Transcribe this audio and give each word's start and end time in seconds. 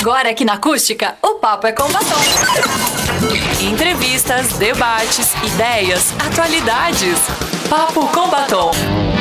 Agora 0.00 0.30
aqui 0.30 0.44
na 0.44 0.54
Acústica, 0.54 1.16
o 1.22 1.34
papo 1.34 1.66
é 1.66 1.72
com 1.72 1.88
batom. 1.90 2.20
Entrevistas, 3.60 4.52
debates, 4.54 5.34
ideias, 5.44 6.12
atualidades. 6.18 7.18
Papo 7.68 8.06
com 8.08 8.28
batom. 8.28 9.17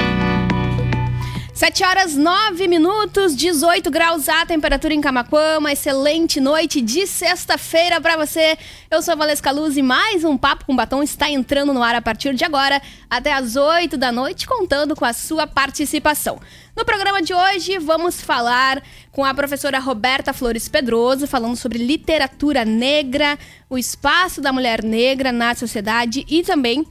7 1.58 1.84
horas 1.84 2.16
9 2.16 2.68
minutos, 2.68 3.36
18 3.36 3.90
graus 3.90 4.30
a 4.30 4.46
temperatura 4.46 4.94
em 4.94 5.02
Camacuã. 5.02 5.58
Uma 5.58 5.72
excelente 5.72 6.40
noite 6.40 6.80
de 6.82 7.08
sexta-feira 7.08 8.00
para 8.00 8.16
você. 8.16 8.56
Eu 8.92 9.02
sou 9.02 9.14
a 9.14 9.18
Valesca 9.18 9.50
Luz 9.50 9.76
e 9.76 9.82
mais 9.82 10.24
um 10.24 10.38
Papo 10.38 10.66
com 10.66 10.76
Batom 10.76 11.02
está 11.02 11.28
entrando 11.32 11.74
no 11.74 11.82
ar 11.82 11.96
a 11.96 12.02
partir 12.02 12.36
de 12.36 12.46
agora, 12.46 12.80
até 13.10 13.34
às 13.34 13.56
8 13.56 13.98
da 13.98 14.12
noite, 14.12 14.46
contando 14.46 14.96
com 14.96 15.04
a 15.04 15.14
sua 15.14 15.48
participação. 15.48 16.40
No 16.76 16.86
programa 16.86 17.24
de 17.24 17.34
hoje, 17.34 17.80
vamos 17.80 18.22
falar 18.22 18.80
com 19.12 19.26
a 19.26 19.34
professora 19.34 19.80
Roberta 19.80 20.34
Flores 20.34 20.70
Pedroso, 20.70 21.26
falando 21.26 21.56
sobre 21.56 21.80
literatura 21.80 22.64
negra, 22.64 23.36
o 23.68 23.80
espaço 23.80 24.42
da 24.42 24.54
mulher 24.54 24.84
negra 24.84 25.32
na 25.32 25.56
sociedade 25.56 26.24
e 26.30 26.44
também 26.44 26.86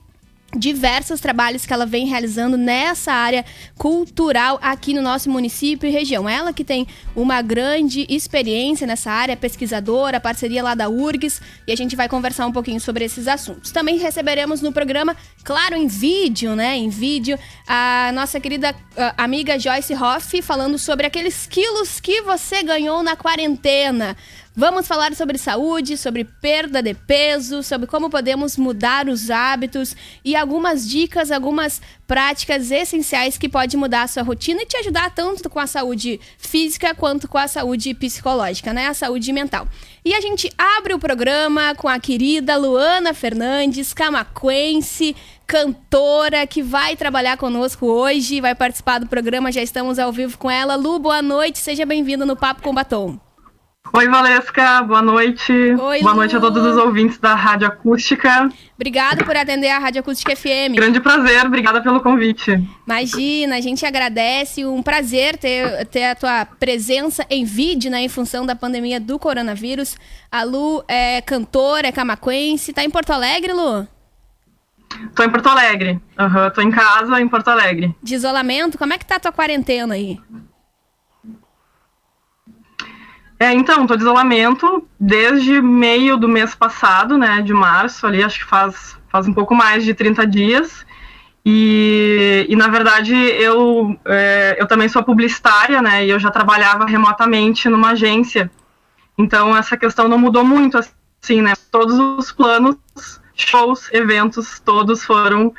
diversos 0.56 1.20
trabalhos 1.20 1.66
que 1.66 1.72
ela 1.72 1.86
vem 1.86 2.06
realizando 2.06 2.56
nessa 2.56 3.12
área 3.12 3.44
cultural 3.76 4.58
aqui 4.62 4.94
no 4.94 5.02
nosso 5.02 5.30
município 5.30 5.88
e 5.88 5.92
região. 5.92 6.28
Ela 6.28 6.52
que 6.52 6.64
tem 6.64 6.86
uma 7.14 7.42
grande 7.42 8.06
experiência 8.08 8.86
nessa 8.86 9.10
área, 9.10 9.36
pesquisadora, 9.36 10.18
parceria 10.18 10.62
lá 10.62 10.74
da 10.74 10.88
URGS, 10.88 11.40
e 11.66 11.72
a 11.72 11.76
gente 11.76 11.94
vai 11.94 12.08
conversar 12.08 12.46
um 12.46 12.52
pouquinho 12.52 12.80
sobre 12.80 13.04
esses 13.04 13.28
assuntos. 13.28 13.70
Também 13.70 13.98
receberemos 13.98 14.60
no 14.60 14.72
programa, 14.72 15.16
claro, 15.44 15.76
em 15.76 15.86
vídeo, 15.86 16.56
né, 16.56 16.76
em 16.76 16.88
vídeo, 16.88 17.38
a 17.66 18.10
nossa 18.14 18.40
querida 18.40 18.74
amiga 19.16 19.58
Joyce 19.58 19.94
Hoff 19.94 20.40
falando 20.42 20.78
sobre 20.78 21.06
aqueles 21.06 21.46
quilos 21.46 22.00
que 22.00 22.22
você 22.22 22.62
ganhou 22.62 23.02
na 23.02 23.16
quarentena. 23.16 24.16
Vamos 24.58 24.88
falar 24.88 25.14
sobre 25.14 25.36
saúde, 25.36 25.98
sobre 25.98 26.24
perda 26.24 26.82
de 26.82 26.94
peso, 26.94 27.62
sobre 27.62 27.86
como 27.86 28.08
podemos 28.08 28.56
mudar 28.56 29.06
os 29.06 29.28
hábitos 29.28 29.94
e 30.24 30.34
algumas 30.34 30.88
dicas, 30.88 31.30
algumas 31.30 31.82
práticas 32.06 32.70
essenciais 32.70 33.36
que 33.36 33.50
podem 33.50 33.78
mudar 33.78 34.04
a 34.04 34.06
sua 34.06 34.22
rotina 34.22 34.62
e 34.62 34.66
te 34.66 34.78
ajudar 34.78 35.14
tanto 35.14 35.50
com 35.50 35.60
a 35.60 35.66
saúde 35.66 36.18
física 36.38 36.94
quanto 36.94 37.28
com 37.28 37.36
a 37.36 37.46
saúde 37.46 37.92
psicológica, 37.92 38.72
né? 38.72 38.86
A 38.86 38.94
saúde 38.94 39.30
mental. 39.30 39.68
E 40.02 40.14
a 40.14 40.22
gente 40.22 40.50
abre 40.56 40.94
o 40.94 40.98
programa 40.98 41.74
com 41.74 41.86
a 41.86 42.00
querida 42.00 42.56
Luana 42.56 43.12
Fernandes, 43.12 43.92
camaquense, 43.92 45.14
cantora 45.46 46.46
que 46.46 46.62
vai 46.62 46.96
trabalhar 46.96 47.36
conosco 47.36 47.84
hoje, 47.84 48.40
vai 48.40 48.54
participar 48.54 49.00
do 49.00 49.06
programa, 49.06 49.52
já 49.52 49.60
estamos 49.60 49.98
ao 49.98 50.10
vivo 50.10 50.38
com 50.38 50.50
ela. 50.50 50.76
Lu, 50.76 50.98
boa 50.98 51.20
noite, 51.20 51.58
seja 51.58 51.84
bem-vinda 51.84 52.24
no 52.24 52.34
Papo 52.34 52.62
com 52.62 52.72
Batom. 52.72 53.25
Oi, 53.92 54.08
Valesca, 54.08 54.82
boa 54.82 55.00
noite. 55.00 55.52
Oi, 55.52 56.00
boa 56.00 56.12
Lu. 56.12 56.16
noite 56.16 56.36
a 56.36 56.40
todos 56.40 56.64
os 56.64 56.76
ouvintes 56.76 57.18
da 57.18 57.34
Rádio 57.34 57.66
Acústica. 57.68 58.48
Obrigada 58.74 59.24
por 59.24 59.36
atender 59.36 59.68
a 59.68 59.78
Rádio 59.78 60.00
Acústica 60.00 60.34
FM. 60.36 60.74
Grande 60.74 61.00
prazer, 61.00 61.46
obrigada 61.46 61.80
pelo 61.80 62.00
convite. 62.00 62.62
Imagina, 62.86 63.56
a 63.56 63.60
gente 63.60 63.86
agradece, 63.86 64.64
um 64.64 64.82
prazer 64.82 65.36
ter, 65.36 65.86
ter 65.86 66.04
a 66.04 66.14
tua 66.14 66.44
presença 66.44 67.24
em 67.30 67.44
vídeo, 67.44 67.90
né, 67.90 68.02
em 68.02 68.08
função 68.08 68.44
da 68.44 68.54
pandemia 68.54 69.00
do 69.00 69.18
coronavírus. 69.18 69.96
A 70.30 70.42
Lu 70.42 70.84
é 70.88 71.20
cantora, 71.22 71.88
é 71.88 71.92
camaquense, 71.92 72.72
tá 72.72 72.84
em 72.84 72.90
Porto 72.90 73.10
Alegre, 73.10 73.52
Lu? 73.52 73.86
Tô 75.14 75.22
em 75.22 75.30
Porto 75.30 75.48
Alegre, 75.48 76.00
uhum, 76.18 76.50
tô 76.54 76.60
em 76.60 76.70
casa 76.70 77.20
em 77.20 77.28
Porto 77.28 77.48
Alegre. 77.48 77.94
De 78.02 78.14
isolamento, 78.14 78.78
como 78.78 78.92
é 78.92 78.98
que 78.98 79.06
tá 79.06 79.16
a 79.16 79.20
tua 79.20 79.32
quarentena 79.32 79.94
aí? 79.94 80.18
É, 83.38 83.52
então, 83.52 83.86
tô 83.86 83.96
de 83.96 84.02
isolamento 84.02 84.86
desde 84.98 85.60
meio 85.60 86.16
do 86.16 86.28
mês 86.28 86.54
passado, 86.54 87.18
né, 87.18 87.42
de 87.42 87.52
março, 87.52 88.06
ali, 88.06 88.22
acho 88.22 88.38
que 88.38 88.44
faz, 88.46 88.96
faz 89.08 89.28
um 89.28 89.34
pouco 89.34 89.54
mais 89.54 89.84
de 89.84 89.92
30 89.92 90.26
dias. 90.26 90.86
E, 91.44 92.46
e 92.48 92.56
na 92.56 92.68
verdade, 92.68 93.14
eu, 93.14 93.96
é, 94.06 94.56
eu 94.58 94.66
também 94.66 94.88
sou 94.88 95.02
publicitária, 95.02 95.82
né, 95.82 96.06
e 96.06 96.10
eu 96.10 96.18
já 96.18 96.30
trabalhava 96.30 96.86
remotamente 96.86 97.68
numa 97.68 97.90
agência. 97.90 98.50
Então, 99.18 99.54
essa 99.56 99.76
questão 99.76 100.08
não 100.08 100.18
mudou 100.18 100.44
muito, 100.44 100.78
assim, 100.78 101.42
né, 101.42 101.52
todos 101.70 101.98
os 101.98 102.32
planos, 102.32 102.76
shows, 103.34 103.92
eventos, 103.92 104.58
todos 104.60 105.04
foram 105.04 105.52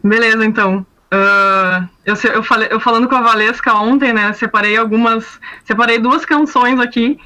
Beleza, 0.03 0.45
então. 0.45 0.85
Uh, 1.11 1.89
eu, 2.05 2.15
eu, 2.33 2.43
falei, 2.43 2.67
eu 2.69 2.79
falando 2.79 3.07
com 3.09 3.15
a 3.15 3.21
Valesca 3.21 3.73
ontem, 3.73 4.13
né? 4.13 4.31
Separei 4.33 4.77
algumas. 4.77 5.39
Separei 5.63 5.97
duas 5.97 6.25
canções 6.25 6.79
aqui. 6.79 7.19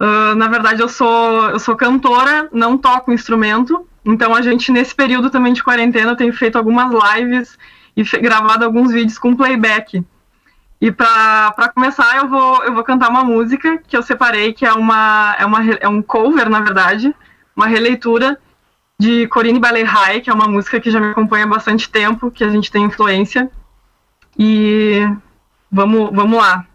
Uh, 0.00 0.34
na 0.34 0.48
verdade, 0.48 0.80
eu 0.80 0.88
sou, 0.88 1.50
eu 1.50 1.58
sou 1.58 1.76
cantora, 1.76 2.48
não 2.52 2.78
toco 2.78 3.12
instrumento. 3.12 3.86
Então, 4.04 4.34
a 4.34 4.40
gente, 4.40 4.72
nesse 4.72 4.94
período 4.94 5.28
também 5.30 5.52
de 5.52 5.62
quarentena, 5.62 6.16
tem 6.16 6.32
feito 6.32 6.56
algumas 6.56 6.90
lives 6.90 7.58
e 7.94 8.02
gravado 8.18 8.64
alguns 8.64 8.90
vídeos 8.90 9.18
com 9.18 9.36
playback. 9.36 10.02
E 10.80 10.92
para 10.92 11.72
começar, 11.74 12.16
eu 12.16 12.28
vou, 12.28 12.64
eu 12.64 12.72
vou 12.72 12.84
cantar 12.84 13.10
uma 13.10 13.24
música 13.24 13.78
que 13.86 13.96
eu 13.96 14.02
separei, 14.02 14.52
que 14.52 14.64
é, 14.64 14.72
uma, 14.72 15.34
é, 15.38 15.44
uma, 15.44 15.70
é 15.80 15.88
um 15.88 16.00
cover, 16.00 16.48
na 16.48 16.60
verdade, 16.60 17.12
uma 17.56 17.66
releitura 17.66 18.38
de 18.98 19.28
Corinne 19.28 19.60
High, 19.60 20.20
que 20.20 20.28
é 20.28 20.32
uma 20.32 20.48
música 20.48 20.80
que 20.80 20.90
já 20.90 20.98
me 20.98 21.10
acompanha 21.10 21.44
há 21.44 21.48
bastante 21.48 21.88
tempo, 21.88 22.30
que 22.30 22.42
a 22.42 22.50
gente 22.50 22.70
tem 22.70 22.84
influência. 22.84 23.50
E 24.36 25.00
vamos, 25.70 26.10
vamos 26.12 26.36
lá. 26.38 26.66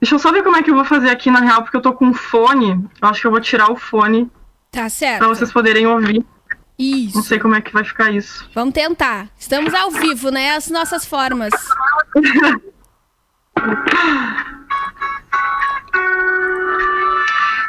Deixa 0.00 0.14
eu 0.16 0.18
só 0.18 0.30
ver 0.30 0.42
como 0.42 0.56
é 0.56 0.62
que 0.62 0.70
eu 0.70 0.74
vou 0.74 0.84
fazer 0.84 1.08
aqui 1.08 1.30
na 1.30 1.40
real, 1.40 1.62
porque 1.62 1.76
eu 1.76 1.80
tô 1.80 1.94
com 1.94 2.12
fone. 2.12 2.72
Eu 3.00 3.08
acho 3.08 3.22
que 3.22 3.26
eu 3.26 3.30
vou 3.30 3.40
tirar 3.40 3.70
o 3.70 3.76
fone. 3.76 4.30
Tá 4.70 4.88
certo. 4.88 5.20
Pra 5.20 5.28
vocês 5.28 5.50
poderem 5.50 5.86
ouvir. 5.86 6.22
Isso. 6.78 7.16
Não 7.16 7.22
sei 7.22 7.38
como 7.38 7.54
é 7.54 7.62
que 7.62 7.72
vai 7.72 7.84
ficar 7.84 8.10
isso. 8.10 8.50
Vamos 8.54 8.74
tentar. 8.74 9.28
Estamos 9.38 9.72
ao 9.72 9.90
vivo, 9.90 10.30
né? 10.30 10.54
As 10.56 10.68
nossas 10.68 11.06
formas. 11.06 11.54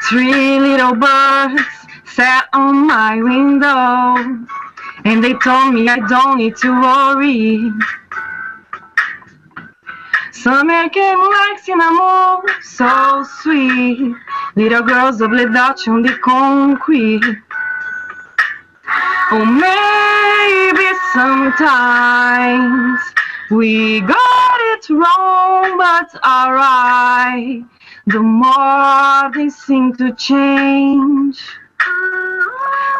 Three 0.09 0.59
little 0.59 0.95
birds 0.95 1.84
sat 2.15 2.47
on 2.53 2.87
my 2.87 3.21
window 3.21 4.15
and 5.03 5.21
they 5.21 5.33
told 5.33 5.73
me 5.73 5.89
I 5.89 5.99
don't 6.07 6.37
need 6.37 6.55
to 6.57 6.71
worry. 6.71 7.59
Summer 10.31 10.87
came 10.87 11.19
like 11.19 11.59
cinnamon, 11.59 12.39
so 12.61 13.25
sweet. 13.41 14.15
Little 14.55 14.83
girls 14.83 15.19
of 15.19 15.31
Dutch 15.31 15.89
on 15.89 16.03
the 16.03 16.17
concrete. 16.23 17.21
Oh, 19.31 19.43
maybe 19.43 20.87
sometimes 21.11 23.01
we 23.51 23.99
got 23.99 24.57
it 24.73 24.89
wrong, 24.89 25.77
but 25.77 26.15
alright. 26.23 27.65
The 28.07 28.21
more 28.21 29.31
they 29.33 29.49
seem 29.49 29.93
to 29.97 30.13
change, 30.15 31.41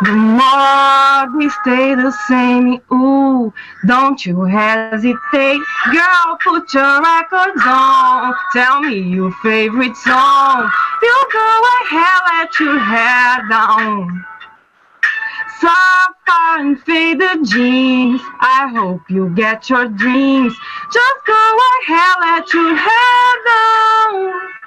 The 0.01 0.11
more 0.11 1.37
we 1.37 1.49
stay 1.49 1.95
the 1.95 2.11
same, 2.27 2.81
ooh, 2.91 3.53
don't 3.87 4.25
you 4.25 4.43
hesitate. 4.43 5.61
Girl, 5.91 6.37
put 6.43 6.73
your 6.73 7.01
records 7.01 7.61
on. 7.65 8.35
Tell 8.51 8.81
me 8.81 8.99
your 8.99 9.31
favorite 9.41 9.95
song. 9.95 10.69
You 11.01 11.27
go 11.31 11.61
ahead, 11.81 12.21
let 12.27 12.59
your 12.59 12.77
hair 12.77 13.47
down. 13.49 14.25
Sapphire 15.59 16.59
and 16.59 16.79
faded 16.81 17.45
jeans. 17.45 18.21
I 18.41 18.67
hope 18.75 19.09
you 19.09 19.29
get 19.29 19.69
your 19.69 19.87
dreams. 19.87 20.53
Just 20.91 21.25
go 21.25 21.57
ahead, 21.81 22.15
let 22.19 22.53
your 22.53 22.75
hair 22.75 23.35
down. 23.47 24.64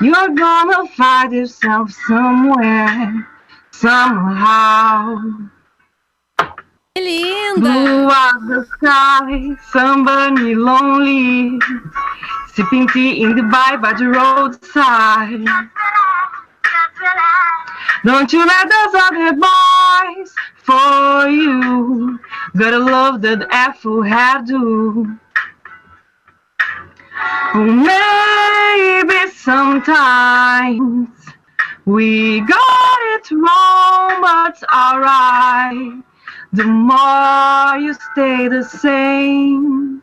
You're 0.00 0.30
gonna 0.30 0.86
find 0.88 1.32
yourself 1.32 1.90
somewhere, 2.06 3.26
somehow. 3.72 5.16
Que 6.94 7.02
linda! 7.02 7.60
Blue 7.60 8.08
as 8.08 8.42
the 8.48 8.66
sky, 8.72 9.56
somebody 9.70 10.54
lonely. 10.54 11.58
Sipping 12.54 12.88
tea 12.88 13.22
in 13.22 13.34
Dubai 13.34 13.80
by 13.80 13.92
the 13.92 14.08
roadside. 14.08 15.46
Don't 18.04 18.32
you 18.32 18.46
let 18.46 18.68
those 18.70 18.94
other 18.94 19.32
boys 19.32 20.34
for 20.56 21.28
you. 21.28 22.18
Gotta 22.56 22.78
love 22.78 23.20
that 23.22 23.46
Afro 23.50 24.02
Maybe 27.54 29.30
sometimes 29.32 31.08
we 31.86 32.40
got 32.40 32.98
it 33.14 33.30
wrong, 33.30 34.20
but 34.20 34.62
alright. 34.72 36.02
The 36.52 36.64
more 36.64 37.76
you 37.78 37.94
stay 38.12 38.48
the 38.48 38.62
same, 38.64 40.02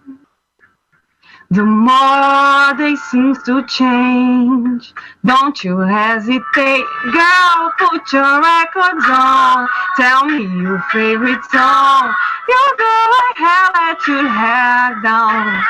the 1.51 1.63
more 1.63 2.73
they 2.77 2.95
seem 2.95 3.35
to 3.45 3.65
change. 3.67 4.94
Don't 5.23 5.63
you 5.63 5.77
hesitate, 5.79 6.85
girl, 7.13 7.71
put 7.77 8.12
your 8.12 8.41
records 8.41 9.06
on. 9.07 9.67
Tell 9.95 10.25
me 10.25 10.44
your 10.62 10.83
favorite 10.91 11.44
song. 11.51 12.13
You 12.50 12.75
go 12.77 13.12
ahead, 13.31 13.71
let 13.75 14.07
your 14.07 14.27
hair 14.27 15.00
down. 15.01 15.63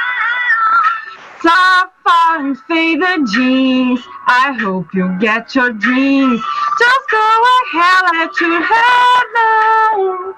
Sapphire 2.05 2.45
and 2.45 2.59
faded 2.61 3.27
jeans. 3.33 3.99
I 4.27 4.57
hope 4.59 4.93
you 4.93 5.17
get 5.19 5.55
your 5.55 5.71
dreams. 5.71 6.41
Just 6.79 7.09
go 7.09 7.43
ahead, 7.73 8.03
let 8.13 8.39
hair 8.63 9.23
down. 9.35 10.33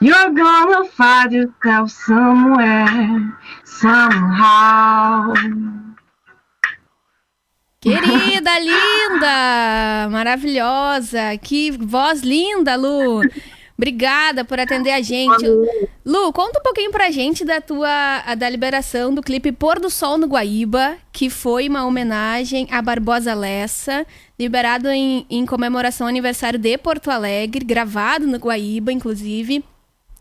You're 0.00 0.30
gonna 0.30 0.84
find 0.84 1.32
yourself 1.32 1.90
somewhere, 1.90 3.38
somehow. 3.64 5.34
Querida, 7.80 8.58
linda, 8.58 10.08
maravilhosa, 10.10 11.38
que 11.38 11.70
voz 11.70 12.22
linda, 12.22 12.76
Lu. 12.76 13.22
Obrigada 13.78 14.44
por 14.44 14.58
atender 14.58 14.90
a 14.90 15.00
gente. 15.00 15.46
Lu, 16.04 16.32
conta 16.32 16.58
um 16.58 16.62
pouquinho 16.64 16.90
pra 16.90 17.12
gente 17.12 17.44
da 17.44 17.60
tua 17.60 18.34
da 18.36 18.50
liberação 18.50 19.14
do 19.14 19.22
clipe 19.22 19.52
Pôr 19.52 19.78
do 19.78 19.88
Sol 19.88 20.18
no 20.18 20.26
Guaíba, 20.26 20.96
que 21.12 21.30
foi 21.30 21.68
uma 21.68 21.86
homenagem 21.86 22.66
a 22.72 22.82
Barbosa 22.82 23.32
Lessa, 23.34 24.04
liberado 24.36 24.88
em, 24.88 25.24
em 25.30 25.46
comemoração 25.46 26.06
ao 26.06 26.08
aniversário 26.08 26.58
de 26.58 26.76
Porto 26.76 27.08
Alegre, 27.08 27.64
gravado 27.64 28.26
no 28.26 28.36
Guaíba, 28.38 28.90
inclusive. 28.90 29.64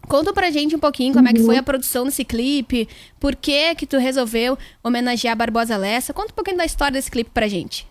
Conta 0.07 0.31
pra 0.31 0.51
gente 0.51 0.75
um 0.75 0.79
pouquinho 0.79 1.15
como 1.15 1.27
é 1.27 1.33
que 1.33 1.43
foi 1.43 1.57
a 1.57 1.63
produção 1.63 2.05
desse 2.05 2.23
clipe, 2.23 2.87
por 3.19 3.35
que 3.35 3.73
que 3.73 3.87
tu 3.87 3.97
resolveu 3.97 4.55
homenagear 4.83 5.35
Barbosa 5.35 5.75
Lessa. 5.75 6.13
Conta 6.13 6.31
um 6.31 6.35
pouquinho 6.35 6.57
da 6.57 6.65
história 6.65 6.93
desse 6.93 7.09
clipe 7.09 7.31
pra 7.33 7.47
gente. 7.47 7.87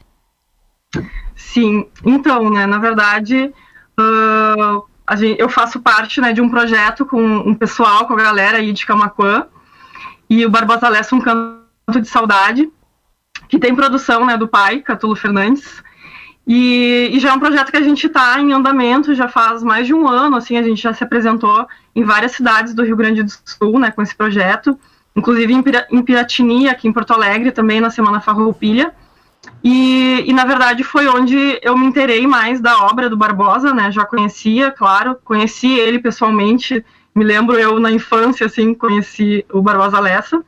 Sim, 1.35 1.89
então, 2.05 2.49
né, 2.51 2.67
na 2.67 2.79
verdade, 2.79 3.53
uh, 3.99 4.81
a 4.81 4.83
gente, 5.15 5.41
eu 5.41 5.49
faço 5.49 5.81
parte 5.81 6.21
né, 6.21 6.33
de 6.33 6.41
um 6.41 6.49
projeto 6.49 7.07
com 7.07 7.23
um 7.23 7.55
pessoal, 7.55 8.07
com 8.07 8.15
a 8.15 8.23
galera 8.23 8.59
aí 8.59 8.73
de 8.73 8.85
Camacuã, 8.85 9.47
e 10.29 10.45
o 10.45 10.51
Barbosa 10.51 10.89
Lessa, 10.89 11.15
um 11.15 11.21
canto 11.21 12.01
de 12.01 12.09
saudade, 12.09 12.69
que 13.49 13.59
tem 13.59 13.75
produção 13.75 14.27
né, 14.27 14.37
do 14.37 14.49
pai, 14.49 14.81
Catulo 14.81 15.15
Fernandes, 15.15 15.83
e, 16.47 17.11
e 17.13 17.21
já 17.21 17.31
é 17.31 17.33
um 17.33 17.39
projeto 17.39 17.71
que 17.71 17.77
a 17.77 17.83
gente 17.83 18.07
está 18.07 18.41
em 18.41 18.53
andamento, 18.53 19.15
já 19.15 19.29
faz 19.29 19.63
mais 19.63 19.87
de 19.87 19.95
um 19.95 20.09
ano, 20.09 20.37
assim, 20.37 20.57
a 20.57 20.63
gente 20.63 20.83
já 20.83 20.93
se 20.93 21.05
apresentou 21.05 21.67
em 21.95 22.03
várias 22.03 22.33
cidades 22.33 22.75
do 22.75 22.83
Rio 22.83 22.97
Grande 22.97 23.23
do 23.23 23.33
Sul, 23.45 23.79
né, 23.79 23.91
com 23.91 24.03
esse 24.03 24.15
projeto, 24.15 24.79
inclusive 25.15 25.53
em, 25.53 25.63
Pira, 25.63 25.87
em 25.91 26.03
Piratini, 26.03 26.69
aqui 26.69 26.89
em 26.89 26.93
Porto 26.93 27.13
Alegre, 27.13 27.53
também 27.53 27.81
na 27.81 27.91
Semana 27.91 28.21
Farroupilha, 28.21 28.93
e, 29.63 30.25
e, 30.27 30.33
na 30.33 30.45
verdade 30.45 30.85
foi 30.85 31.09
onde 31.09 31.59
eu 31.63 31.77
me 31.77 31.87
interei 31.87 32.27
mais 32.27 32.61
da 32.61 32.85
obra 32.85 33.11
do 33.11 33.17
Barbosa, 33.17 33.75
né? 33.75 33.91
Já 33.91 34.05
conhecia, 34.05 34.71
claro, 34.71 35.19
conheci 35.25 35.73
ele 35.79 35.99
pessoalmente. 35.99 36.85
Me 37.15 37.25
lembro 37.25 37.59
eu 37.59 37.81
na 37.81 37.91
infância, 37.91 38.47
assim, 38.47 38.75
conheci 38.75 39.45
o 39.53 39.61
Barbosa 39.61 39.99
Lessa. 39.99 40.45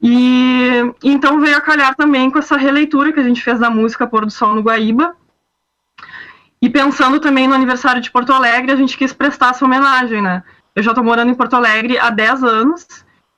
E 0.00 0.94
então 1.04 1.40
veio 1.40 1.56
a 1.56 1.60
calhar 1.60 1.94
também 1.94 2.30
com 2.30 2.38
essa 2.38 2.56
releitura 2.56 3.12
que 3.12 3.20
a 3.20 3.24
gente 3.24 3.42
fez 3.42 3.58
da 3.58 3.68
música 3.68 4.06
Pôr 4.06 4.24
do 4.24 4.30
Sol 4.30 4.54
no 4.54 4.62
Guaíba. 4.62 5.14
E 6.62 6.70
pensando 6.70 7.20
também 7.20 7.46
no 7.46 7.54
aniversário 7.54 8.00
de 8.00 8.10
Porto 8.10 8.32
Alegre, 8.32 8.72
a 8.72 8.76
gente 8.76 8.96
quis 8.96 9.12
prestar 9.12 9.50
essa 9.50 9.64
homenagem, 9.64 10.22
né? 10.22 10.42
Eu 10.74 10.82
já 10.82 10.92
estou 10.92 11.04
morando 11.04 11.30
em 11.30 11.34
Porto 11.34 11.56
Alegre 11.56 11.98
há 11.98 12.10
10 12.10 12.42
anos 12.42 12.86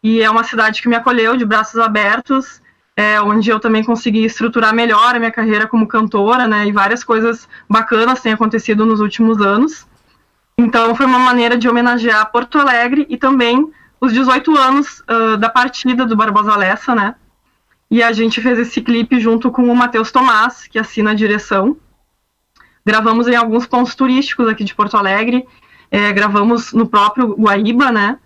e 0.02 0.22
é 0.22 0.30
uma 0.30 0.44
cidade 0.44 0.80
que 0.80 0.88
me 0.88 0.96
acolheu 0.96 1.36
de 1.36 1.44
braços 1.44 1.80
abertos 1.80 2.61
é, 2.96 3.20
onde 3.20 3.50
eu 3.50 3.58
também 3.58 3.82
consegui 3.82 4.24
estruturar 4.24 4.74
melhor 4.74 5.14
a 5.14 5.18
minha 5.18 5.30
carreira 5.30 5.66
como 5.66 5.86
cantora, 5.86 6.46
né, 6.46 6.66
e 6.66 6.72
várias 6.72 7.02
coisas 7.02 7.48
bacanas 7.68 8.20
têm 8.20 8.32
acontecido 8.32 8.84
nos 8.84 9.00
últimos 9.00 9.40
anos. 9.40 9.86
Então 10.56 10.94
foi 10.94 11.06
uma 11.06 11.18
maneira 11.18 11.56
de 11.56 11.68
homenagear 11.68 12.30
Porto 12.30 12.58
Alegre 12.58 13.06
e 13.08 13.16
também 13.16 13.72
os 14.00 14.12
18 14.12 14.56
anos 14.58 15.00
uh, 15.00 15.36
da 15.38 15.48
partida 15.48 16.04
do 16.04 16.16
Barbosa 16.16 16.54
Lessa, 16.56 16.94
né, 16.94 17.14
e 17.90 18.02
a 18.02 18.12
gente 18.12 18.40
fez 18.40 18.58
esse 18.58 18.80
clipe 18.80 19.20
junto 19.20 19.50
com 19.50 19.64
o 19.64 19.76
Matheus 19.76 20.10
Tomás, 20.10 20.66
que 20.66 20.78
assina 20.78 21.10
a 21.10 21.14
direção. 21.14 21.76
Gravamos 22.84 23.28
em 23.28 23.36
alguns 23.36 23.66
pontos 23.66 23.94
turísticos 23.94 24.48
aqui 24.48 24.64
de 24.64 24.74
Porto 24.74 24.96
Alegre, 24.96 25.46
é, 25.90 26.10
gravamos 26.12 26.72
no 26.72 26.86
próprio 26.86 27.34
Guaíba, 27.34 27.90
né, 27.90 28.18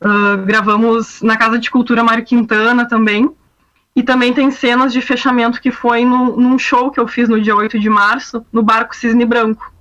uh, 0.00 0.38
gravamos 0.46 1.20
na 1.20 1.36
Casa 1.36 1.58
de 1.58 1.70
Cultura 1.70 2.02
Mário 2.02 2.24
Quintana 2.24 2.88
também, 2.88 3.30
e 3.96 4.02
também 4.02 4.32
tem 4.32 4.50
cenas 4.50 4.92
de 4.92 5.00
fechamento 5.00 5.60
que 5.60 5.70
foi 5.70 6.04
no, 6.04 6.36
num 6.36 6.58
show 6.58 6.90
que 6.90 6.98
eu 6.98 7.06
fiz 7.06 7.28
no 7.28 7.40
dia 7.40 7.54
8 7.54 7.78
de 7.78 7.88
março, 7.88 8.44
no 8.52 8.62
Barco 8.62 8.94
Cisne 8.94 9.24
Branco. 9.24 9.72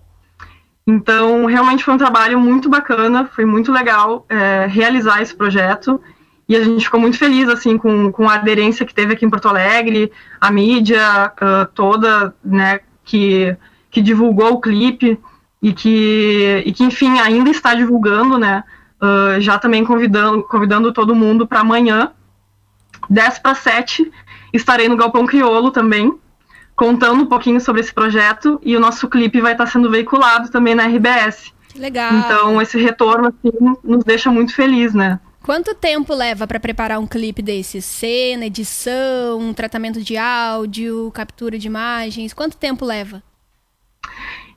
Então, 0.85 1.45
realmente 1.45 1.83
foi 1.83 1.93
um 1.93 1.97
trabalho 1.97 2.39
muito 2.39 2.69
bacana, 2.69 3.25
foi 3.25 3.45
muito 3.45 3.71
legal 3.71 4.25
é, 4.29 4.67
realizar 4.67 5.21
esse 5.21 5.33
projeto. 5.33 5.99
E 6.47 6.55
a 6.55 6.63
gente 6.63 6.83
ficou 6.83 6.99
muito 6.99 7.17
feliz, 7.17 7.47
assim, 7.47 7.77
com, 7.77 8.11
com 8.11 8.29
a 8.29 8.35
aderência 8.35 8.85
que 8.85 8.93
teve 8.93 9.13
aqui 9.13 9.25
em 9.25 9.29
Porto 9.29 9.47
Alegre, 9.47 10.11
a 10.39 10.51
mídia 10.51 11.31
uh, 11.41 11.65
toda, 11.73 12.35
né, 12.43 12.81
que, 13.03 13.55
que 13.89 14.01
divulgou 14.01 14.51
o 14.51 14.61
clipe 14.61 15.17
e 15.61 15.71
que, 15.71 16.61
e 16.65 16.73
que, 16.73 16.83
enfim, 16.83 17.17
ainda 17.19 17.49
está 17.49 17.73
divulgando, 17.73 18.37
né, 18.37 18.61
uh, 19.01 19.39
já 19.39 19.57
também 19.57 19.85
convidando, 19.85 20.43
convidando 20.43 20.91
todo 20.91 21.15
mundo 21.15 21.47
para 21.47 21.61
amanhã, 21.61 22.11
10 23.09 23.39
para 23.39 23.55
7, 23.55 24.11
estarei 24.53 24.87
no 24.87 24.97
Galpão 24.97 25.25
Criolo 25.25 25.71
também, 25.71 26.13
contando 26.75 27.23
um 27.23 27.25
pouquinho 27.25 27.59
sobre 27.59 27.81
esse 27.81 27.93
projeto 27.93 28.59
e 28.63 28.75
o 28.75 28.79
nosso 28.79 29.07
clipe 29.07 29.41
vai 29.41 29.53
estar 29.53 29.67
sendo 29.67 29.89
veiculado 29.89 30.49
também 30.49 30.75
na 30.75 30.85
RBS. 30.85 31.53
Legal. 31.75 32.13
Então, 32.13 32.61
esse 32.61 32.77
retorno 32.77 33.29
assim, 33.29 33.51
nos 33.83 34.03
deixa 34.03 34.31
muito 34.31 34.53
feliz, 34.53 34.93
né? 34.93 35.19
Quanto 35.41 35.75
tempo 35.75 36.13
leva 36.13 36.47
para 36.47 36.59
preparar 36.59 36.99
um 36.99 37.07
clipe 37.07 37.41
desse? 37.41 37.81
Cena, 37.81 38.45
edição, 38.45 39.53
tratamento 39.53 40.01
de 40.01 40.15
áudio, 40.15 41.11
captura 41.13 41.57
de 41.57 41.67
imagens? 41.67 42.33
Quanto 42.33 42.55
tempo 42.55 42.85
leva? 42.85 43.21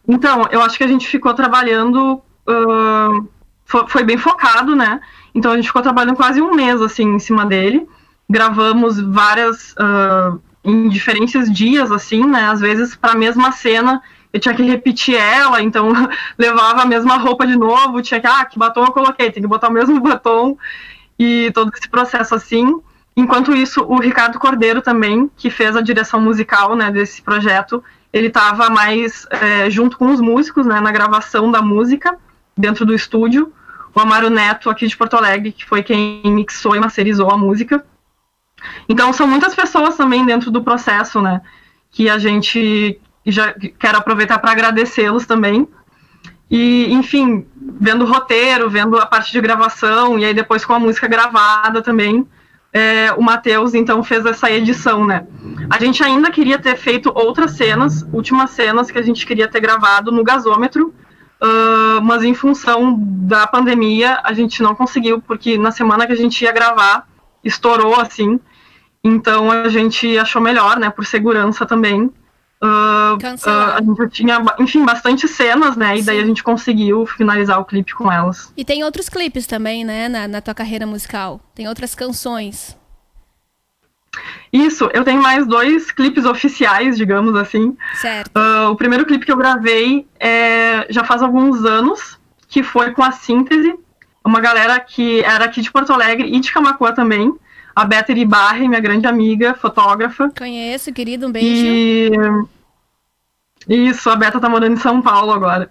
Então, 0.06 0.46
eu 0.52 0.62
acho 0.62 0.78
que 0.78 0.84
a 0.84 0.88
gente 0.88 1.08
ficou 1.08 1.34
trabalhando. 1.34 2.22
Uh, 2.48 3.28
foi, 3.64 3.88
foi, 3.88 4.04
bem 4.04 4.16
focado, 4.16 4.76
né? 4.76 5.00
Então 5.34 5.50
a 5.50 5.56
gente 5.56 5.66
ficou 5.66 5.82
trabalhando 5.82 6.14
quase 6.14 6.40
um 6.40 6.54
mês 6.54 6.80
assim 6.80 7.16
em 7.16 7.18
cima 7.18 7.44
dele 7.44 7.86
gravamos 8.28 9.00
várias 9.00 9.72
uh, 9.72 10.40
em 10.64 10.88
diferentes 10.88 11.50
dias, 11.52 11.92
assim, 11.92 12.24
né? 12.26 12.48
Às 12.50 12.60
vezes 12.60 12.96
para 12.96 13.12
a 13.12 13.16
mesma 13.16 13.52
cena 13.52 14.02
eu 14.32 14.40
tinha 14.40 14.54
que 14.54 14.62
repetir 14.62 15.14
ela, 15.14 15.62
então 15.62 15.88
levava 16.36 16.82
a 16.82 16.86
mesma 16.86 17.16
roupa 17.16 17.46
de 17.46 17.56
novo, 17.56 18.02
tinha 18.02 18.20
que, 18.20 18.26
ah, 18.26 18.44
que 18.44 18.58
batom 18.58 18.84
eu 18.84 18.92
coloquei, 18.92 19.30
tem 19.30 19.42
que 19.42 19.48
botar 19.48 19.68
o 19.68 19.72
mesmo 19.72 19.98
batom 20.02 20.56
e 21.18 21.50
todo 21.54 21.72
esse 21.74 21.88
processo 21.88 22.34
assim. 22.34 22.80
Enquanto 23.16 23.54
isso, 23.54 23.82
o 23.82 23.98
Ricardo 23.98 24.38
Cordeiro 24.38 24.82
também, 24.82 25.30
que 25.36 25.48
fez 25.48 25.74
a 25.74 25.80
direção 25.80 26.20
musical, 26.20 26.76
né, 26.76 26.90
desse 26.90 27.22
projeto, 27.22 27.82
ele 28.12 28.26
estava 28.26 28.68
mais 28.68 29.26
é, 29.30 29.70
junto 29.70 29.96
com 29.96 30.12
os 30.12 30.20
músicos, 30.20 30.66
né, 30.66 30.80
na 30.80 30.92
gravação 30.92 31.50
da 31.50 31.62
música 31.62 32.18
dentro 32.56 32.84
do 32.84 32.94
estúdio. 32.94 33.50
O 33.94 34.00
Amaro 34.00 34.28
Neto, 34.28 34.68
aqui 34.68 34.86
de 34.86 34.94
Porto 34.94 35.16
Alegre, 35.16 35.52
que 35.52 35.64
foi 35.64 35.82
quem 35.82 36.20
mixou 36.24 36.76
e 36.76 36.80
masterizou 36.80 37.30
a 37.30 37.38
música. 37.38 37.82
Então, 38.88 39.12
são 39.12 39.26
muitas 39.26 39.54
pessoas 39.54 39.96
também 39.96 40.24
dentro 40.24 40.50
do 40.50 40.62
processo, 40.62 41.20
né, 41.20 41.40
que 41.90 42.08
a 42.08 42.18
gente 42.18 43.00
já 43.24 43.54
quero 43.78 43.98
aproveitar 43.98 44.38
para 44.38 44.52
agradecê-los 44.52 45.26
também. 45.26 45.68
E, 46.48 46.92
enfim, 46.92 47.44
vendo 47.80 48.04
o 48.04 48.08
roteiro, 48.08 48.70
vendo 48.70 48.96
a 48.98 49.06
parte 49.06 49.32
de 49.32 49.40
gravação, 49.40 50.18
e 50.18 50.24
aí 50.24 50.32
depois 50.32 50.64
com 50.64 50.74
a 50.74 50.78
música 50.78 51.08
gravada 51.08 51.82
também, 51.82 52.26
é, 52.72 53.10
o 53.16 53.22
Matheus, 53.22 53.74
então, 53.74 54.04
fez 54.04 54.26
essa 54.26 54.50
edição, 54.50 55.06
né? 55.06 55.26
A 55.70 55.78
gente 55.78 56.04
ainda 56.04 56.30
queria 56.30 56.58
ter 56.58 56.76
feito 56.76 57.10
outras 57.14 57.52
cenas, 57.52 58.06
últimas 58.12 58.50
cenas 58.50 58.90
que 58.90 58.98
a 58.98 59.02
gente 59.02 59.24
queria 59.26 59.48
ter 59.48 59.60
gravado 59.60 60.12
no 60.12 60.22
gasômetro, 60.22 60.94
uh, 61.40 62.02
mas 62.02 62.22
em 62.22 62.34
função 62.34 62.96
da 62.98 63.46
pandemia, 63.46 64.20
a 64.22 64.32
gente 64.34 64.62
não 64.62 64.74
conseguiu, 64.74 65.22
porque 65.22 65.56
na 65.56 65.70
semana 65.70 66.06
que 66.06 66.12
a 66.12 66.16
gente 66.16 66.42
ia 66.42 66.52
gravar, 66.52 67.08
estourou, 67.42 67.98
assim, 67.98 68.38
então 69.02 69.50
a 69.50 69.68
gente 69.68 70.18
achou 70.18 70.40
melhor, 70.42 70.78
né, 70.78 70.90
por 70.90 71.04
segurança 71.06 71.64
também, 71.64 72.10
Uh, 72.62 73.16
uh, 73.16 73.50
a 73.74 73.82
gente 73.82 74.08
tinha, 74.08 74.42
enfim, 74.58 74.84
bastante 74.84 75.28
cenas, 75.28 75.76
né? 75.76 75.96
E 75.96 75.98
Sim. 75.98 76.06
daí 76.06 76.20
a 76.20 76.24
gente 76.24 76.42
conseguiu 76.42 77.04
finalizar 77.04 77.60
o 77.60 77.64
clipe 77.64 77.94
com 77.94 78.10
elas. 78.10 78.50
E 78.56 78.64
tem 78.64 78.82
outros 78.82 79.08
clipes 79.08 79.46
também, 79.46 79.84
né? 79.84 80.08
Na, 80.08 80.26
na 80.26 80.40
tua 80.40 80.54
carreira 80.54 80.86
musical. 80.86 81.40
Tem 81.54 81.68
outras 81.68 81.94
canções. 81.94 82.76
Isso, 84.50 84.88
eu 84.94 85.04
tenho 85.04 85.22
mais 85.22 85.46
dois 85.46 85.92
clipes 85.92 86.24
oficiais, 86.24 86.96
digamos 86.96 87.36
assim. 87.36 87.76
Certo. 88.00 88.30
Uh, 88.34 88.70
o 88.70 88.76
primeiro 88.76 89.04
clipe 89.04 89.26
que 89.26 89.32
eu 89.32 89.36
gravei 89.36 90.06
é, 90.18 90.86
já 90.88 91.04
faz 91.04 91.22
alguns 91.22 91.62
anos, 91.66 92.18
que 92.48 92.62
foi 92.62 92.92
com 92.92 93.02
a 93.02 93.12
Síntese, 93.12 93.74
uma 94.24 94.40
galera 94.40 94.80
que 94.80 95.20
era 95.20 95.44
aqui 95.44 95.60
de 95.60 95.70
Porto 95.70 95.92
Alegre 95.92 96.34
e 96.34 96.40
de 96.40 96.50
Camacuã 96.50 96.92
também 96.92 97.36
a 97.76 97.84
Bethany 97.84 98.24
Barre, 98.24 98.66
minha 98.66 98.80
grande 98.80 99.06
amiga, 99.06 99.52
fotógrafa. 99.52 100.32
Conheço, 100.36 100.90
querido, 100.94 101.26
um 101.26 101.30
beijo. 101.30 102.48
E 103.68 103.88
isso, 103.88 104.08
a 104.08 104.16
Beta 104.16 104.40
tá 104.40 104.48
morando 104.48 104.72
em 104.72 104.80
São 104.80 105.02
Paulo 105.02 105.30
agora. 105.30 105.68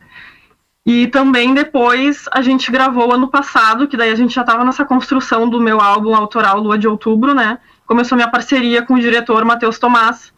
E 0.85 1.07
também 1.07 1.55
depois 1.55 2.25
a 2.31 2.43
gente 2.43 2.71
gravou 2.71 3.11
ano 3.11 3.27
passado, 3.27 3.87
que 3.87 3.97
daí 3.97 4.11
a 4.11 4.15
gente 4.15 4.35
já 4.35 4.41
estava 4.41 4.63
nessa 4.63 4.85
construção 4.85 5.49
do 5.49 5.59
meu 5.59 5.81
álbum 5.81 6.15
autoral 6.15 6.59
Lua 6.59 6.77
de 6.77 6.87
Outubro, 6.87 7.33
né? 7.33 7.57
Começou 7.87 8.15
minha 8.15 8.29
parceria 8.29 8.83
com 8.83 8.93
o 8.93 8.99
diretor 8.99 9.43
Matheus 9.43 9.79
Tomás, 9.79 10.31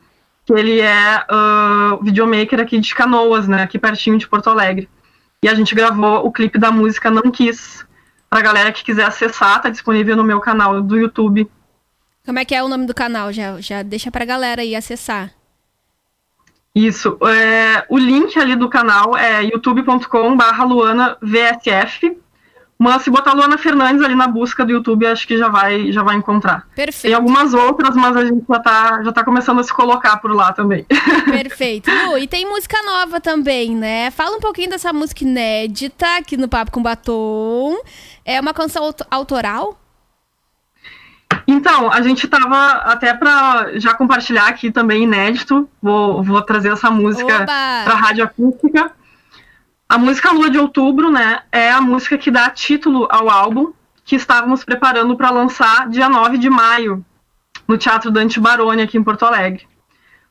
que 0.45 0.53
ele 0.53 0.79
é 0.79 1.25
uh, 1.29 2.01
videomaker 2.01 2.61
aqui 2.61 2.79
de 2.79 2.95
Canoas, 2.95 3.45
né? 3.45 3.63
Aqui 3.63 3.77
pertinho 3.77 4.17
de 4.17 4.25
Porto 4.25 4.49
Alegre. 4.49 4.87
E 5.43 5.49
a 5.49 5.53
gente 5.53 5.75
gravou 5.75 6.25
o 6.25 6.31
clipe 6.31 6.57
da 6.57 6.71
música 6.71 7.11
Não 7.11 7.29
Quis. 7.29 7.85
Pra 8.29 8.41
galera 8.41 8.71
que 8.71 8.85
quiser 8.85 9.05
acessar, 9.05 9.61
tá 9.61 9.69
disponível 9.69 10.15
no 10.15 10.23
meu 10.23 10.39
canal 10.39 10.81
do 10.81 10.97
YouTube. 10.97 11.49
Como 12.27 12.39
é 12.39 12.43
que 12.43 12.53
é 12.53 12.61
o 12.61 12.67
nome 12.67 12.85
do 12.85 12.93
canal? 12.93 13.31
Já, 13.31 13.61
já 13.61 13.81
deixa 13.81 14.11
pra 14.11 14.25
galera 14.25 14.61
aí 14.61 14.75
acessar. 14.75 15.31
Isso. 16.75 17.17
É, 17.25 17.85
o 17.87 17.97
link 17.97 18.37
ali 18.37 18.53
do 18.53 18.67
canal 18.67 19.15
é 19.17 19.45
youtube.com.br 19.45 20.63
luanavsf. 20.65 22.17
Mas 22.77 23.03
se 23.03 23.09
botar 23.09 23.33
Luana 23.33 23.57
Fernandes 23.57 24.03
ali 24.03 24.13
na 24.13 24.27
busca 24.27 24.65
do 24.65 24.73
YouTube, 24.73 25.07
acho 25.07 25.25
que 25.25 25.37
já 25.37 25.47
vai, 25.47 25.89
já 25.91 26.03
vai 26.03 26.17
encontrar. 26.17 26.67
Perfeito. 26.75 27.03
Tem 27.03 27.13
algumas 27.13 27.53
outras, 27.53 27.95
mas 27.95 28.15
a 28.17 28.25
gente 28.25 28.45
já 28.47 28.59
tá, 28.59 29.01
já 29.03 29.11
tá 29.13 29.23
começando 29.23 29.59
a 29.59 29.63
se 29.63 29.73
colocar 29.73 30.17
por 30.17 30.35
lá 30.35 30.51
também. 30.51 30.85
Perfeito. 31.25 31.89
Lu, 31.89 32.17
e 32.17 32.27
tem 32.27 32.45
música 32.45 32.77
nova 32.83 33.21
também, 33.21 33.73
né? 33.73 34.11
Fala 34.11 34.35
um 34.35 34.41
pouquinho 34.41 34.69
dessa 34.69 34.91
música 34.91 35.23
inédita 35.23 36.17
aqui 36.17 36.35
no 36.35 36.49
Papo 36.49 36.71
com 36.71 36.83
Batom. 36.83 37.77
É 38.23 38.39
uma 38.39 38.53
canção 38.53 38.93
autoral? 39.09 39.79
Então, 41.47 41.89
a 41.91 42.01
gente 42.01 42.25
estava 42.25 42.71
até 42.83 43.13
para 43.13 43.79
já 43.79 43.93
compartilhar 43.93 44.47
aqui 44.47 44.69
também 44.69 45.03
inédito. 45.03 45.67
Vou, 45.81 46.21
vou 46.21 46.41
trazer 46.41 46.73
essa 46.73 46.91
música 46.91 47.45
para 47.45 47.93
a 47.93 47.95
rádio 47.95 48.25
acústica. 48.25 48.91
A 49.87 49.97
música 49.97 50.31
Lua 50.31 50.49
de 50.49 50.57
Outubro, 50.57 51.09
né, 51.09 51.39
é 51.49 51.71
a 51.71 51.79
música 51.79 52.17
que 52.17 52.29
dá 52.29 52.49
título 52.49 53.07
ao 53.09 53.29
álbum 53.29 53.71
que 54.03 54.17
estávamos 54.17 54.65
preparando 54.65 55.15
para 55.15 55.29
lançar 55.29 55.87
dia 55.89 56.09
9 56.09 56.37
de 56.37 56.49
maio 56.49 57.05
no 57.65 57.77
Teatro 57.77 58.11
Dante 58.11 58.39
Baroni 58.39 58.81
aqui 58.81 58.97
em 58.97 59.03
Porto 59.03 59.23
Alegre. 59.23 59.65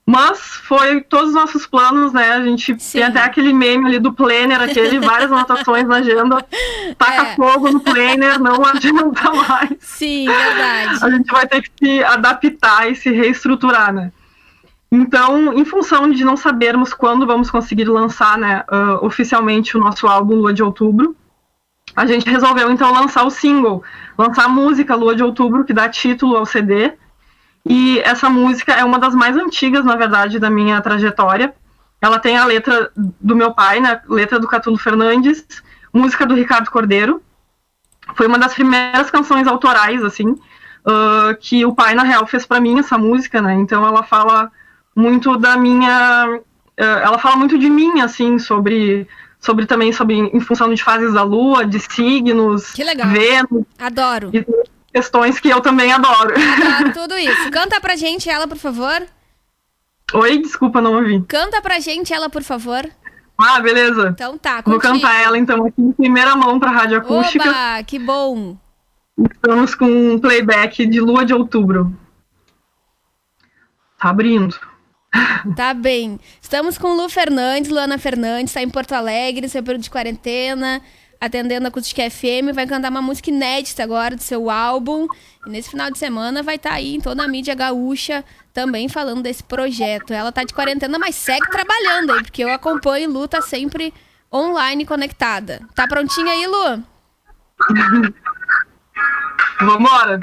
Mas 0.09 0.39
foi 0.39 1.01
todos 1.01 1.31
os 1.31 1.35
nossos 1.35 1.67
planos, 1.67 2.13
né? 2.13 2.31
A 2.31 2.41
gente 2.41 2.81
Sim. 2.81 2.99
tem 2.99 3.03
até 3.03 3.21
aquele 3.21 3.53
meme 3.53 3.87
ali 3.87 3.99
do 3.99 4.13
planner, 4.13 4.63
aquele, 4.63 5.01
várias 5.01 5.33
anotações 5.33 5.85
na 5.85 5.97
agenda. 5.97 6.47
Taca 6.97 7.23
é. 7.23 7.35
fogo 7.35 7.73
no 7.73 7.81
planner, 7.81 8.39
não 8.39 8.65
adianta 8.65 9.33
mais. 9.35 9.71
Sim, 9.81 10.27
verdade. 10.27 11.05
A 11.05 11.11
gente 11.11 11.27
vai 11.27 11.45
ter 11.49 11.61
que 11.63 11.71
se 11.77 12.05
adaptar 12.05 12.89
e 12.89 12.95
se 12.95 13.11
reestruturar, 13.11 13.93
né? 13.93 14.13
Então, 14.93 15.53
em 15.53 15.65
função 15.65 16.09
de 16.09 16.25
não 16.25 16.37
sabermos 16.37 16.95
quando 16.95 17.27
vamos 17.27 17.51
conseguir 17.51 17.87
lançar 17.87 18.39
né, 18.39 18.63
uh, 18.71 19.05
oficialmente 19.05 19.77
o 19.77 19.81
nosso 19.81 20.07
álbum 20.07 20.37
Lua 20.37 20.55
de 20.55 20.63
Outubro, 20.63 21.17
a 21.97 22.07
gente 22.07 22.31
resolveu 22.31 22.71
então 22.71 22.93
lançar 22.93 23.25
o 23.25 23.31
single, 23.31 23.83
lançar 24.17 24.45
a 24.45 24.49
música 24.49 24.95
Lua 24.95 25.17
de 25.17 25.25
Outubro, 25.25 25.65
que 25.65 25.73
dá 25.73 25.89
título 25.89 26.37
ao 26.37 26.47
CD, 26.47 26.93
e 27.69 28.01
essa 28.01 28.31
música 28.31 28.73
é 28.73 28.85
uma 28.85 28.99
das 28.99 29.15
mais 29.15 29.37
antigas, 29.37 29.85
na 29.85 29.97
verdade, 29.97 30.39
da 30.39 30.49
minha 30.49 30.81
trajetória. 30.81 31.55
Ela 32.01 32.19
tem 32.19 32.37
a 32.37 32.45
letra 32.45 32.91
do 32.95 33.35
meu 33.35 33.53
pai, 33.53 33.81
né? 33.81 34.01
Letra 34.09 34.39
do 34.39 34.47
Catulo 34.47 34.79
Fernandes, 34.79 35.45
música 35.93 36.25
do 36.25 36.35
Ricardo 36.35 36.71
Cordeiro. 36.71 37.23
Foi 38.15 38.27
uma 38.27 38.39
das 38.39 38.55
primeiras 38.55 39.11
canções 39.11 39.49
autorais, 39.49 40.05
assim, 40.05 40.29
uh, 40.31 41.37
que 41.41 41.65
o 41.65 41.75
pai, 41.75 41.95
na 41.95 42.05
real, 42.05 42.27
fez 42.27 42.47
para 42.47 42.61
mim 42.61 42.79
essa 42.79 42.97
música, 42.97 43.43
né? 43.43 43.55
Então 43.55 43.85
ela 43.85 44.03
fala 44.03 44.51
muito 44.95 45.37
da 45.37 45.57
minha. 45.57 46.41
Uh, 46.79 46.83
ela 47.03 47.19
fala 47.19 47.37
muito 47.37 47.59
de 47.59 47.69
mim, 47.69 48.01
assim, 48.01 48.39
sobre 48.39 49.09
sobre 49.41 49.67
também 49.67 49.93
sobre 49.93 50.15
em 50.15 50.41
função 50.41 50.73
de 50.73 50.83
fases 50.83 51.15
da 51.15 51.23
lua, 51.23 51.67
de 51.67 51.79
signos, 51.79 52.73
que 52.73 52.83
legal. 52.85 53.09
Vênus. 53.09 53.65
Adoro. 53.79 54.31
E, 54.33 54.45
questões 54.97 55.39
que 55.39 55.51
eu 55.51 55.61
também 55.61 55.93
adoro. 55.93 56.35
Adoro 56.35 56.93
tudo 56.99 57.19
isso. 57.19 57.51
Canta 57.51 57.79
pra 57.81 57.97
gente 57.97 58.31
ela, 58.31 58.49
por 58.49 58.57
favor. 58.57 59.07
Oi, 60.15 60.39
desculpa, 60.39 60.81
não 60.81 60.95
ouvi. 60.95 61.23
Canta 61.29 61.61
pra 61.61 61.79
gente 61.79 62.15
ela, 62.15 62.31
por 62.31 62.43
favor. 62.43 62.89
Ah, 63.37 63.61
beleza. 63.61 64.09
Então 64.15 64.39
tá, 64.39 64.63
contigo. 64.63 64.71
Vou 64.71 64.81
cantar 64.81 65.23
ela 65.23 65.37
então 65.37 65.67
aqui 65.67 65.83
em 65.83 65.93
primeira 65.93 66.35
mão 66.35 66.59
pra 66.59 66.71
Rádio 66.71 66.97
Acústica. 66.97 67.51
Oba, 67.51 67.83
que 67.85 67.99
bom. 67.99 68.57
Estamos 69.19 69.75
com 69.75 69.85
um 69.85 70.19
playback 70.19 70.87
de 70.87 70.99
Lua 70.99 71.27
de 71.27 71.35
Outubro. 71.35 71.95
Tá 73.99 74.09
abrindo. 74.09 74.59
Tá 75.55 75.73
bem. 75.73 76.19
Estamos 76.43 76.77
com 76.77 76.95
Lu 76.95 77.09
Fernandes, 77.09 77.71
Luana 77.71 77.97
Fernandes, 77.97 78.53
tá 78.53 78.61
em 78.61 78.69
Porto 78.69 78.93
Alegre, 78.93 79.49
seu 79.49 79.63
período 79.63 79.85
de 79.85 79.91
quarentena 79.91 80.83
atendendo 81.21 81.67
a 81.67 81.69
Acústica 81.69 82.09
FM, 82.11 82.55
vai 82.55 82.67
cantar 82.67 82.91
uma 82.91 83.03
música 83.03 83.31
inédita 83.31 83.83
agora 83.83 84.17
do 84.17 84.23
seu 84.23 84.51
álbum. 84.51 85.07
E 85.47 85.51
nesse 85.51 85.71
final 85.71 85.91
de 85.91 85.99
semana 85.99 86.43
vai 86.43 86.57
estar 86.57 86.71
tá 86.71 86.77
aí 86.77 86.97
em 86.97 87.01
toda 87.01 87.23
a 87.23 87.29
mídia 87.29 87.55
gaúcha 87.55 88.25
também 88.53 88.89
falando 88.89 89.23
desse 89.23 89.43
projeto. 89.43 90.13
Ela 90.13 90.33
tá 90.33 90.45
de 90.45 90.55
quarentena, 90.55 90.99
mas 90.99 91.15
segue 91.15 91.51
trabalhando 91.51 92.13
aí, 92.13 92.23
porque 92.23 92.43
eu 92.43 92.53
acompanho 92.53 93.05
e 93.05 93.07
Lu 93.13 93.29
tá 93.29 93.43
sempre 93.43 93.93
online 94.33 94.85
conectada. 94.85 95.61
Tá 95.75 95.87
prontinha 95.87 96.33
aí, 96.33 96.47
Lu? 96.47 96.83
Vambora! 99.61 100.21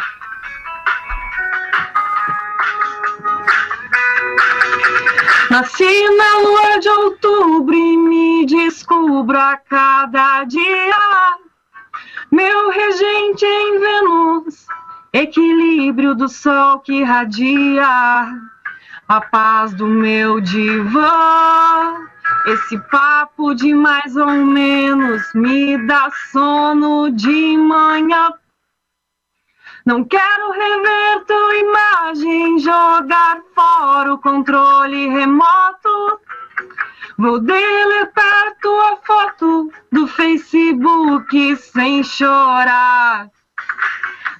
Nasci 5.49 6.09
na 6.17 6.39
lua 6.39 6.79
de 6.79 6.89
outubro 6.89 7.75
e 7.75 7.97
me 7.97 8.45
descubro 8.45 9.37
a 9.37 9.57
cada 9.57 10.43
dia. 10.45 11.37
Meu 12.31 12.71
regente 12.71 13.45
em 13.45 13.79
Vênus, 13.79 14.65
equilíbrio 15.13 16.15
do 16.15 16.27
sol 16.27 16.79
que 16.79 17.03
radia, 17.03 17.85
a 19.07 19.21
paz 19.21 19.73
do 19.75 19.85
meu 19.85 20.41
divã. 20.41 21.97
Esse 22.47 22.79
papo 22.89 23.53
de 23.53 23.75
mais 23.75 24.15
ou 24.15 24.31
menos 24.31 25.21
me 25.35 25.77
dá 25.85 26.09
sono 26.31 27.11
de 27.11 27.57
manhã 27.57 28.33
não 29.85 30.03
quero 30.03 30.51
rever 30.51 31.25
tua 31.25 31.55
imagem, 31.55 32.59
jogar 32.59 33.39
fora 33.53 34.13
o 34.13 34.17
controle 34.17 35.09
remoto. 35.09 36.19
Vou 37.17 37.39
deletar 37.39 38.55
tua 38.61 38.97
foto 39.05 39.71
do 39.91 40.07
Facebook 40.07 41.55
sem 41.57 42.03
chorar. 42.03 43.29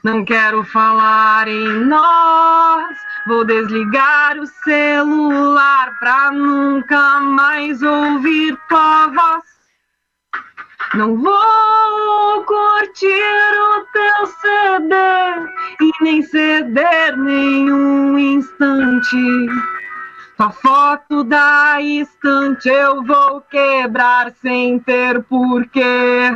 Não 0.04 0.26
quero 0.26 0.64
falar 0.64 1.48
em 1.48 1.86
nós, 1.86 2.98
Vou 3.26 3.46
desligar 3.46 4.38
o 4.38 4.46
celular 4.46 5.98
pra 5.98 6.30
nunca 6.32 7.22
mais 7.22 7.82
ouvir 7.82 8.58
tua 8.68 9.08
voz. 9.08 9.53
Não 10.96 11.18
vou 11.18 12.44
curtir 12.44 13.08
o 13.08 13.86
teu 13.92 14.26
CD 14.28 14.96
e 15.82 15.92
nem 16.02 16.22
ceder 16.22 17.18
nenhum 17.18 18.18
instante. 18.20 19.18
Tua 20.38 20.52
foto 20.52 21.24
da 21.24 21.82
estante 21.82 22.70
eu 22.70 23.04
vou 23.04 23.42
quebrar 23.42 24.32
sem 24.42 24.80
ter 24.80 25.24
porquê. 25.24 26.32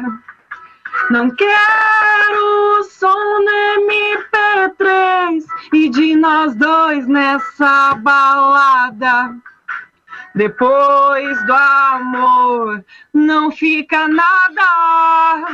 Não 1.12 1.30
quero 1.30 2.84
som 2.84 3.08
no 3.08 3.52
MP3 3.92 5.46
e 5.74 5.90
de 5.90 6.16
nós 6.16 6.56
dois 6.56 7.08
nessa 7.08 7.94
balada. 7.96 9.36
Depois 10.38 11.46
do 11.48 11.54
amor 11.54 12.86
não 13.12 13.50
fica 13.50 14.08
nada. 14.08 15.48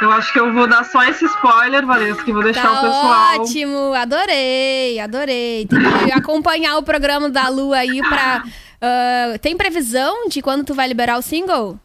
Eu 0.00 0.10
acho 0.10 0.32
que 0.32 0.40
eu 0.40 0.52
vou 0.52 0.66
dar 0.66 0.84
só 0.84 1.04
esse 1.04 1.24
spoiler, 1.24 1.86
Valesca, 1.86 2.24
que 2.24 2.32
vou 2.32 2.42
deixar 2.42 2.62
tá 2.62 2.72
o 2.72 2.80
pessoal. 2.80 3.40
Ótimo, 3.40 3.94
adorei, 3.94 4.98
adorei. 4.98 5.68
Tem 5.68 5.78
que 6.04 6.10
acompanhar 6.18 6.78
o 6.78 6.82
programa 6.82 7.30
da 7.30 7.48
Lu 7.48 7.72
aí 7.72 8.00
pra. 8.00 8.42
Uh, 8.44 9.38
tem 9.38 9.56
previsão 9.56 10.26
de 10.28 10.42
quando 10.42 10.64
tu 10.64 10.74
vai 10.74 10.88
liberar 10.88 11.16
o 11.16 11.22
single? 11.22 11.78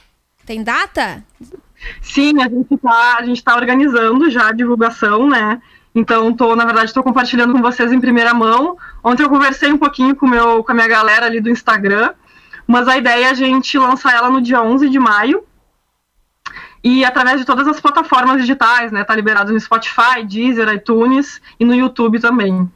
Tem 0.43 0.63
data? 0.63 1.23
Sim, 2.01 2.41
a 2.41 2.49
gente 2.49 2.77
tá, 2.77 3.23
gente 3.23 3.43
tá 3.43 3.55
organizando 3.55 4.29
já 4.29 4.49
a 4.49 4.51
divulgação, 4.51 5.29
né? 5.29 5.61
Então, 5.93 6.31
tô, 6.33 6.55
na 6.55 6.65
verdade, 6.65 6.87
estou 6.87 7.03
compartilhando 7.03 7.53
com 7.53 7.61
vocês 7.61 7.91
em 7.91 7.99
primeira 7.99 8.33
mão. 8.33 8.77
Ontem 9.03 9.23
eu 9.23 9.29
conversei 9.29 9.71
um 9.71 9.77
pouquinho 9.77 10.15
com, 10.15 10.27
meu, 10.27 10.63
com 10.63 10.71
a 10.71 10.75
minha 10.75 10.87
galera 10.87 11.25
ali 11.25 11.41
do 11.41 11.49
Instagram, 11.49 12.13
mas 12.67 12.87
a 12.87 12.97
ideia 12.97 13.25
é 13.25 13.29
a 13.29 13.33
gente 13.33 13.77
lançar 13.79 14.13
ela 14.13 14.29
no 14.29 14.41
dia 14.41 14.61
11 14.61 14.89
de 14.89 14.99
maio. 14.99 15.43
E 16.83 17.03
através 17.03 17.39
de 17.39 17.45
todas 17.45 17.67
as 17.67 17.81
plataformas 17.81 18.39
digitais, 18.39 18.91
né? 18.91 19.03
Tá 19.03 19.15
liberado 19.15 19.51
no 19.51 19.59
Spotify, 19.59 20.23
Deezer, 20.23 20.69
iTunes 20.69 21.41
e 21.59 21.65
no 21.65 21.73
YouTube 21.73 22.19
também. 22.19 22.71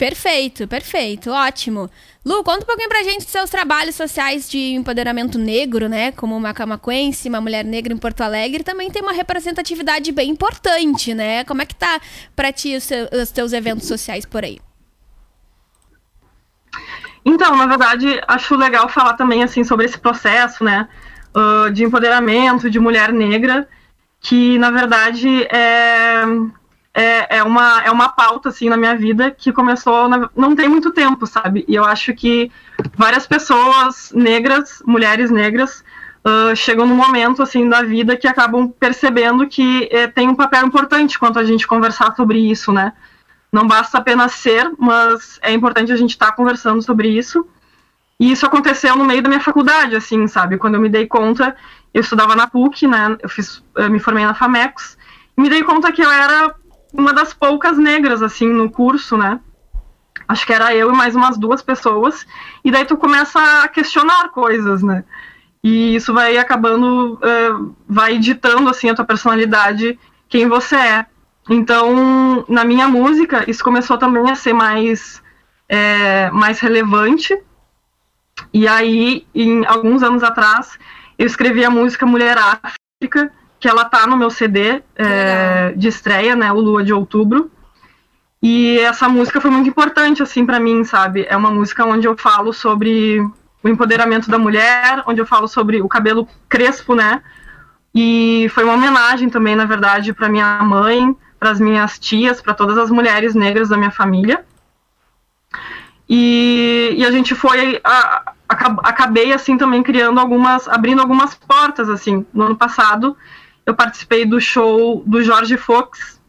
Perfeito, 0.00 0.66
perfeito, 0.66 1.30
ótimo. 1.30 1.90
Lu, 2.24 2.42
conta 2.42 2.62
um 2.62 2.66
pouquinho 2.66 2.88
pra 2.88 3.02
gente 3.02 3.18
dos 3.18 3.32
seus 3.32 3.50
trabalhos 3.50 3.94
sociais 3.94 4.48
de 4.48 4.72
empoderamento 4.72 5.38
negro, 5.38 5.90
né? 5.90 6.10
Como 6.12 6.34
uma 6.34 6.54
camaquense, 6.54 7.28
uma 7.28 7.38
mulher 7.38 7.66
negra 7.66 7.92
em 7.92 7.98
Porto 7.98 8.22
Alegre, 8.22 8.64
também 8.64 8.90
tem 8.90 9.02
uma 9.02 9.12
representatividade 9.12 10.10
bem 10.10 10.30
importante, 10.30 11.12
né? 11.12 11.44
Como 11.44 11.60
é 11.60 11.66
que 11.66 11.74
tá 11.74 12.00
pra 12.34 12.50
ti 12.50 12.74
os, 12.74 12.88
os 13.12 13.30
teus 13.30 13.52
eventos 13.52 13.86
sociais 13.86 14.24
por 14.24 14.42
aí? 14.42 14.58
Então, 17.22 17.54
na 17.54 17.66
verdade, 17.66 18.22
acho 18.26 18.56
legal 18.56 18.88
falar 18.88 19.12
também, 19.18 19.42
assim, 19.42 19.64
sobre 19.64 19.84
esse 19.84 19.98
processo, 19.98 20.64
né? 20.64 20.88
Uh, 21.36 21.70
de 21.70 21.84
empoderamento 21.84 22.70
de 22.70 22.80
mulher 22.80 23.12
negra, 23.12 23.68
que, 24.18 24.58
na 24.58 24.70
verdade, 24.70 25.42
é 25.50 26.24
é, 26.92 27.38
é, 27.38 27.42
uma, 27.42 27.82
é 27.82 27.90
uma 27.90 28.08
pauta, 28.08 28.48
assim, 28.48 28.68
na 28.68 28.76
minha 28.76 28.96
vida 28.96 29.30
que 29.30 29.52
começou, 29.52 30.08
na, 30.08 30.28
não 30.34 30.56
tem 30.56 30.68
muito 30.68 30.90
tempo, 30.90 31.26
sabe? 31.26 31.64
E 31.68 31.74
eu 31.74 31.84
acho 31.84 32.12
que 32.14 32.50
várias 32.96 33.26
pessoas 33.26 34.12
negras, 34.12 34.82
mulheres 34.84 35.30
negras, 35.30 35.84
uh, 36.24 36.54
chegam 36.56 36.86
num 36.86 36.96
momento, 36.96 37.42
assim, 37.42 37.68
da 37.68 37.82
vida 37.82 38.16
que 38.16 38.26
acabam 38.26 38.68
percebendo 38.68 39.46
que 39.46 39.88
eh, 39.92 40.08
tem 40.08 40.28
um 40.28 40.34
papel 40.34 40.66
importante 40.66 41.18
quanto 41.18 41.38
a 41.38 41.44
gente 41.44 41.66
conversar 41.66 42.14
sobre 42.16 42.38
isso, 42.38 42.72
né? 42.72 42.92
Não 43.52 43.66
basta 43.66 43.98
apenas 43.98 44.32
ser, 44.32 44.70
mas 44.78 45.38
é 45.42 45.52
importante 45.52 45.92
a 45.92 45.96
gente 45.96 46.10
estar 46.10 46.26
tá 46.26 46.32
conversando 46.32 46.82
sobre 46.82 47.08
isso. 47.08 47.46
E 48.18 48.30
isso 48.32 48.44
aconteceu 48.44 48.96
no 48.96 49.04
meio 49.04 49.22
da 49.22 49.28
minha 49.28 49.40
faculdade, 49.40 49.96
assim, 49.96 50.26
sabe? 50.26 50.58
Quando 50.58 50.74
eu 50.74 50.80
me 50.80 50.88
dei 50.88 51.06
conta, 51.06 51.56
eu 51.94 52.00
estudava 52.00 52.36
na 52.36 52.46
PUC, 52.46 52.86
né? 52.86 53.16
Eu, 53.20 53.28
fiz, 53.28 53.62
eu 53.76 53.90
me 53.90 53.98
formei 53.98 54.24
na 54.24 54.34
FAMECOS, 54.34 54.98
me 55.36 55.48
dei 55.48 55.62
conta 55.64 55.90
que 55.90 56.02
eu 56.02 56.10
era 56.10 56.54
uma 56.92 57.12
das 57.12 57.32
poucas 57.32 57.78
negras, 57.78 58.22
assim, 58.22 58.48
no 58.48 58.70
curso, 58.70 59.16
né? 59.16 59.40
Acho 60.28 60.46
que 60.46 60.52
era 60.52 60.74
eu 60.74 60.92
e 60.92 60.96
mais 60.96 61.16
umas 61.16 61.36
duas 61.36 61.62
pessoas. 61.62 62.26
E 62.64 62.70
daí 62.70 62.84
tu 62.84 62.96
começa 62.96 63.40
a 63.62 63.68
questionar 63.68 64.28
coisas, 64.28 64.82
né? 64.82 65.04
E 65.62 65.94
isso 65.94 66.14
vai 66.14 66.38
acabando, 66.38 67.14
uh, 67.14 67.76
vai 67.88 68.18
ditando, 68.18 68.70
assim, 68.70 68.88
a 68.88 68.94
tua 68.94 69.04
personalidade, 69.04 69.98
quem 70.28 70.48
você 70.48 70.76
é. 70.76 71.06
Então, 71.48 72.44
na 72.48 72.64
minha 72.64 72.88
música, 72.88 73.48
isso 73.50 73.64
começou 73.64 73.98
também 73.98 74.30
a 74.30 74.36
ser 74.36 74.52
mais, 74.52 75.20
é, 75.68 76.30
mais 76.30 76.60
relevante. 76.60 77.36
E 78.54 78.68
aí, 78.68 79.26
em 79.34 79.66
alguns 79.66 80.02
anos 80.02 80.22
atrás, 80.22 80.78
eu 81.18 81.26
escrevi 81.26 81.64
a 81.64 81.70
música 81.70 82.06
Mulher 82.06 82.38
África, 82.38 83.32
que 83.60 83.68
ela 83.68 83.84
tá 83.84 84.06
no 84.06 84.16
meu 84.16 84.30
CD 84.30 84.82
é, 84.96 85.74
de 85.76 85.86
estreia, 85.86 86.34
né, 86.34 86.50
o 86.50 86.58
Lua 86.58 86.82
de 86.82 86.94
Outubro. 86.94 87.50
E 88.42 88.78
essa 88.78 89.06
música 89.06 89.38
foi 89.38 89.50
muito 89.50 89.68
importante, 89.68 90.22
assim, 90.22 90.46
para 90.46 90.58
mim, 90.58 90.82
sabe? 90.82 91.26
É 91.28 91.36
uma 91.36 91.50
música 91.50 91.84
onde 91.84 92.08
eu 92.08 92.16
falo 92.16 92.54
sobre 92.54 93.20
o 93.62 93.68
empoderamento 93.68 94.30
da 94.30 94.38
mulher, 94.38 95.04
onde 95.06 95.20
eu 95.20 95.26
falo 95.26 95.46
sobre 95.46 95.82
o 95.82 95.88
cabelo 95.88 96.26
crespo, 96.48 96.94
né? 96.94 97.22
E 97.94 98.48
foi 98.54 98.64
uma 98.64 98.72
homenagem 98.72 99.28
também, 99.28 99.54
na 99.54 99.66
verdade, 99.66 100.14
para 100.14 100.30
minha 100.30 100.62
mãe, 100.62 101.14
para 101.38 101.50
as 101.50 101.60
minhas 101.60 101.98
tias, 101.98 102.40
para 102.40 102.54
todas 102.54 102.78
as 102.78 102.90
mulheres 102.90 103.34
negras 103.34 103.68
da 103.68 103.76
minha 103.76 103.90
família. 103.90 104.42
E, 106.08 106.94
e 106.96 107.04
a 107.04 107.10
gente 107.10 107.34
foi. 107.34 107.78
A, 107.84 108.32
a, 108.48 108.54
acabei, 108.88 109.34
assim, 109.34 109.58
também 109.58 109.82
criando 109.82 110.18
algumas. 110.18 110.66
abrindo 110.66 111.02
algumas 111.02 111.34
portas, 111.34 111.90
assim. 111.90 112.24
No 112.32 112.44
ano 112.46 112.56
passado, 112.56 113.14
eu 113.66 113.74
participei 113.74 114.24
do 114.24 114.40
show 114.40 115.02
do 115.06 115.22
Jorge 115.22 115.56
Fox, 115.56 116.20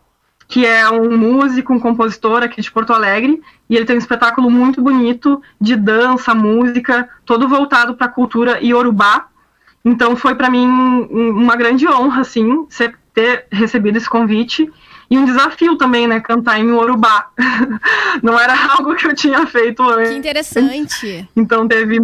que 0.47 0.65
é 0.65 0.89
um 0.89 1.17
músico, 1.17 1.73
um 1.73 1.79
compositor 1.79 2.43
aqui 2.43 2.61
de 2.61 2.71
Porto 2.71 2.93
Alegre, 2.93 3.41
e 3.69 3.75
ele 3.75 3.85
tem 3.85 3.95
um 3.95 3.99
espetáculo 3.99 4.49
muito 4.49 4.81
bonito 4.81 5.41
de 5.59 5.75
dança, 5.75 6.35
música, 6.35 7.09
todo 7.25 7.47
voltado 7.47 7.95
para 7.95 8.07
a 8.07 8.09
cultura 8.09 8.59
iorubá. 8.61 9.27
Então 9.83 10.15
foi 10.15 10.35
para 10.35 10.49
mim 10.49 10.67
uma 10.67 11.55
grande 11.55 11.87
honra, 11.87 12.21
assim, 12.21 12.67
ter 13.13 13.45
recebido 13.51 13.97
esse 13.97 14.09
convite 14.09 14.69
e 15.09 15.17
um 15.17 15.25
desafio 15.25 15.75
também, 15.75 16.07
né, 16.07 16.21
cantar 16.21 16.59
em 16.59 16.71
Urubá. 16.71 17.29
Não 18.23 18.39
era 18.39 18.55
algo 18.73 18.95
que 18.95 19.05
eu 19.05 19.13
tinha 19.13 19.45
feito 19.45 19.83
antes. 19.83 20.11
Que 20.11 20.17
interessante. 20.17 21.29
Então 21.35 21.67
teve 21.67 21.99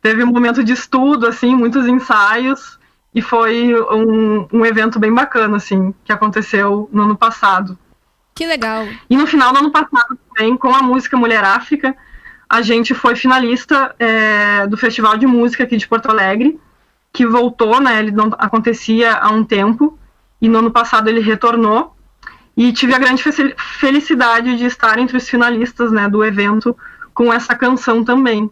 teve 0.00 0.22
um 0.22 0.28
momento 0.28 0.62
de 0.62 0.72
estudo, 0.72 1.26
assim, 1.26 1.54
muitos 1.56 1.86
ensaios 1.88 2.75
e 3.16 3.22
foi 3.22 3.74
um, 3.74 4.46
um 4.52 4.66
evento 4.66 4.98
bem 4.98 5.10
bacana, 5.10 5.56
assim, 5.56 5.94
que 6.04 6.12
aconteceu 6.12 6.86
no 6.92 7.04
ano 7.04 7.16
passado. 7.16 7.78
Que 8.34 8.46
legal. 8.46 8.86
E 9.08 9.16
no 9.16 9.26
final 9.26 9.54
do 9.54 9.58
ano 9.58 9.70
passado 9.70 10.18
também, 10.28 10.54
com 10.54 10.68
a 10.68 10.82
música 10.82 11.16
Mulher 11.16 11.42
África, 11.42 11.96
a 12.46 12.60
gente 12.60 12.92
foi 12.92 13.16
finalista 13.16 13.94
é, 13.98 14.66
do 14.66 14.76
Festival 14.76 15.16
de 15.16 15.26
Música 15.26 15.64
aqui 15.64 15.78
de 15.78 15.88
Porto 15.88 16.10
Alegre, 16.10 16.60
que 17.10 17.26
voltou, 17.26 17.80
né? 17.80 18.00
Ele 18.00 18.10
não 18.10 18.30
acontecia 18.36 19.14
há 19.14 19.30
um 19.30 19.42
tempo, 19.42 19.98
e 20.38 20.46
no 20.46 20.58
ano 20.58 20.70
passado 20.70 21.08
ele 21.08 21.20
retornou. 21.20 21.96
E 22.54 22.70
tive 22.70 22.94
a 22.94 22.98
grande 22.98 23.22
felicidade 23.80 24.58
de 24.58 24.66
estar 24.66 24.98
entre 24.98 25.16
os 25.16 25.26
finalistas 25.26 25.90
né, 25.90 26.06
do 26.06 26.22
evento 26.22 26.76
com 27.14 27.32
essa 27.32 27.54
canção 27.54 28.04
também. 28.04 28.50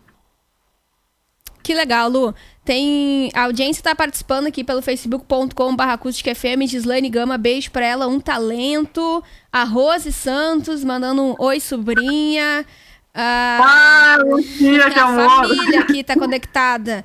Que 1.64 1.72
legal, 1.72 2.10
Lu. 2.10 2.34
Tem. 2.62 3.30
A 3.34 3.44
audiência 3.44 3.80
está 3.80 3.94
participando 3.94 4.46
aqui 4.46 4.62
pelo 4.62 4.82
facebook.com.br 4.82 5.82
acústicafm. 5.82 6.66
Gislaine 6.66 7.08
Gama, 7.08 7.38
beijo 7.38 7.70
pra 7.70 7.86
ela, 7.86 8.06
um 8.06 8.20
talento. 8.20 9.24
A 9.50 9.64
Rose 9.64 10.12
Santos 10.12 10.84
mandando 10.84 11.22
um 11.22 11.34
oi, 11.38 11.58
sobrinha. 11.60 12.66
Ah, 13.14 14.18
dia, 14.58 14.90
que 14.90 14.98
amor. 14.98 15.24
A 15.24 15.48
família 15.48 15.80
aqui 15.80 16.04
tá 16.04 16.14
conectada. 16.14 17.02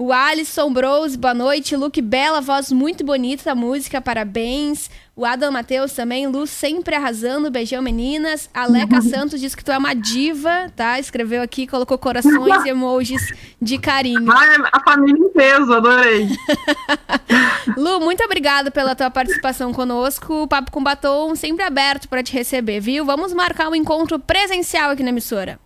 O 0.00 0.12
Alisson 0.12 0.72
Bros, 0.72 1.16
boa 1.16 1.34
noite. 1.34 1.74
Luke 1.74 2.00
Bela, 2.00 2.40
voz 2.40 2.70
muito 2.70 3.04
bonita, 3.04 3.52
música, 3.52 4.00
parabéns. 4.00 4.88
O 5.16 5.24
Adam 5.24 5.50
Matheus 5.50 5.92
também, 5.92 6.28
Lu 6.28 6.46
sempre 6.46 6.94
arrasando, 6.94 7.50
beijão 7.50 7.82
meninas. 7.82 8.48
A 8.54 8.64
Leca 8.64 8.94
uhum. 8.94 9.02
Santos 9.10 9.40
diz 9.40 9.56
que 9.56 9.64
tu 9.64 9.72
é 9.72 9.76
uma 9.76 9.94
diva, 9.94 10.70
tá? 10.76 11.00
Escreveu 11.00 11.42
aqui, 11.42 11.66
colocou 11.66 11.98
corações 11.98 12.64
e 12.64 12.68
emojis 12.68 13.34
de 13.60 13.76
carinho. 13.76 14.30
Ai, 14.30 14.56
a 14.72 14.80
família 14.84 15.20
em 15.20 15.30
peso, 15.30 15.72
adorei. 15.72 16.28
Lu, 17.76 17.98
muito 17.98 18.22
obrigada 18.22 18.70
pela 18.70 18.94
tua 18.94 19.10
participação 19.10 19.72
conosco. 19.72 20.44
O 20.44 20.46
Papo 20.46 20.70
com 20.70 20.80
Batom 20.80 21.34
sempre 21.34 21.64
aberto 21.64 22.08
para 22.08 22.22
te 22.22 22.32
receber, 22.32 22.78
viu? 22.78 23.04
Vamos 23.04 23.34
marcar 23.34 23.68
um 23.68 23.74
encontro 23.74 24.16
presencial 24.16 24.92
aqui 24.92 25.02
na 25.02 25.08
emissora. 25.08 25.58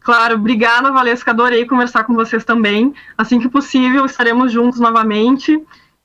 Claro, 0.00 0.34
obrigada, 0.34 0.90
Valesca. 0.90 1.30
Adorei 1.30 1.66
conversar 1.66 2.04
com 2.04 2.14
vocês 2.14 2.44
também. 2.44 2.94
Assim 3.16 3.38
que 3.38 3.48
possível, 3.48 4.06
estaremos 4.06 4.50
juntos 4.50 4.80
novamente. 4.80 5.62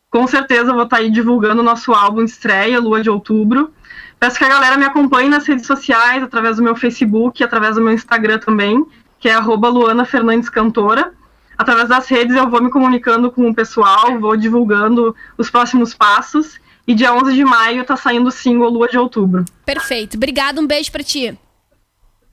Com 0.10 0.27
certeza 0.27 0.73
vou 0.73 0.84
estar 0.84 0.97
aí 0.97 1.10
divulgando 1.10 1.62
o 1.62 1.65
nosso 1.65 1.93
álbum 1.93 2.23
estreia, 2.23 2.79
Lua 2.79 3.01
de 3.01 3.10
Outubro. 3.10 3.73
Peço 4.19 4.38
que 4.38 4.45
a 4.45 4.49
galera 4.49 4.77
me 4.77 4.86
acompanhe 4.86 5.29
nas 5.29 5.45
redes 5.45 5.65
sociais, 5.65 6.23
através 6.23 6.58
do 6.58 6.63
meu 6.63 6.75
Facebook, 6.75 7.43
através 7.43 7.75
do 7.75 7.81
meu 7.81 7.93
Instagram 7.93 8.39
também, 8.39 8.86
que 9.19 9.27
é 9.27 9.34
arroba 9.34 9.67
Luana 9.69 10.05
Fernandes 10.05 10.49
Cantora. 10.49 11.13
Através 11.58 11.88
das 11.88 12.08
redes 12.08 12.36
eu 12.36 12.49
vou 12.49 12.62
me 12.62 12.69
comunicando 12.69 13.31
com 13.31 13.49
o 13.49 13.55
pessoal, 13.55 14.19
vou 14.19 14.36
divulgando 14.36 15.15
os 15.38 15.49
próximos 15.49 15.93
passos. 15.93 16.60
E 16.88 16.93
dia 16.93 17.13
11 17.13 17.34
de 17.34 17.43
maio 17.43 17.84
tá 17.84 17.97
saindo 17.97 18.27
o 18.27 18.31
single 18.31 18.69
Lua 18.69 18.88
de 18.88 18.97
Outubro. 18.97 19.43
Perfeito. 19.65 20.17
Obrigada, 20.17 20.62
um 20.62 20.67
beijo 20.67 20.91
para 20.91 21.03
ti. 21.03 21.38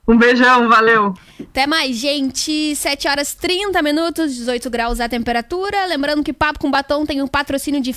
Um 0.09 0.19
beijão, 0.19 0.69
valeu. 0.69 1.15
Até 1.41 1.65
mais, 1.65 1.95
gente. 1.97 2.75
7 2.75 3.07
horas 3.07 3.35
30 3.35 3.81
minutos, 3.83 4.35
18 4.35 4.69
graus 4.69 4.99
a 4.99 5.09
temperatura. 5.09 5.87
Lembrando 5.87 6.25
que 6.25 6.33
Papo 6.33 6.59
com 6.59 6.73
Batom 6.73 7.07
tem 7.07 7.23
um 7.23 7.29
patrocínio 7.29 7.81
de 7.81 7.93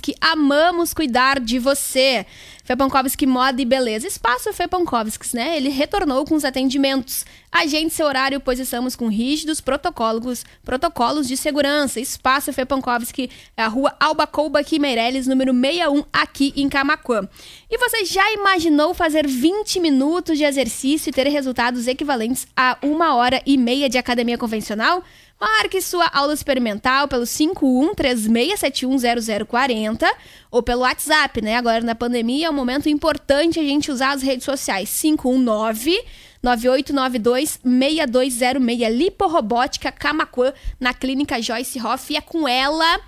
que 0.00 0.16
Amamos 0.20 0.92
cuidar 0.92 1.38
de 1.38 1.60
você. 1.60 2.26
Fepankovski 2.72 3.26
Moda 3.26 3.60
e 3.60 3.66
Beleza. 3.66 4.06
Espaço 4.06 4.50
Fepankovskis, 4.50 5.34
né? 5.34 5.58
Ele 5.58 5.68
retornou 5.68 6.24
com 6.24 6.34
os 6.34 6.42
atendimentos. 6.42 7.26
Agende 7.52 7.90
seu 7.90 8.06
horário, 8.06 8.40
pois 8.40 8.58
estamos 8.58 8.96
com 8.96 9.08
rígidos 9.08 9.60
protocolos, 9.60 10.42
protocolos 10.64 11.28
de 11.28 11.36
segurança. 11.36 12.00
Espaço 12.00 12.50
Fepankovski, 12.50 13.30
é 13.54 13.62
a 13.62 13.68
rua 13.68 13.94
Albacouba 14.00 14.60
aqui 14.60 14.78
Meireles, 14.78 15.26
número 15.26 15.52
61, 15.52 16.04
aqui 16.10 16.54
em 16.56 16.66
Camacuã. 16.66 17.28
E 17.70 17.76
você 17.76 18.06
já 18.06 18.32
imaginou 18.32 18.94
fazer 18.94 19.26
20 19.26 19.78
minutos 19.78 20.38
de 20.38 20.44
exercício 20.44 21.10
e 21.10 21.12
ter 21.12 21.28
resultados 21.28 21.86
equivalentes 21.86 22.46
a 22.56 22.78
uma 22.82 23.14
hora 23.14 23.42
e 23.44 23.58
meia 23.58 23.86
de 23.86 23.98
academia 23.98 24.38
convencional? 24.38 25.04
Marque 25.42 25.82
sua 25.82 26.06
aula 26.12 26.32
experimental 26.32 27.08
pelo 27.08 27.24
5136710040 27.24 30.06
ou 30.52 30.62
pelo 30.62 30.82
WhatsApp, 30.82 31.42
né? 31.42 31.56
Agora 31.56 31.80
na 31.80 31.96
pandemia 31.96 32.46
é 32.46 32.50
um 32.50 32.52
momento 32.52 32.88
importante 32.88 33.58
a 33.58 33.62
gente 33.64 33.90
usar 33.90 34.12
as 34.12 34.22
redes 34.22 34.44
sociais. 34.44 35.00
519 35.00 36.00
9892-6206, 36.44 38.88
Liporobótica 38.90 39.90
Camacuã, 39.90 40.52
na 40.78 40.94
Clínica 40.94 41.42
Joyce 41.42 41.80
Hoff. 41.80 42.12
E 42.12 42.16
é 42.16 42.20
com 42.20 42.46
ela, 42.46 43.00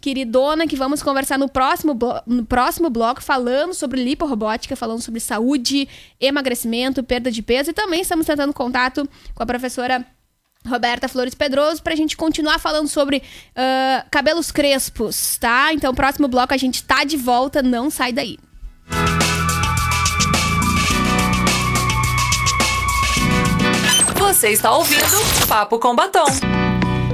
queridona, 0.00 0.68
que 0.68 0.76
vamos 0.76 1.02
conversar 1.02 1.38
no 1.38 1.48
próximo, 1.48 1.98
no 2.24 2.44
próximo 2.44 2.88
bloco, 2.88 3.20
falando 3.20 3.74
sobre 3.74 4.00
liporobótica, 4.02 4.76
falando 4.76 5.02
sobre 5.02 5.18
saúde, 5.18 5.88
emagrecimento, 6.20 7.02
perda 7.02 7.32
de 7.32 7.42
peso. 7.42 7.70
E 7.70 7.72
também 7.72 8.00
estamos 8.00 8.26
tentando 8.26 8.52
contato 8.52 9.08
com 9.34 9.42
a 9.42 9.46
professora 9.46 10.06
Roberta 10.66 11.08
Flores 11.08 11.34
Pedroso, 11.34 11.82
para 11.82 11.94
a 11.94 11.96
gente 11.96 12.16
continuar 12.16 12.58
falando 12.58 12.88
sobre 12.88 13.18
uh, 13.18 14.06
cabelos 14.10 14.50
crespos, 14.52 15.36
tá? 15.38 15.72
Então, 15.72 15.94
próximo 15.94 16.28
bloco 16.28 16.52
a 16.52 16.56
gente 16.56 16.82
tá 16.82 17.02
de 17.04 17.16
volta, 17.16 17.62
não 17.62 17.90
sai 17.90 18.12
daí. 18.12 18.38
Você 24.18 24.50
está 24.50 24.74
ouvindo 24.74 25.46
Papo 25.48 25.78
com 25.78 25.94
Batom. 25.94 26.26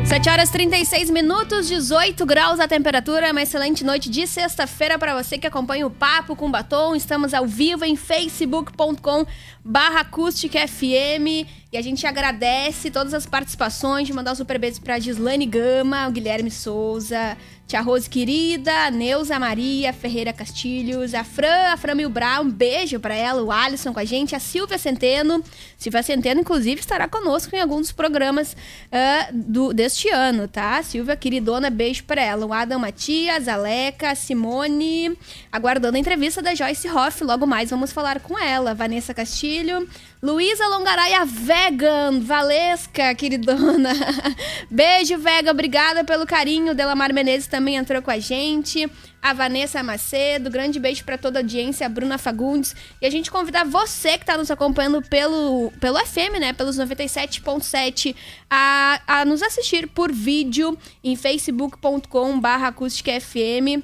7 0.07 0.31
horas 0.31 0.51
36 0.51 1.11
minutos, 1.11 1.67
18 1.67 2.25
graus 2.25 2.61
a 2.61 2.69
temperatura. 2.69 3.33
Uma 3.33 3.43
excelente 3.43 3.83
noite 3.83 4.09
de 4.09 4.25
sexta-feira 4.25 4.97
para 4.97 5.21
você 5.21 5.37
que 5.37 5.49
acompanha 5.49 5.85
o 5.85 5.91
Papo 5.91 6.37
com 6.37 6.49
Batom. 6.49 6.95
Estamos 6.95 7.35
ao 7.35 7.45
vivo 7.45 7.85
em 7.85 7.97
facebook.com 7.97 9.27
barra 9.67 10.01
acústica 10.01 10.67
FM. 10.67 11.45
E 11.73 11.77
a 11.77 11.83
gente 11.83 12.07
agradece 12.07 12.91
todas 12.91 13.13
as 13.13 13.27
participações, 13.27 14.07
de 14.07 14.13
mandar 14.13 14.33
um 14.33 14.37
super 14.37 14.59
beijo 14.59 14.81
pra 14.81 15.01
Gislane 15.01 15.45
Gama, 15.45 16.07
o 16.07 16.13
Guilherme 16.13 16.51
Souza, 16.51 17.37
Tia 17.67 17.81
Rose 17.81 18.09
querida, 18.09 18.93
Neuza 18.93 19.37
Maria 19.41 19.93
Ferreira 19.93 20.33
Castilhos, 20.33 21.13
a 21.13 21.25
Fran, 21.25 21.73
a 21.73 21.77
Fran 21.77 21.97
Milbra, 21.97 22.41
um 22.41 22.49
beijo 22.49 23.01
para 23.01 23.13
ela, 23.13 23.43
o 23.43 23.51
Alisson 23.51 23.93
com 23.93 23.99
a 23.99 24.05
gente, 24.05 24.37
a 24.37 24.39
Silvia 24.39 24.79
Centeno. 24.79 25.43
Silvia 25.77 26.01
Centeno, 26.05 26.41
inclusive, 26.41 26.81
estará 26.81 27.09
conosco 27.09 27.57
em 27.57 27.61
alguns 27.61 27.81
dos 27.81 27.93
programas 27.93 28.53
uh, 28.53 29.33
do, 29.33 29.73
deste 29.73 30.09
ano, 30.09 30.47
tá? 30.47 30.81
Silvia, 30.85 31.17
queridona, 31.17 31.69
beijo 31.69 32.05
para 32.05 32.23
ela. 32.23 32.47
O 32.47 32.53
Adam 32.53 32.79
Matias, 32.79 33.49
a 33.49 33.57
Leca, 33.57 34.13
a 34.13 34.15
Simone, 34.15 35.19
aguardando 35.51 35.97
a 35.97 36.01
entrevista 36.01 36.41
da 36.41 36.55
Joyce 36.55 36.89
Hoff. 36.89 37.25
Logo 37.25 37.49
mais 37.49 37.71
vamos 37.71 37.91
falar 37.91 38.21
com 38.21 38.39
ela. 38.39 38.73
Vanessa 38.73 39.13
Castilho, 39.57 39.89
Luísa 40.23 40.69
Longaraia 40.69 41.25
Vegan, 41.25 42.21
Valesca, 42.21 43.15
queridona. 43.15 43.91
Beijo, 44.71 45.17
Vega, 45.17 45.51
obrigada 45.51 46.05
pelo 46.05 46.27
carinho. 46.27 46.75
Delamar 46.75 47.15
Menezes 47.15 47.47
também 47.47 47.77
entrou 47.77 48.03
com 48.03 48.11
a 48.11 48.19
gente. 48.19 48.91
A 49.23 49.33
Vanessa 49.33 49.83
Macedo, 49.83 50.51
grande 50.51 50.79
beijo 50.79 51.05
para 51.05 51.17
toda 51.17 51.39
a 51.39 51.43
audiência, 51.43 51.87
a 51.87 51.89
Bruna 51.89 52.19
Fagundes. 52.19 52.77
E 53.01 53.07
a 53.07 53.11
gente 53.11 53.31
convidar 53.31 53.65
você 53.65 54.19
que 54.19 54.25
está 54.25 54.37
nos 54.37 54.51
acompanhando 54.51 55.01
pelo, 55.03 55.73
pelo 55.81 55.99
FM, 55.99 56.39
né? 56.39 56.53
Pelos 56.53 56.79
97.7, 56.79 58.15
a, 58.51 59.01
a 59.07 59.25
nos 59.25 59.43
assistir 59.43 59.89
por 59.89 60.13
vídeo 60.13 60.77
em 61.03 61.17
facebook.com/barra 61.17 62.69
acústica-fm. 62.69 63.83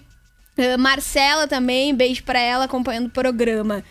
Uh, 0.59 0.79
Marcela 0.79 1.49
também, 1.49 1.95
beijo 1.95 2.23
para 2.25 2.39
ela 2.39 2.67
acompanhando 2.67 3.07
o 3.07 3.11
programa. 3.11 3.83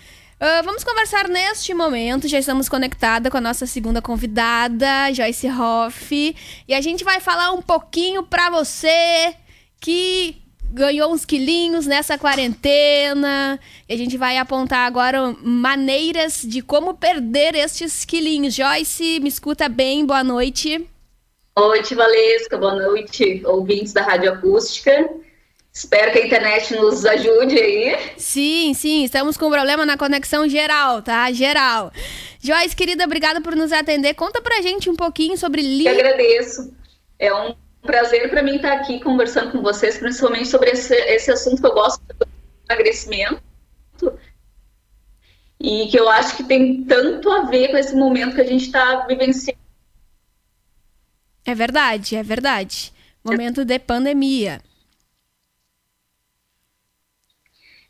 Uh, 0.42 0.64
vamos 0.64 0.84
conversar 0.84 1.28
neste 1.28 1.72
momento. 1.72 2.28
Já 2.28 2.40
estamos 2.40 2.68
conectada 2.68 3.30
com 3.30 3.38
a 3.38 3.42
nossa 3.42 3.68
segunda 3.68 4.02
convidada, 4.02 5.14
Joyce 5.14 5.48
Hoff. 5.48 6.36
E 6.68 6.74
a 6.74 6.82
gente 6.82 7.04
vai 7.04 7.20
falar 7.20 7.52
um 7.52 7.62
pouquinho 7.62 8.24
para 8.24 8.50
você 8.50 9.36
que 9.80 10.42
ganhou 10.72 11.14
uns 11.14 11.26
quilinhos 11.26 11.86
nessa 11.86 12.18
quarentena. 12.18 13.60
E 13.88 13.94
a 13.94 13.96
gente 13.96 14.18
vai 14.18 14.40
apontar 14.40 14.88
agora 14.88 15.32
maneiras 15.44 16.42
de 16.42 16.64
como 16.64 16.96
perder 16.96 17.54
estes 17.54 18.04
quilinhos. 18.04 18.56
Joyce, 18.56 19.20
me 19.20 19.30
escuta 19.30 19.70
bem, 19.70 20.04
boa 20.04 20.24
noite. 20.24 20.90
Boa 21.56 21.68
noite, 21.68 21.94
Valesca, 21.94 22.58
boa 22.58 22.74
noite, 22.78 23.44
ouvintes 23.46 23.94
da 23.94 24.02
Rádio 24.02 24.34
Acústica. 24.34 25.08
Espero 25.74 26.12
que 26.12 26.20
a 26.20 26.26
internet 26.26 26.76
nos 26.76 27.06
ajude 27.06 27.58
aí. 27.58 28.14
Sim, 28.18 28.74
sim, 28.74 29.06
estamos 29.06 29.38
com 29.38 29.48
um 29.48 29.52
problema 29.52 29.86
na 29.86 29.98
conexão 29.98 30.48
geral, 30.48 31.02
tá? 31.02 31.32
Geral. 31.32 31.94
Joyce, 32.42 32.76
querida, 32.76 33.06
obrigada 33.06 33.40
por 33.40 33.56
nos 33.56 33.72
atender. 33.72 34.14
Conta 34.14 34.42
pra 34.42 34.62
gente 34.62 34.90
um 34.90 34.96
pouquinho 34.96 35.38
sobre 35.38 35.62
li... 35.62 35.86
Eu 35.86 35.94
agradeço. 35.94 36.76
É 37.18 37.34
um 37.34 37.56
prazer 37.82 38.30
para 38.30 38.44
mim 38.44 38.58
estar 38.58 38.74
aqui 38.74 39.00
conversando 39.00 39.54
com 39.54 39.62
vocês, 39.62 39.98
principalmente 39.98 40.48
sobre 40.48 40.72
esse, 40.72 40.94
esse 40.94 41.32
assunto 41.32 41.62
que 41.62 41.68
eu 41.68 41.74
gosto 41.74 42.02
do 42.20 42.28
emagrecimento. 42.70 43.42
E 45.58 45.88
que 45.88 45.98
eu 45.98 46.10
acho 46.10 46.36
que 46.36 46.44
tem 46.44 46.84
tanto 46.84 47.32
a 47.32 47.44
ver 47.44 47.70
com 47.70 47.78
esse 47.78 47.96
momento 47.96 48.36
que 48.36 48.42
a 48.42 48.48
gente 48.48 48.66
está 48.66 49.06
vivenciando. 49.06 49.60
É 51.46 51.56
verdade, 51.56 52.16
é 52.16 52.24
verdade. 52.24 52.92
Momento 53.24 53.64
de 53.64 53.80
pandemia. 53.80 54.60
É, 54.60 54.70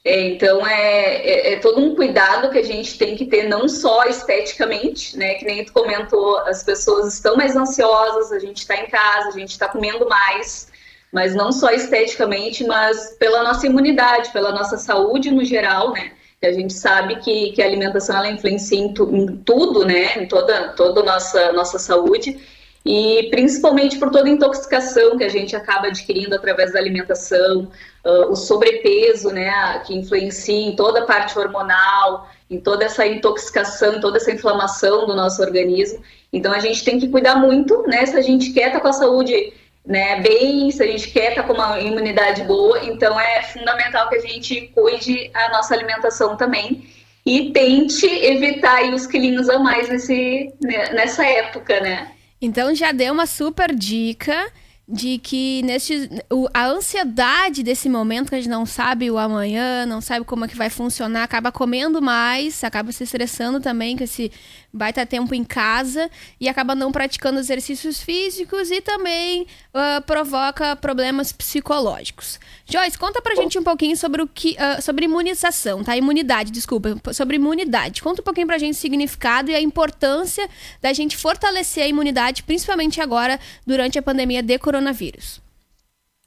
então 0.03 0.65
é, 0.65 1.15
é, 1.15 1.53
é, 1.53 1.59
todo 1.59 1.79
um 1.79 1.95
cuidado 1.95 2.49
que 2.49 2.57
a 2.57 2.63
gente 2.63 2.97
tem 2.97 3.15
que 3.15 3.25
ter, 3.25 3.47
não 3.47 3.67
só 3.67 4.05
esteticamente, 4.05 5.15
né? 5.15 5.35
Que 5.35 5.45
nem 5.45 5.63
tu 5.63 5.71
comentou, 5.71 6.39
as 6.39 6.63
pessoas 6.63 7.13
estão 7.13 7.35
mais 7.35 7.55
ansiosas, 7.55 8.31
a 8.31 8.39
gente 8.39 8.57
está 8.57 8.75
em 8.77 8.87
casa, 8.87 9.29
a 9.29 9.31
gente 9.31 9.51
está 9.51 9.67
comendo 9.67 10.09
mais, 10.09 10.71
mas 11.11 11.35
não 11.35 11.51
só 11.51 11.69
esteticamente, 11.69 12.63
mas 12.63 13.15
pela 13.19 13.43
nossa 13.43 13.67
imunidade, 13.67 14.31
pela 14.31 14.51
nossa 14.51 14.75
saúde 14.75 15.29
no 15.29 15.45
geral, 15.45 15.93
né? 15.93 16.13
Que 16.39 16.47
a 16.47 16.53
gente 16.53 16.73
sabe 16.73 17.17
que, 17.17 17.51
que 17.51 17.61
a 17.61 17.65
alimentação 17.65 18.17
ela 18.17 18.31
influencia 18.31 18.79
em, 18.79 18.91
tu, 18.91 19.07
em 19.15 19.37
tudo, 19.37 19.85
né? 19.85 20.17
Em 20.17 20.27
toda, 20.27 20.69
toda 20.69 21.01
a 21.01 21.03
nossa, 21.03 21.51
nossa 21.51 21.77
saúde 21.77 22.39
e 22.85 23.27
principalmente 23.29 23.97
por 23.99 24.09
toda 24.09 24.27
a 24.27 24.31
intoxicação 24.31 25.17
que 25.17 25.23
a 25.23 25.29
gente 25.29 25.55
acaba 25.55 25.87
adquirindo 25.87 26.35
através 26.35 26.73
da 26.73 26.79
alimentação, 26.79 27.71
uh, 28.03 28.31
o 28.31 28.35
sobrepeso, 28.35 29.29
né, 29.31 29.79
que 29.85 29.95
influencia 29.95 30.69
em 30.69 30.75
toda 30.75 31.01
a 31.01 31.05
parte 31.05 31.37
hormonal, 31.37 32.27
em 32.49 32.59
toda 32.59 32.85
essa 32.85 33.05
intoxicação, 33.05 34.01
toda 34.01 34.17
essa 34.17 34.31
inflamação 34.31 35.05
do 35.05 35.15
nosso 35.15 35.41
organismo. 35.41 36.01
Então 36.33 36.51
a 36.51 36.59
gente 36.59 36.83
tem 36.83 36.99
que 36.99 37.07
cuidar 37.07 37.35
muito, 37.35 37.83
né, 37.87 38.05
se 38.05 38.17
a 38.17 38.21
gente 38.21 38.51
quer 38.51 38.67
estar 38.67 38.79
com 38.79 38.87
a 38.87 38.93
saúde 38.93 39.53
né, 39.85 40.19
bem, 40.21 40.71
se 40.71 40.81
a 40.81 40.87
gente 40.87 41.09
quer 41.11 41.29
estar 41.29 41.43
com 41.43 41.53
uma 41.53 41.79
imunidade 41.79 42.43
boa, 42.43 42.83
então 42.83 43.19
é 43.19 43.43
fundamental 43.43 44.09
que 44.09 44.15
a 44.15 44.21
gente 44.21 44.71
cuide 44.73 45.29
a 45.33 45.49
nossa 45.49 45.73
alimentação 45.73 46.35
também 46.35 46.87
e 47.25 47.51
tente 47.51 48.07
evitar 48.07 48.83
os 48.93 49.05
quilinhos 49.05 49.49
a 49.49 49.59
mais 49.59 49.89
nesse, 49.89 50.51
né, 50.59 50.89
nessa 50.93 51.25
época, 51.25 51.79
né? 51.79 52.11
Então 52.41 52.73
já 52.73 52.91
deu 52.91 53.13
uma 53.13 53.25
super 53.25 53.73
dica 53.73 54.51
de 54.91 55.19
que 55.19 55.61
neste, 55.63 56.09
o, 56.29 56.47
a 56.53 56.67
ansiedade 56.67 57.63
desse 57.63 57.87
momento 57.87 58.29
que 58.29 58.35
a 58.35 58.41
gente 58.41 58.49
não 58.49 58.65
sabe 58.65 59.09
o 59.09 59.17
amanhã, 59.17 59.85
não 59.85 60.01
sabe 60.01 60.25
como 60.25 60.43
é 60.43 60.47
que 60.49 60.55
vai 60.57 60.69
funcionar, 60.69 61.23
acaba 61.23 61.51
comendo 61.51 62.01
mais, 62.01 62.61
acaba 62.63 62.91
se 62.91 63.03
estressando 63.03 63.61
também 63.61 63.95
com 63.95 64.03
esse 64.03 64.31
baita 64.73 65.05
tempo 65.05 65.33
em 65.35 65.43
casa 65.43 66.09
e 66.39 66.47
acaba 66.47 66.73
não 66.73 66.91
praticando 66.91 67.39
exercícios 67.39 68.01
físicos 68.01 68.71
e 68.71 68.81
também 68.81 69.43
uh, 69.73 70.01
provoca 70.05 70.75
problemas 70.75 71.31
psicológicos. 71.31 72.39
Joyce, 72.65 72.97
conta 72.97 73.21
pra 73.21 73.35
gente 73.35 73.59
um 73.59 73.63
pouquinho 73.63 73.97
sobre 73.97 74.21
o 74.21 74.27
que 74.27 74.51
uh, 74.51 74.81
sobre 74.81 75.05
imunização, 75.05 75.83
tá? 75.83 75.95
Imunidade, 75.97 76.51
desculpa, 76.51 76.97
sobre 77.13 77.35
imunidade. 77.35 78.01
Conta 78.01 78.21
um 78.21 78.25
pouquinho 78.25 78.47
pra 78.47 78.57
gente 78.57 78.75
o 78.75 78.77
significado 78.77 79.51
e 79.51 79.55
a 79.55 79.61
importância 79.61 80.47
da 80.81 80.93
gente 80.93 81.17
fortalecer 81.17 81.83
a 81.83 81.87
imunidade, 81.87 82.43
principalmente 82.43 83.01
agora 83.01 83.39
durante 83.65 83.99
a 83.99 84.01
pandemia 84.01 84.41
de 84.41 84.57
coronavírus. 84.57 85.41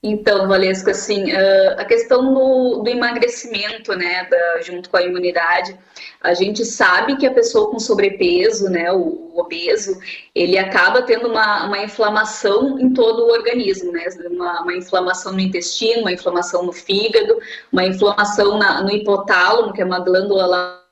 Então, 0.06 0.46
Valesca, 0.46 0.90
assim, 0.90 1.32
uh, 1.32 1.78
a 1.78 1.84
questão 1.86 2.34
do, 2.34 2.82
do 2.82 2.90
emagrecimento, 2.90 3.96
né, 3.96 4.28
da, 4.28 4.60
junto 4.60 4.90
com 4.90 4.98
a 4.98 5.02
imunidade, 5.02 5.74
a 6.20 6.34
gente 6.34 6.62
sabe 6.62 7.16
que 7.16 7.26
a 7.26 7.32
pessoa 7.32 7.70
com 7.70 7.78
sobrepeso, 7.78 8.68
né, 8.68 8.92
o, 8.92 8.98
o 8.98 9.40
obeso, 9.40 9.98
ele 10.34 10.58
acaba 10.58 11.00
tendo 11.00 11.26
uma, 11.26 11.64
uma, 11.64 11.78
inflamação 11.78 12.78
em 12.78 12.92
todo 12.92 13.24
o 13.24 13.30
organismo, 13.30 13.92
né, 13.92 14.04
uma, 14.30 14.60
uma, 14.60 14.74
inflamação 14.74 15.32
no 15.32 15.40
intestino, 15.40 16.02
uma 16.02 16.12
inflamação 16.12 16.64
no 16.64 16.72
fígado, 16.72 17.38
uma 17.72 17.86
inflamação 17.86 18.58
na, 18.58 18.82
no 18.82 18.90
hipotálamo, 18.90 19.72
que 19.72 19.80
é 19.80 19.86
uma 19.86 20.00
glândula 20.00 20.44
lá 20.44 20.84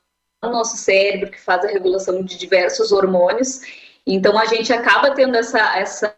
no 0.43 0.49
nosso 0.49 0.75
cérebro 0.75 1.29
que 1.29 1.39
faz 1.39 1.63
a 1.63 1.67
regulação 1.67 2.23
de 2.23 2.35
diversos 2.35 2.91
hormônios, 2.91 3.61
então 4.05 4.37
a 4.37 4.45
gente 4.45 4.73
acaba 4.73 5.11
tendo 5.11 5.37
essa, 5.37 5.77
essa 5.77 6.15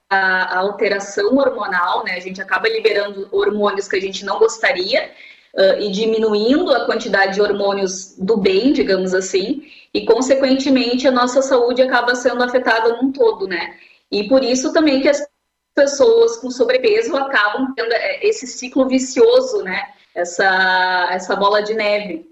alteração 0.58 1.36
hormonal, 1.38 2.04
né? 2.04 2.14
A 2.14 2.20
gente 2.20 2.42
acaba 2.42 2.68
liberando 2.68 3.28
hormônios 3.32 3.88
que 3.88 3.96
a 3.96 4.02
gente 4.02 4.26
não 4.26 4.40
gostaria 4.40 5.12
uh, 5.54 5.80
e 5.80 5.92
diminuindo 5.92 6.72
a 6.74 6.86
quantidade 6.86 7.36
de 7.36 7.42
hormônios 7.42 8.16
do 8.18 8.38
bem, 8.38 8.74
digamos 8.74 9.14
assim, 9.14 9.64
e 9.94 10.06
consequentemente 10.06 11.08
a 11.08 11.12
nossa 11.12 11.42
saúde 11.42 11.82
acaba 11.82 12.16
sendo 12.16 12.44
afetada 12.44 12.98
num 12.98 13.12
todo, 13.12 13.48
né? 13.48 13.78
E 14.12 14.28
por 14.28 14.44
isso 14.44 14.72
também 14.74 15.02
que 15.02 15.10
as 15.10 15.26
pessoas 15.74 16.38
com 16.38 16.50
sobrepeso 16.50 17.16
acabam 17.16 17.74
tendo 17.76 17.92
é, 17.92 18.26
esse 18.26 18.48
ciclo 18.48 18.88
vicioso, 18.88 19.62
né? 19.64 19.94
Essa, 20.14 21.10
essa 21.12 21.36
bola 21.36 21.62
de 21.62 21.74
neve. 21.74 22.30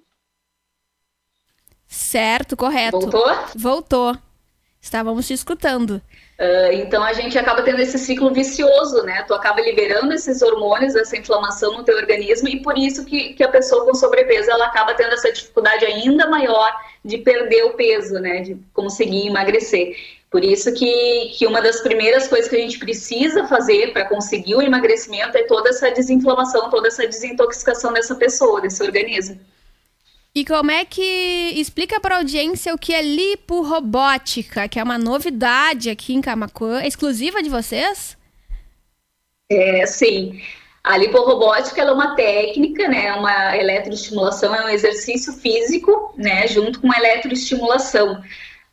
Certo, 1.85 2.55
correto. 2.55 2.99
Voltou? 2.99 3.35
Voltou. 3.55 4.17
Estávamos 4.81 5.27
te 5.27 5.33
escutando. 5.33 6.01
Uh, 6.39 6.73
então 6.73 7.03
a 7.03 7.13
gente 7.13 7.37
acaba 7.37 7.61
tendo 7.61 7.79
esse 7.79 7.97
ciclo 7.99 8.33
vicioso, 8.33 9.03
né? 9.03 9.23
Tu 9.27 9.33
acaba 9.35 9.61
liberando 9.61 10.11
esses 10.13 10.41
hormônios, 10.41 10.95
essa 10.95 11.15
inflamação 11.15 11.77
no 11.77 11.83
teu 11.83 11.95
organismo 11.95 12.47
e 12.49 12.59
por 12.61 12.75
isso 12.75 13.05
que, 13.05 13.33
que 13.33 13.43
a 13.43 13.49
pessoa 13.49 13.85
com 13.85 13.93
sobrepeso 13.93 14.49
ela 14.49 14.65
acaba 14.65 14.95
tendo 14.95 15.13
essa 15.13 15.31
dificuldade 15.31 15.85
ainda 15.85 16.27
maior 16.27 16.71
de 17.05 17.19
perder 17.19 17.65
o 17.65 17.73
peso, 17.73 18.15
né? 18.15 18.41
De 18.41 18.57
conseguir 18.73 19.27
emagrecer. 19.27 19.95
Por 20.31 20.43
isso 20.43 20.73
que, 20.73 21.35
que 21.37 21.45
uma 21.45 21.61
das 21.61 21.81
primeiras 21.81 22.27
coisas 22.27 22.49
que 22.49 22.55
a 22.55 22.59
gente 22.59 22.79
precisa 22.79 23.47
fazer 23.47 23.93
para 23.93 24.05
conseguir 24.05 24.55
o 24.55 24.61
emagrecimento 24.63 25.37
é 25.37 25.43
toda 25.43 25.69
essa 25.69 25.91
desinflamação, 25.91 26.71
toda 26.71 26.87
essa 26.87 27.05
desintoxicação 27.05 27.93
dessa 27.93 28.15
pessoa, 28.15 28.59
desse 28.59 28.81
organismo. 28.81 29.39
E 30.35 30.43
como 30.43 30.71
é 30.71 30.83
que 30.83 31.53
explica 31.55 31.99
para 31.99 32.15
a 32.15 32.17
audiência 32.17 32.73
o 32.73 32.77
que 32.77 32.91
é 32.91 33.03
liporobótica, 33.03 34.67
que 34.67 34.79
é 34.79 34.83
uma 34.83 34.97
novidade 34.97 35.91
aqui 35.91 36.15
em 36.15 36.21
Camacuã, 36.21 36.83
exclusiva 36.83 37.43
de 37.43 37.49
vocês? 37.49 38.17
É, 39.47 39.85
sim. 39.85 40.41
A 40.83 40.97
liporobótica 40.97 41.83
é 41.83 41.91
uma 41.91 42.15
técnica, 42.15 42.87
né, 42.87 43.13
uma 43.13 43.55
eletroestimulação, 43.55 44.55
é 44.55 44.65
um 44.65 44.69
exercício 44.69 45.33
físico, 45.33 46.13
né, 46.17 46.47
junto 46.47 46.81
com 46.81 46.91
eletroestimulação. 46.91 48.19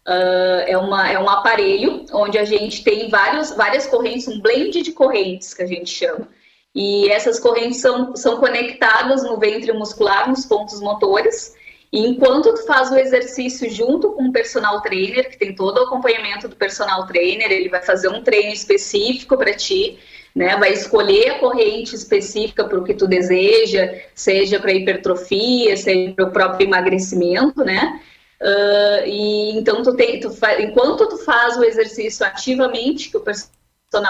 Uh, 0.08 0.64
é, 0.66 0.78
uma, 0.78 1.12
é 1.12 1.18
um 1.18 1.28
aparelho 1.28 2.06
onde 2.10 2.38
a 2.38 2.44
gente 2.44 2.82
tem 2.82 3.10
vários, 3.10 3.50
várias 3.50 3.86
correntes, 3.86 4.26
um 4.26 4.40
blend 4.40 4.80
de 4.80 4.92
correntes 4.92 5.52
que 5.52 5.62
a 5.62 5.66
gente 5.66 5.90
chama. 5.90 6.26
E 6.74 7.08
essas 7.08 7.40
correntes 7.40 7.80
são, 7.80 8.14
são 8.14 8.38
conectadas 8.38 9.24
no 9.24 9.38
ventre 9.38 9.72
muscular, 9.72 10.28
nos 10.28 10.44
pontos 10.46 10.80
motores. 10.80 11.54
E 11.92 12.06
enquanto 12.06 12.54
tu 12.54 12.64
faz 12.66 12.90
o 12.90 12.96
exercício 12.96 13.68
junto 13.68 14.12
com 14.12 14.28
o 14.28 14.32
personal 14.32 14.80
trainer, 14.80 15.28
que 15.28 15.36
tem 15.36 15.54
todo 15.54 15.78
o 15.78 15.84
acompanhamento 15.84 16.46
do 16.46 16.54
personal 16.54 17.06
trainer, 17.06 17.50
ele 17.50 17.68
vai 17.68 17.82
fazer 17.82 18.08
um 18.08 18.22
treino 18.22 18.52
específico 18.52 19.36
para 19.36 19.54
ti, 19.54 19.98
né? 20.34 20.56
Vai 20.56 20.72
escolher 20.72 21.30
a 21.30 21.38
corrente 21.40 21.96
específica 21.96 22.64
para 22.64 22.78
o 22.78 22.84
que 22.84 22.94
tu 22.94 23.08
deseja, 23.08 23.92
seja 24.14 24.60
para 24.60 24.72
hipertrofia, 24.72 25.76
seja 25.76 26.12
para 26.12 26.26
o 26.26 26.30
próprio 26.30 26.68
emagrecimento, 26.68 27.64
né? 27.64 28.00
Uh, 28.40 29.06
e 29.06 29.58
então 29.58 29.82
tu 29.82 29.94
tem, 29.96 30.20
tu 30.20 30.30
enquanto 30.60 31.08
tu 31.08 31.18
faz 31.18 31.58
o 31.58 31.64
exercício 31.64 32.24
ativamente, 32.24 33.10
que 33.10 33.16
o 33.16 33.20
personal 33.20 33.59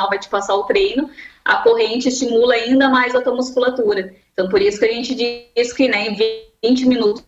vai 0.08 0.18
te 0.18 0.28
passar 0.28 0.54
o 0.54 0.64
treino, 0.64 1.10
a 1.44 1.56
corrente 1.56 2.08
estimula 2.08 2.54
ainda 2.54 2.88
mais 2.88 3.14
a 3.14 3.22
tua 3.22 3.34
musculatura. 3.34 4.14
Então, 4.32 4.48
por 4.48 4.60
isso 4.60 4.78
que 4.78 4.84
a 4.84 4.92
gente 4.92 5.14
diz 5.14 5.72
que 5.72 5.88
né, 5.88 6.08
em 6.08 6.16
20 6.62 6.86
minutos 6.86 7.24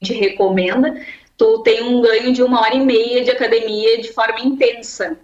a 0.00 0.04
gente 0.04 0.18
recomenda, 0.18 1.04
tu 1.36 1.62
tem 1.62 1.82
um 1.82 2.00
ganho 2.00 2.32
de 2.32 2.42
uma 2.42 2.60
hora 2.60 2.74
e 2.74 2.80
meia 2.80 3.24
de 3.24 3.30
academia 3.30 4.00
de 4.00 4.12
forma 4.12 4.40
intensa. 4.40 5.18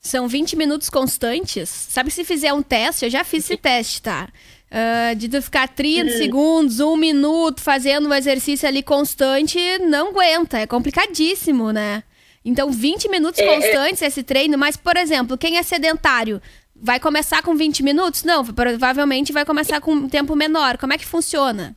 São 0.00 0.26
20 0.26 0.56
minutos 0.56 0.88
constantes? 0.88 1.68
Sabe 1.68 2.10
se 2.10 2.24
fizer 2.24 2.52
um 2.52 2.62
teste? 2.62 3.04
Eu 3.04 3.10
já 3.10 3.22
fiz 3.22 3.44
esse 3.44 3.56
teste, 3.56 4.00
tá? 4.00 4.28
Uh, 4.70 5.14
de 5.16 5.28
tu 5.28 5.42
ficar 5.42 5.68
30 5.68 6.12
uhum. 6.12 6.16
segundos, 6.16 6.80
um 6.80 6.96
minuto 6.96 7.60
fazendo 7.60 8.08
um 8.08 8.14
exercício 8.14 8.66
ali 8.66 8.82
constante, 8.82 9.58
não 9.80 10.08
aguenta. 10.08 10.58
É 10.58 10.66
complicadíssimo, 10.66 11.70
né? 11.72 12.02
Então, 12.50 12.70
20 12.70 13.08
minutos 13.08 13.40
é, 13.40 13.44
é. 13.44 13.54
constantes 13.54 14.02
é... 14.02 14.06
esse 14.06 14.22
treino, 14.22 14.58
mas, 14.58 14.76
por 14.76 14.96
exemplo, 14.96 15.38
quem 15.38 15.56
é 15.56 15.62
sedentário, 15.62 16.40
Vai 16.82 16.98
começar 16.98 17.42
com 17.42 17.54
20 17.54 17.82
minutos? 17.82 18.24
Não, 18.24 18.42
provavelmente 18.42 19.34
vai 19.34 19.44
começar 19.44 19.82
com 19.82 19.92
um 19.92 20.08
tempo 20.08 20.34
menor. 20.34 20.78
Como 20.78 20.94
é 20.94 20.96
que 20.96 21.04
funciona? 21.04 21.76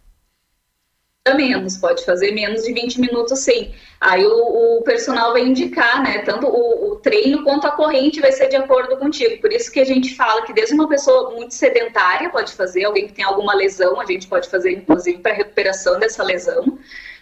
menos, 1.36 1.78
pode 1.78 2.04
fazer 2.04 2.34
menos 2.34 2.64
de 2.64 2.74
20 2.74 3.00
minutos 3.00 3.40
sim. 3.40 3.72
Aí 4.02 4.26
o, 4.26 4.80
o 4.80 4.82
personal 4.82 5.32
vai 5.32 5.42
indicar, 5.42 6.04
né, 6.04 6.20
tanto 6.20 6.48
o, 6.48 6.92
o, 6.92 6.96
treino 6.98 7.46
quanto 7.46 7.66
a 7.66 7.72
corrente 7.72 8.20
vai 8.20 8.34
ser 8.34 8.50
de 8.50 8.58
acordo 8.58 8.98
contigo. 8.98 9.40
Por 9.40 9.50
isso 9.54 9.72
que 9.72 9.80
a 9.80 9.86
gente 9.86 10.16
fala 10.16 10.46
que 10.46 10.52
desde 10.52 10.74
uma 10.74 10.90
pessoa 10.90 11.32
muito 11.32 11.54
sedentária 11.54 12.30
pode 12.30 12.52
fazer, 12.52 12.84
alguém 12.84 13.08
que 13.08 13.14
tem 13.14 13.24
alguma 13.24 13.56
lesão, 13.56 14.02
a 14.02 14.06
gente 14.06 14.28
pode 14.28 14.50
fazer 14.50 14.74
inclusive 14.74 15.20
para 15.20 15.34
recuperação 15.34 15.98
dessa 15.98 16.22
lesão, 16.24 16.78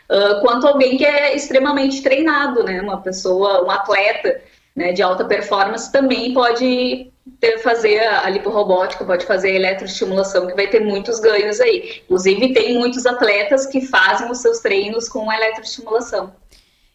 uh, 0.09 0.41
quanto 0.41 0.67
alguém 0.67 0.97
que 0.97 1.05
é 1.05 1.35
extremamente 1.35 2.01
treinado, 2.01 2.63
né, 2.63 2.81
uma 2.81 3.01
pessoa, 3.01 3.65
um 3.65 3.69
atleta, 3.69 4.41
né, 4.75 4.93
de 4.93 5.01
alta 5.01 5.25
performance 5.25 5.91
também 5.91 6.33
pode 6.33 7.11
ter, 7.39 7.59
fazer 7.59 7.99
a 7.99 8.29
liporobótica, 8.29 9.05
pode 9.05 9.25
fazer 9.25 9.51
a 9.51 9.55
eletroestimulação, 9.55 10.47
que 10.47 10.55
vai 10.55 10.67
ter 10.67 10.79
muitos 10.79 11.19
ganhos 11.19 11.59
aí. 11.59 12.01
Inclusive, 12.05 12.53
tem 12.53 12.77
muitos 12.77 13.05
atletas 13.05 13.65
que 13.65 13.81
fazem 13.81 14.29
os 14.29 14.39
seus 14.39 14.59
treinos 14.59 15.09
com 15.09 15.29
a 15.29 15.35
eletroestimulação. 15.35 16.33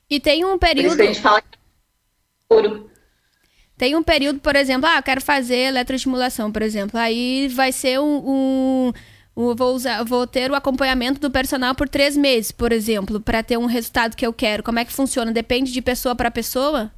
E 0.08 0.20
tem 0.20 0.44
um 0.44 0.58
período. 0.58 0.84
Por 0.84 0.88
isso 0.88 0.96
que 0.96 1.02
a 1.02 1.06
gente 1.06 1.20
fala 1.20 1.42
que 1.42 1.48
é 1.48 1.58
puro. 2.48 2.90
Tem 3.76 3.94
um 3.94 4.02
período, 4.02 4.40
por 4.40 4.56
exemplo, 4.56 4.88
ah, 4.88 4.96
eu 4.96 5.02
quero 5.02 5.20
fazer 5.20 5.56
eletroestimulação, 5.56 6.50
por 6.50 6.62
exemplo. 6.62 6.98
Aí 6.98 7.48
vai 7.48 7.72
ser 7.72 8.00
um. 8.00 8.22
um 8.26 8.92
vou, 9.36 9.74
usar, 9.74 10.02
vou 10.02 10.26
ter 10.26 10.50
o 10.50 10.54
acompanhamento 10.54 11.20
do 11.20 11.30
personal 11.30 11.74
por 11.74 11.88
três 11.88 12.16
meses, 12.16 12.50
por 12.50 12.72
exemplo, 12.72 13.20
para 13.20 13.42
ter 13.42 13.58
um 13.58 13.66
resultado 13.66 14.16
que 14.16 14.26
eu 14.26 14.32
quero. 14.32 14.62
Como 14.62 14.78
é 14.78 14.84
que 14.84 14.92
funciona? 14.92 15.30
Depende 15.30 15.70
de 15.70 15.82
pessoa 15.82 16.16
para 16.16 16.30
pessoa? 16.30 16.90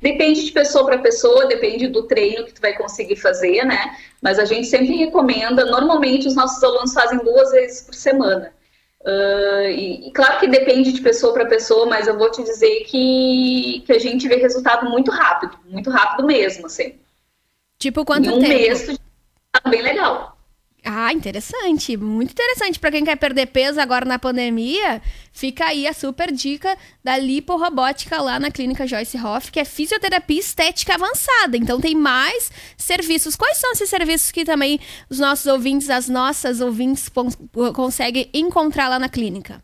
Depende 0.00 0.44
de 0.44 0.52
pessoa 0.52 0.86
para 0.86 0.98
pessoa, 0.98 1.46
depende 1.46 1.88
do 1.88 2.04
treino 2.04 2.46
que 2.46 2.54
tu 2.54 2.60
vai 2.60 2.74
conseguir 2.74 3.16
fazer, 3.16 3.64
né? 3.64 3.96
Mas 4.22 4.38
a 4.38 4.46
gente 4.46 4.66
sempre 4.66 4.96
recomenda, 4.96 5.66
normalmente 5.66 6.26
os 6.26 6.34
nossos 6.34 6.62
alunos 6.62 6.94
fazem 6.94 7.18
duas 7.18 7.50
vezes 7.50 7.82
por 7.82 7.94
semana. 7.94 8.52
Uh, 9.02 9.68
e, 9.70 10.08
e, 10.08 10.12
claro 10.12 10.38
que 10.38 10.46
depende 10.46 10.92
de 10.92 11.00
pessoa 11.00 11.32
para 11.32 11.46
pessoa, 11.46 11.86
mas 11.86 12.06
eu 12.06 12.16
vou 12.16 12.30
te 12.30 12.42
dizer 12.42 12.84
que, 12.84 13.82
que 13.84 13.92
a 13.92 13.98
gente 13.98 14.28
vê 14.28 14.36
resultado 14.36 14.88
muito 14.88 15.10
rápido, 15.10 15.58
muito 15.66 15.90
rápido 15.90 16.26
mesmo, 16.26 16.66
assim. 16.66 16.94
Tipo 17.78 18.04
quanto 18.04 18.28
em 18.28 18.32
um 18.32 18.40
tempo? 18.40 18.48
mês, 18.48 18.98
tá 19.52 19.70
bem 19.70 19.82
legal. 19.82 20.39
Ah, 20.84 21.12
interessante, 21.12 21.96
muito 21.96 22.32
interessante. 22.32 22.78
Para 22.78 22.90
quem 22.90 23.04
quer 23.04 23.16
perder 23.16 23.46
peso 23.46 23.80
agora 23.80 24.04
na 24.04 24.18
pandemia, 24.18 25.02
fica 25.32 25.66
aí 25.66 25.86
a 25.86 25.92
super 25.92 26.32
dica 26.32 26.76
da 27.04 27.18
liporobótica 27.18 28.20
lá 28.20 28.38
na 28.38 28.50
clínica 28.50 28.86
Joyce 28.86 29.18
Hoff, 29.18 29.52
que 29.52 29.60
é 29.60 29.64
fisioterapia 29.64 30.40
estética 30.40 30.94
avançada. 30.94 31.56
Então 31.56 31.80
tem 31.80 31.94
mais 31.94 32.50
serviços. 32.76 33.36
Quais 33.36 33.58
são 33.58 33.72
esses 33.72 33.90
serviços 33.90 34.30
que 34.30 34.44
também 34.44 34.80
os 35.08 35.18
nossos 35.18 35.46
ouvintes, 35.46 35.90
as 35.90 36.08
nossas 36.08 36.60
ouvintes 36.60 37.10
conseguem 37.74 38.30
encontrar 38.32 38.88
lá 38.88 38.98
na 38.98 39.08
clínica? 39.08 39.62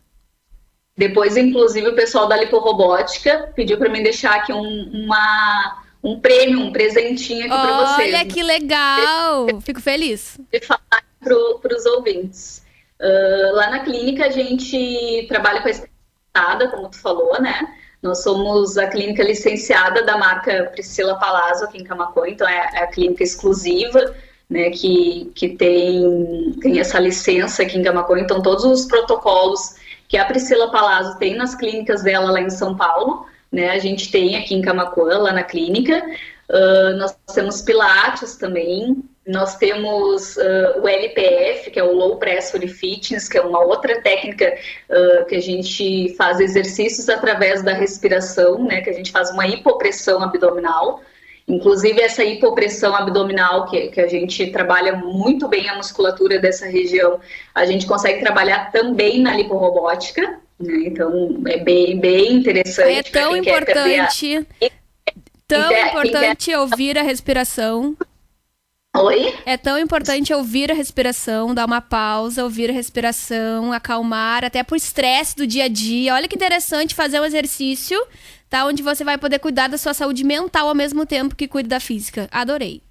Depois, 0.97 1.37
inclusive, 1.37 1.89
o 1.89 1.95
pessoal 1.95 2.27
da 2.27 2.35
liporobótica 2.35 3.51
pediu 3.55 3.77
para 3.77 3.89
mim 3.89 4.01
deixar 4.01 4.35
aqui 4.35 4.51
um, 4.51 5.05
uma 5.05 5.83
um 6.03 6.19
prêmio, 6.19 6.59
um 6.59 6.71
presentinho 6.71 7.41
aqui 7.41 7.49
para 7.49 7.85
vocês. 7.85 8.13
Olha 8.13 8.25
que 8.25 8.43
legal! 8.43 9.47
Fico 9.61 9.81
feliz. 9.81 10.39
De 10.51 10.59
falar 10.61 11.03
para 11.19 11.75
os 11.75 11.85
ouvintes. 11.85 12.63
Uh, 12.99 13.55
lá 13.55 13.69
na 13.69 13.79
clínica 13.81 14.25
a 14.25 14.29
gente 14.29 15.25
trabalha 15.27 15.61
com 15.61 15.67
a 15.67 15.71
especializada, 15.71 16.67
como 16.69 16.89
tu 16.89 16.99
falou, 16.99 17.39
né? 17.41 17.73
Nós 18.01 18.23
somos 18.23 18.77
a 18.77 18.87
clínica 18.87 19.23
licenciada 19.23 20.03
da 20.03 20.17
marca 20.17 20.69
Priscila 20.71 21.15
Palazzo 21.19 21.65
aqui 21.65 21.79
em 21.79 21.83
Camacuã, 21.83 22.27
então 22.27 22.47
é, 22.47 22.69
é 22.73 22.83
a 22.83 22.87
clínica 22.87 23.23
exclusiva, 23.23 24.15
né, 24.49 24.69
que, 24.69 25.31
que 25.35 25.49
tem, 25.49 26.55
tem 26.61 26.79
essa 26.79 26.99
licença 26.99 27.63
aqui 27.63 27.77
em 27.77 27.83
Camacuã, 27.83 28.19
então 28.19 28.41
todos 28.41 28.63
os 28.63 28.85
protocolos 28.85 29.75
que 30.07 30.17
a 30.17 30.25
Priscila 30.25 30.71
Palazzo 30.71 31.17
tem 31.17 31.35
nas 31.35 31.55
clínicas 31.55 32.03
dela 32.03 32.31
lá 32.31 32.39
em 32.39 32.49
São 32.49 32.75
Paulo, 32.75 33.25
né, 33.51 33.69
a 33.69 33.79
gente 33.79 34.11
tem 34.11 34.37
aqui 34.37 34.53
em 34.55 34.61
Camacuã, 34.61 35.17
lá 35.19 35.31
na 35.31 35.43
clínica, 35.43 36.03
uh, 36.49 36.97
nós 36.97 37.17
temos 37.33 37.61
pilates 37.61 38.35
também, 38.35 39.03
nós 39.27 39.57
temos 39.57 40.37
uh, 40.37 40.81
o 40.81 40.87
LPF, 40.87 41.69
que 41.69 41.79
é 41.79 41.83
o 41.83 41.93
Low 41.93 42.15
Pressure 42.17 42.65
Fitness, 42.67 43.27
que 43.27 43.37
é 43.37 43.41
uma 43.41 43.59
outra 43.59 44.01
técnica 44.01 44.57
uh, 44.89 45.25
que 45.25 45.35
a 45.35 45.41
gente 45.41 46.15
faz 46.15 46.39
exercícios 46.39 47.09
através 47.09 47.61
da 47.61 47.73
respiração, 47.73 48.63
né? 48.63 48.79
Que 48.79 48.89
a 48.89 48.93
gente 48.93 49.11
faz 49.11 49.29
uma 49.31 49.45
hipopressão 49.45 50.23
abdominal. 50.23 51.01
Inclusive, 51.45 52.01
essa 52.01 52.23
hipopressão 52.23 52.95
abdominal, 52.95 53.65
que, 53.65 53.87
que 53.87 53.99
a 53.99 54.07
gente 54.07 54.47
trabalha 54.47 54.95
muito 54.95 55.47
bem 55.49 55.69
a 55.69 55.75
musculatura 55.75 56.39
dessa 56.39 56.65
região, 56.65 57.19
a 57.53 57.65
gente 57.65 57.85
consegue 57.85 58.21
trabalhar 58.21 58.71
também 58.71 59.21
na 59.21 59.35
liporobótica, 59.35 60.39
né? 60.59 60.83
Então, 60.87 61.41
é 61.47 61.57
bem, 61.57 61.99
bem 61.99 62.33
interessante. 62.33 62.97
É 62.97 63.03
tão 63.03 63.35
importante, 63.35 64.37
a... 64.37 64.71
tão 65.47 65.71
importante 65.71 66.55
ouvir 66.55 66.97
a 66.97 67.03
respiração. 67.03 67.95
Oi? 68.95 69.33
É 69.45 69.57
tão 69.57 69.77
importante 69.77 70.33
ouvir 70.33 70.71
a 70.71 70.73
respiração, 70.73 71.53
dar 71.53 71.65
uma 71.65 71.81
pausa, 71.81 72.43
ouvir 72.43 72.69
a 72.69 72.73
respiração, 72.73 73.71
acalmar, 73.71 74.43
até 74.43 74.63
por 74.63 74.75
estresse 74.75 75.35
do 75.35 75.45
dia 75.45 75.65
a 75.65 75.67
dia. 75.67 76.15
Olha 76.15 76.27
que 76.27 76.35
interessante 76.35 76.95
fazer 76.95 77.19
um 77.19 77.25
exercício, 77.25 77.99
tá? 78.49 78.65
Onde 78.65 78.81
você 78.81 79.03
vai 79.03 79.17
poder 79.17 79.37
cuidar 79.37 79.67
da 79.67 79.77
sua 79.77 79.93
saúde 79.93 80.23
mental 80.23 80.67
ao 80.67 80.75
mesmo 80.75 81.05
tempo 81.05 81.35
que 81.35 81.47
cuida 81.47 81.69
da 81.69 81.79
física. 81.79 82.27
Adorei. 82.31 82.81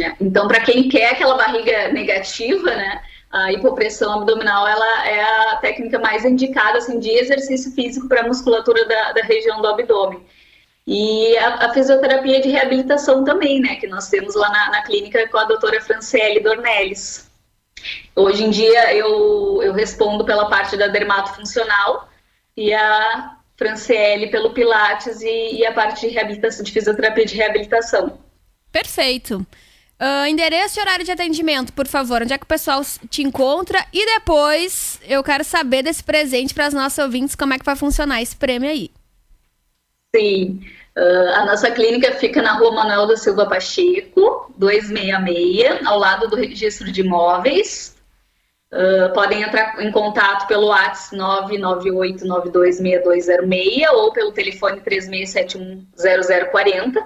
É, 0.00 0.14
então, 0.20 0.46
para 0.46 0.60
quem 0.60 0.88
quer 0.88 1.10
aquela 1.10 1.36
barriga 1.36 1.92
negativa, 1.92 2.74
né? 2.74 3.02
A 3.32 3.50
hipopressão 3.50 4.12
abdominal 4.12 4.68
ela 4.68 5.08
é 5.08 5.22
a 5.22 5.56
técnica 5.56 5.98
mais 5.98 6.22
indicada 6.24 6.78
assim, 6.78 6.98
de 6.98 7.08
exercício 7.08 7.72
físico 7.72 8.06
para 8.06 8.20
a 8.20 8.26
musculatura 8.26 8.84
da, 8.86 9.12
da 9.12 9.22
região 9.22 9.62
do 9.62 9.68
abdômen. 9.68 10.22
E 10.86 11.36
a, 11.38 11.66
a, 11.66 11.72
fisioterapia 11.72 12.40
de 12.40 12.50
reabilitação 12.50 13.24
também, 13.24 13.60
né, 13.60 13.76
que 13.76 13.86
nós 13.86 14.08
temos 14.08 14.34
lá 14.34 14.50
na, 14.50 14.70
na 14.70 14.82
clínica 14.82 15.26
com 15.28 15.38
a 15.38 15.44
doutora 15.44 15.80
Franciele 15.80 16.40
Dornelles. 16.40 17.30
Hoje 18.14 18.44
em 18.44 18.50
dia 18.50 18.94
eu, 18.94 19.62
eu 19.62 19.72
respondo 19.72 20.24
pela 20.24 20.50
parte 20.50 20.76
da 20.76 20.88
dermatofuncional 20.88 22.08
e 22.56 22.74
a 22.74 23.36
Franciele 23.56 24.28
pelo 24.28 24.52
Pilates 24.52 25.22
e, 25.22 25.56
e, 25.56 25.66
a 25.66 25.72
parte 25.72 26.08
de 26.08 26.62
de 26.62 26.72
fisioterapia 26.72 27.24
de 27.24 27.36
reabilitação. 27.36 28.18
Perfeito. 28.70 29.46
Uh, 30.02 30.26
endereço 30.26 30.80
e 30.80 30.82
horário 30.82 31.04
de 31.04 31.12
atendimento, 31.12 31.72
por 31.72 31.86
favor. 31.86 32.22
Onde 32.22 32.32
é 32.32 32.38
que 32.38 32.42
o 32.42 32.48
pessoal 32.48 32.82
te 33.08 33.22
encontra? 33.22 33.86
E 33.92 34.04
depois 34.04 34.98
eu 35.06 35.22
quero 35.22 35.44
saber 35.44 35.84
desse 35.84 36.02
presente 36.02 36.52
para 36.52 36.66
as 36.66 36.74
nossas 36.74 37.04
ouvintes, 37.04 37.36
como 37.36 37.54
é 37.54 37.58
que 37.58 37.64
vai 37.64 37.76
funcionar 37.76 38.20
esse 38.20 38.34
prêmio 38.34 38.68
aí. 38.68 38.90
Sim. 40.12 40.60
Uh, 40.96 41.28
a 41.36 41.46
nossa 41.46 41.70
clínica 41.70 42.16
fica 42.16 42.42
na 42.42 42.54
rua 42.54 42.72
Manuel 42.72 43.06
da 43.06 43.16
Silva 43.16 43.46
Pacheco, 43.46 44.52
266, 44.58 45.86
ao 45.86 46.00
lado 46.00 46.26
do 46.26 46.34
registro 46.34 46.90
de 46.90 47.02
imóveis. 47.02 47.94
Uh, 48.72 49.12
podem 49.12 49.42
entrar 49.42 49.80
em 49.80 49.92
contato 49.92 50.48
pelo 50.48 50.66
WhatsApp 50.66 51.16
998926206 51.16 53.88
ou 53.92 54.12
pelo 54.12 54.32
telefone 54.32 54.80
36710040. 54.80 56.96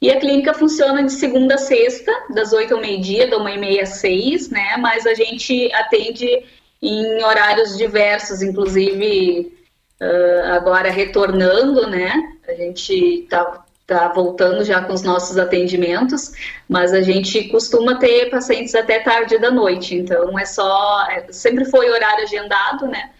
E 0.00 0.10
a 0.10 0.20
clínica 0.20 0.54
funciona 0.54 1.02
de 1.02 1.12
segunda 1.12 1.56
a 1.56 1.58
sexta, 1.58 2.12
das 2.30 2.52
8 2.52 2.74
ao 2.74 2.80
meio-dia, 2.80 3.28
da 3.28 3.38
1 3.38 3.48
e 3.48 3.58
meia 3.58 3.82
às 3.82 3.90
6, 4.00 4.50
né? 4.50 4.76
Mas 4.78 5.06
a 5.06 5.14
gente 5.14 5.72
atende 5.74 6.44
em 6.80 7.22
horários 7.24 7.76
diversos, 7.76 8.40
inclusive 8.40 9.52
uh, 10.00 10.52
agora 10.52 10.90
retornando, 10.90 11.88
né? 11.88 12.12
A 12.46 12.52
gente 12.52 12.92
está 13.24 13.64
tá 13.88 14.06
voltando 14.08 14.62
já 14.64 14.82
com 14.82 14.92
os 14.92 15.02
nossos 15.02 15.38
atendimentos, 15.38 16.32
mas 16.68 16.92
a 16.92 17.00
gente 17.00 17.48
costuma 17.48 17.98
ter 17.98 18.28
pacientes 18.30 18.74
até 18.74 19.00
tarde 19.00 19.38
da 19.38 19.50
noite, 19.50 19.94
então 19.94 20.38
é 20.38 20.44
só, 20.44 21.06
é, 21.08 21.32
sempre 21.32 21.64
foi 21.64 21.90
horário 21.90 22.22
agendado, 22.22 22.86
né? 22.86 23.10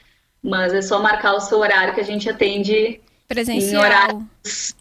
Mas 0.43 0.75
é 0.75 0.83
só 0.83 1.01
marcar 1.01 1.33
o 1.35 1.41
seu 1.41 1.59
horário 1.59 1.95
que 1.95 2.01
a 2.01 2.05
gente 2.05 2.29
atende 2.29 3.01
Presencial. 3.27 3.83
em 3.83 3.85
horários 3.85 4.77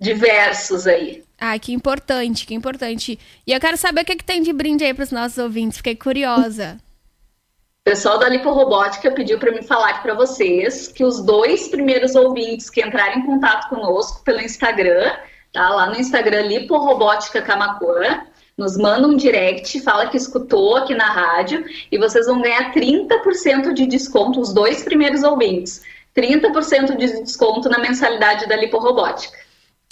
diversos 0.00 0.86
aí. 0.86 1.24
Ah, 1.44 1.58
que 1.58 1.72
importante, 1.72 2.46
que 2.46 2.54
importante. 2.54 3.18
E 3.44 3.52
eu 3.52 3.58
quero 3.58 3.76
saber 3.76 4.02
o 4.02 4.04
que, 4.04 4.14
que 4.14 4.24
tem 4.24 4.40
de 4.40 4.52
brinde 4.52 4.84
aí 4.84 4.94
para 4.94 5.02
os 5.02 5.10
nossos 5.10 5.38
ouvintes, 5.38 5.78
fiquei 5.78 5.96
curiosa. 5.96 6.78
O 7.80 7.90
pessoal 7.90 8.16
da 8.16 8.28
Liporobótica 8.28 9.10
pediu 9.10 9.40
para 9.40 9.50
me 9.50 9.60
falar 9.60 9.88
aqui 9.88 10.02
para 10.02 10.14
vocês 10.14 10.86
que 10.86 11.04
os 11.04 11.20
dois 11.20 11.66
primeiros 11.66 12.14
ouvintes 12.14 12.70
que 12.70 12.80
entrarem 12.80 13.18
em 13.18 13.26
contato 13.26 13.68
conosco 13.68 14.22
pelo 14.22 14.40
Instagram, 14.40 15.16
tá? 15.52 15.68
Lá 15.70 15.90
no 15.90 15.98
Instagram 15.98 16.42
Liporobótica 16.42 17.42
Camacuã, 17.42 18.24
nos 18.56 18.76
manda 18.76 19.08
um 19.08 19.16
direct, 19.16 19.80
fala 19.80 20.08
que 20.10 20.16
escutou 20.16 20.76
aqui 20.76 20.94
na 20.94 21.10
rádio 21.10 21.64
e 21.90 21.98
vocês 21.98 22.26
vão 22.26 22.40
ganhar 22.40 22.72
30% 22.72 23.72
de 23.72 23.86
desconto, 23.88 24.40
os 24.40 24.54
dois 24.54 24.84
primeiros 24.84 25.24
ouvintes. 25.24 25.82
30% 26.16 26.96
de 26.96 27.20
desconto 27.20 27.68
na 27.68 27.80
mensalidade 27.80 28.46
da 28.46 28.54
Liporobótica. 28.54 29.42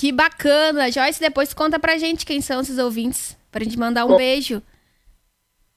Que 0.00 0.10
bacana! 0.12 0.90
Joyce, 0.90 1.20
depois 1.20 1.52
conta 1.52 1.78
pra 1.78 1.98
gente 1.98 2.24
quem 2.24 2.40
são 2.40 2.62
esses 2.62 2.78
ouvintes, 2.78 3.36
pra 3.52 3.62
gente 3.62 3.78
mandar 3.78 4.06
um 4.06 4.08
Bom, 4.08 4.16
beijo. 4.16 4.62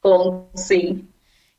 Bom, 0.01 0.49
sim. 0.55 1.05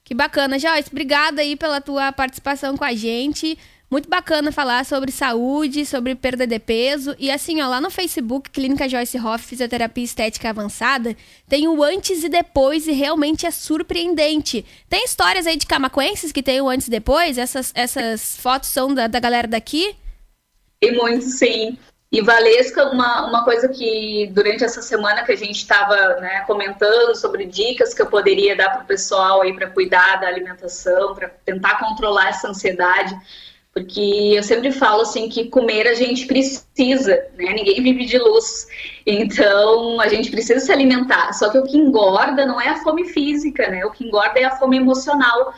Que 0.03 0.15
bacana, 0.15 0.59
Joyce. 0.59 0.89
Obrigada 0.91 1.43
aí 1.43 1.57
pela 1.57 1.79
tua 1.83 2.11
participação 2.11 2.75
com 2.75 2.85
a 2.85 2.95
gente. 2.95 3.59
Muito 3.91 4.09
bacana 4.09 4.51
falar 4.51 4.87
sobre 4.87 5.13
saúde, 5.13 5.85
sobre 5.85 6.15
perda 6.15 6.47
de 6.47 6.59
peso. 6.59 7.15
E 7.19 7.31
assim, 7.31 7.61
ó, 7.61 7.69
lá 7.69 7.83
no 7.83 7.91
Facebook, 7.91 8.49
Clínica 8.49 8.89
Joyce 8.89 9.19
Hoff 9.19 9.45
Fisioterapia 9.45 10.05
Estética 10.05 10.49
Avançada, 10.49 11.15
tem 11.47 11.69
o 11.69 11.83
antes 11.83 12.25
e 12.25 12.31
depois 12.31 12.87
e 12.87 12.93
realmente 12.93 13.45
é 13.45 13.51
surpreendente. 13.51 14.65
Tem 14.89 15.05
histórias 15.05 15.47
aí 15.47 15.59
de 15.59 15.67
camacuenses 15.67 16.33
que 16.33 16.43
tem 16.43 16.63
o 16.63 16.71
antes 16.71 16.87
e 16.87 16.91
depois? 16.91 17.37
Essas, 17.37 17.73
essas 17.75 18.39
fotos 18.39 18.71
são 18.71 18.95
da, 18.95 19.07
da 19.07 19.21
galera 19.21 19.47
daqui? 19.47 19.95
Tem 20.81 20.97
muito, 20.97 21.27
sim. 21.27 21.77
E 22.15 22.21
Valesca, 22.21 22.91
uma, 22.91 23.27
uma 23.27 23.43
coisa 23.43 23.69
que 23.69 24.31
durante 24.33 24.63
essa 24.63 24.81
semana 24.81 25.25
que 25.25 25.33
a 25.33 25.37
gente 25.37 25.57
estava 25.57 25.97
né, 26.21 26.45
comentando 26.47 27.13
sobre 27.17 27.45
dicas 27.45 27.93
que 27.93 28.01
eu 28.01 28.07
poderia 28.07 28.55
dar 28.55 28.71
para 28.71 28.83
o 28.83 28.87
pessoal 28.87 29.43
aí 29.43 29.53
para 29.53 29.69
cuidar 29.69 30.21
da 30.21 30.29
alimentação, 30.29 31.13
para 31.13 31.29
tentar 31.45 31.77
controlar 31.81 32.29
essa 32.29 32.47
ansiedade, 32.47 33.13
porque 33.73 34.35
eu 34.37 34.45
sempre 34.45 34.71
falo 34.71 35.03
assim 35.03 35.29
que 35.29 35.49
comer 35.49 35.89
a 35.89 35.95
gente 35.95 36.27
precisa, 36.27 37.17
né? 37.37 37.53
Ninguém 37.53 37.83
vive 37.83 38.05
de 38.05 38.17
luz, 38.17 38.69
então 39.05 40.01
a 40.01 40.07
gente 40.07 40.31
precisa 40.31 40.65
se 40.65 40.71
alimentar. 40.71 41.33
Só 41.33 41.51
que 41.51 41.59
o 41.59 41.65
que 41.65 41.77
engorda 41.77 42.47
não 42.47 42.61
é 42.61 42.69
a 42.69 42.77
fome 42.77 43.07
física, 43.07 43.69
né? 43.69 43.85
O 43.85 43.91
que 43.91 44.07
engorda 44.07 44.39
é 44.39 44.45
a 44.45 44.55
fome 44.57 44.77
emocional. 44.77 45.53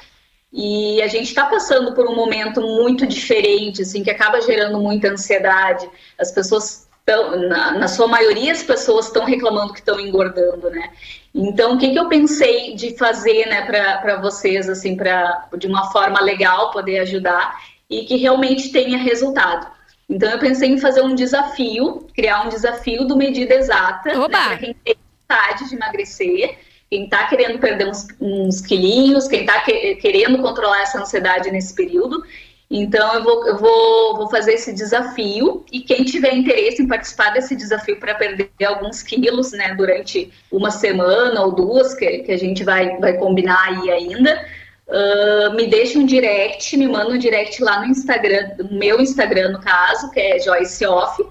E 0.59 1.03
a 1.03 1.07
gente 1.07 1.27
está 1.27 1.45
passando 1.45 1.93
por 1.93 2.09
um 2.09 2.15
momento 2.15 2.63
muito 2.63 3.07
diferente, 3.07 3.83
assim, 3.83 4.03
que 4.03 4.11
acaba 4.11 4.41
gerando 4.41 4.81
muita 4.81 5.09
ansiedade. 5.09 5.87
As 6.19 6.33
pessoas 6.33 6.89
estão, 6.99 7.39
na, 7.47 7.73
na, 7.73 7.87
sua 7.87 8.09
maioria, 8.09 8.53
as 8.53 8.63
pessoas 8.63 9.09
estão 9.09 9.27
reclamando 9.27 9.75
que 9.75 9.81
estão 9.81 10.01
engordando, 10.01 10.71
né? 10.71 10.93
Então, 11.35 11.75
o 11.75 11.79
que, 11.79 11.91
que 11.91 11.99
eu 11.99 12.09
pensei 12.09 12.75
de 12.75 12.97
fazer, 12.97 13.47
né, 13.47 13.67
para 13.67 14.17
vocês, 14.17 14.67
assim, 14.67 14.97
para 14.97 15.47
de 15.59 15.67
uma 15.67 15.93
forma 15.93 16.23
legal 16.23 16.71
poder 16.71 17.01
ajudar 17.01 17.55
e 17.91 18.07
que 18.07 18.17
realmente 18.17 18.73
tenha 18.73 18.97
resultado. 18.97 19.71
Então, 20.09 20.31
eu 20.31 20.39
pensei 20.39 20.71
em 20.71 20.79
fazer 20.79 21.03
um 21.03 21.15
desafio, 21.15 22.07
criar 22.15 22.47
um 22.47 22.49
desafio 22.49 23.07
do 23.07 23.15
medida 23.15 23.55
exata, 23.55 24.09
né, 24.09 24.27
para 24.27 24.57
quem 24.57 24.75
tem 24.83 24.97
vontade 25.29 25.69
de 25.69 25.75
emagrecer 25.75 26.59
quem 26.97 27.05
está 27.05 27.27
querendo 27.27 27.59
perder 27.59 27.87
uns, 27.89 28.09
uns 28.19 28.63
quilinhos, 28.63 29.29
quem 29.29 29.41
está 29.41 29.61
que, 29.61 29.97
querendo 29.97 30.41
controlar 30.41 30.81
essa 30.81 30.99
ansiedade 30.99 31.51
nesse 31.51 31.75
período. 31.75 32.25
Então, 32.71 33.15
eu 33.15 33.23
vou, 33.23 33.47
eu 33.47 33.59
vou, 33.59 34.17
vou 34.17 34.31
fazer 34.31 34.55
esse 34.55 34.73
desafio 34.73 35.65
e 35.71 35.81
quem 35.81 36.05
tiver 36.05 36.35
interesse 36.35 36.83
em 36.83 36.89
participar 36.89 37.35
desse 37.35 37.55
desafio 37.55 38.01
para 38.01 38.15
perder 38.15 38.49
alguns 38.65 39.03
quilos, 39.03 39.53
né, 39.53 39.75
durante 39.75 40.33
uma 40.51 40.71
semana 40.71 41.43
ou 41.43 41.53
duas, 41.53 41.95
que, 41.95 42.21
que 42.21 42.33
a 42.33 42.39
gente 42.39 42.65
vai, 42.65 42.97
vai 42.97 43.13
combinar 43.19 43.63
aí 43.69 43.91
ainda, 43.91 44.45
uh, 44.89 45.55
me 45.55 45.67
deixa 45.67 45.99
um 45.99 46.07
direct, 46.07 46.77
me 46.77 46.89
manda 46.89 47.11
um 47.11 47.19
direct 47.19 47.63
lá 47.63 47.81
no 47.81 47.87
Instagram, 47.87 48.53
no 48.59 48.79
meu 48.79 49.01
Instagram, 49.01 49.51
no 49.51 49.61
caso, 49.61 50.11
que 50.11 50.19
é 50.19 50.41
Joyce 50.41 50.87
Off, 50.87 51.23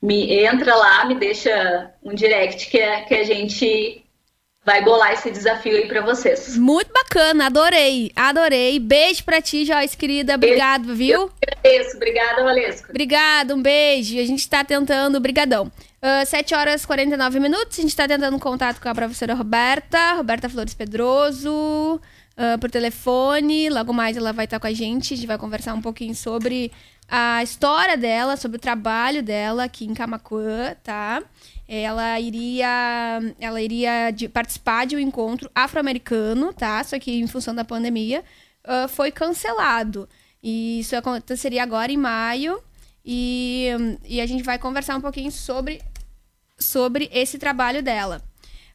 me 0.00 0.44
entra 0.44 0.74
lá, 0.76 1.04
me 1.06 1.14
deixa 1.16 1.90
um 2.04 2.14
direct 2.14 2.70
que, 2.70 2.78
é, 2.78 3.00
que 3.00 3.14
a 3.14 3.24
gente 3.24 4.05
vai 4.66 4.82
bolar 4.82 5.12
esse 5.12 5.30
desafio 5.30 5.76
aí 5.76 5.86
para 5.86 6.00
vocês. 6.00 6.58
Muito 6.58 6.92
bacana, 6.92 7.46
adorei, 7.46 8.10
adorei. 8.16 8.80
Beijo 8.80 9.22
para 9.22 9.40
ti, 9.40 9.64
Joyce, 9.64 9.96
querida. 9.96 10.34
Obrigado, 10.34 10.92
viu? 10.92 11.20
Eu 11.22 11.32
agradeço, 11.40 11.96
obrigada, 11.96 12.42
Valesco. 12.42 12.90
Obrigado, 12.90 13.54
um 13.54 13.62
beijo. 13.62 14.18
A 14.18 14.24
gente 14.24 14.40
está 14.40 14.64
tentando, 14.64 15.20
brigadão. 15.20 15.66
Uh, 15.66 16.22
ah, 16.22 16.26
7 16.26 16.52
horas 16.54 16.82
e 16.82 16.86
49 16.86 17.38
minutos, 17.38 17.78
a 17.78 17.82
gente 17.82 17.90
está 17.90 18.08
tentando 18.08 18.38
contato 18.40 18.80
com 18.80 18.88
a 18.88 18.94
professora 18.94 19.34
Roberta, 19.34 20.14
Roberta 20.14 20.48
Flores 20.48 20.74
Pedroso, 20.74 21.50
uh, 22.36 22.58
por 22.60 22.68
telefone. 22.68 23.70
Logo 23.70 23.92
mais 23.92 24.16
ela 24.16 24.32
vai 24.32 24.46
estar 24.46 24.58
com 24.58 24.66
a 24.66 24.72
gente, 24.72 25.14
a 25.14 25.16
gente 25.16 25.28
vai 25.28 25.38
conversar 25.38 25.74
um 25.74 25.80
pouquinho 25.80 26.14
sobre 26.14 26.72
a 27.08 27.40
história 27.40 27.96
dela, 27.96 28.36
sobre 28.36 28.56
o 28.56 28.60
trabalho 28.60 29.22
dela 29.22 29.62
aqui 29.64 29.84
em 29.84 29.94
Camacuã, 29.94 30.74
tá? 30.82 31.22
Ela 31.68 32.20
iria, 32.20 33.20
ela 33.40 33.60
iria 33.60 34.12
de, 34.12 34.28
participar 34.28 34.86
de 34.86 34.94
um 34.94 35.00
encontro 35.00 35.50
afro-americano, 35.54 36.52
tá? 36.52 36.82
Só 36.84 36.98
que 36.98 37.10
em 37.10 37.26
função 37.26 37.54
da 37.54 37.64
pandemia 37.64 38.22
uh, 38.64 38.88
foi 38.88 39.10
cancelado. 39.10 40.08
E 40.42 40.80
isso 40.80 40.94
aconteceria 40.94 41.62
agora 41.62 41.90
em 41.90 41.96
maio. 41.96 42.62
E, 43.04 43.68
e 44.04 44.20
a 44.20 44.26
gente 44.26 44.44
vai 44.44 44.58
conversar 44.58 44.96
um 44.96 45.00
pouquinho 45.00 45.32
sobre, 45.32 45.80
sobre 46.58 47.10
esse 47.12 47.38
trabalho 47.38 47.82
dela. 47.82 48.22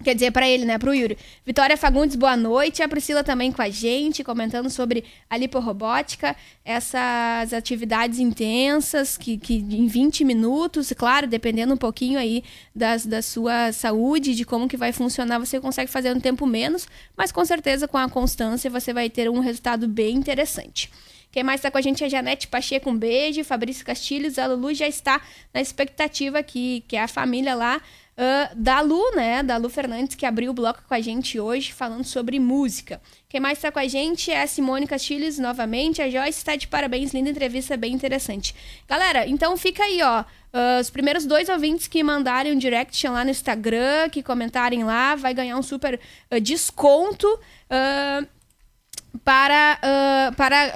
Quer 0.03 0.13
dizer, 0.13 0.32
para 0.32 0.47
ele, 0.47 0.65
né? 0.65 0.78
Pro 0.78 0.93
Yuri. 0.93 1.17
Vitória 1.45 1.78
Fagundes, 1.78 2.17
boa 2.17 2.36
noite. 2.36 2.84
A 2.84 2.88
Priscila 2.88 3.23
também 3.23 3.49
com 3.49 3.61
a 3.61 3.69
gente, 3.69 4.26
comentando 4.26 4.69
sobre 4.69 5.05
a 5.30 5.38
liporobótica, 5.38 6.36
essas 6.65 7.53
atividades 7.53 8.19
intensas, 8.19 9.15
que, 9.15 9.38
que 9.38 9.55
em 9.55 9.88
20 9.88 10.26
minutos, 10.26 10.91
claro, 10.97 11.28
dependendo 11.28 11.73
um 11.73 11.78
pouquinho 11.78 12.19
aí 12.19 12.43
das, 12.76 13.05
da 13.05 13.21
sua 13.21 13.71
saúde, 13.71 14.36
de 14.36 14.43
como 14.43 14.67
que 14.67 14.76
vai 14.76 14.91
funcionar, 14.91 15.39
você 15.39 15.61
consegue 15.61 15.89
fazer 15.89 16.13
um 16.13 16.19
tempo 16.19 16.45
menos, 16.45 16.88
mas 17.15 17.32
com 17.32 17.45
certeza 17.45 17.88
com 17.88 17.97
a 17.97 18.09
constância 18.09 18.69
você 18.69 18.91
vai 18.91 19.09
ter 19.09 19.30
um 19.30 19.39
resultado 19.39 19.88
bem 19.88 20.17
interessante. 20.17 20.91
Quem 21.32 21.43
mais 21.43 21.59
está 21.59 21.71
com 21.71 21.78
a 21.78 21.82
gente 21.82 22.03
é 22.03 22.07
a 22.07 22.09
Janete 22.09 22.47
Pacheco, 22.47 22.89
um 22.89 22.97
beijo. 22.97 23.43
Fabrício 23.43 23.86
Castilhos, 23.86 24.39
a 24.39 24.47
Lulu 24.47 24.73
já 24.73 24.88
está 24.88 25.21
na 25.53 25.59
expectativa 25.59 26.39
aqui, 26.39 26.84
que 26.88 26.95
é 26.95 27.03
a 27.03 27.09
família 27.09 27.55
lá 27.55 27.82
Uh, 28.18 28.55
da 28.55 28.80
Lu, 28.80 29.11
né? 29.13 29.43
Da 29.43 29.57
Lu 29.57 29.70
Fernandes, 29.70 30.16
que 30.16 30.26
abriu 30.26 30.51
o 30.51 30.53
bloco 30.53 30.82
com 30.88 30.93
a 30.93 31.01
gente 31.01 31.38
hoje, 31.38 31.74
falando 31.74 32.05
sobre 32.05 32.39
música. 32.39 33.01
Quem 33.28 33.41
mais 33.41 33.57
está 33.57 33.70
com 33.70 33.80
a 33.80 33.88
gente 33.89 34.32
é 34.32 34.41
a 34.41 34.47
Simone 34.47 34.88
Castilhos, 34.88 35.38
novamente. 35.38 36.01
A 36.01 36.09
Joyce 36.09 36.38
está 36.38 36.55
de 36.55 36.66
parabéns, 36.66 37.13
linda 37.13 37.30
entrevista, 37.30 37.76
bem 37.76 37.93
interessante. 37.93 38.55
Galera, 38.88 39.28
então 39.28 39.57
fica 39.57 39.84
aí, 39.84 40.01
ó. 40.01 40.22
Uh, 40.22 40.80
os 40.80 40.89
primeiros 40.89 41.26
dois 41.26 41.49
ouvintes 41.49 41.89
que 41.89 42.01
mandarem 42.01 42.53
um 42.53 42.57
direct 42.57 43.05
lá 43.05 43.26
no 43.26 43.32
Instagram, 43.32 44.07
que 44.09 44.24
comentarem 44.24 44.86
lá, 44.86 45.16
vai 45.16 45.34
ganhar 45.34 45.57
um 45.57 45.63
super 45.63 45.99
uh, 46.32 46.39
desconto. 46.39 47.28
para 49.26 50.32
para 50.38 50.74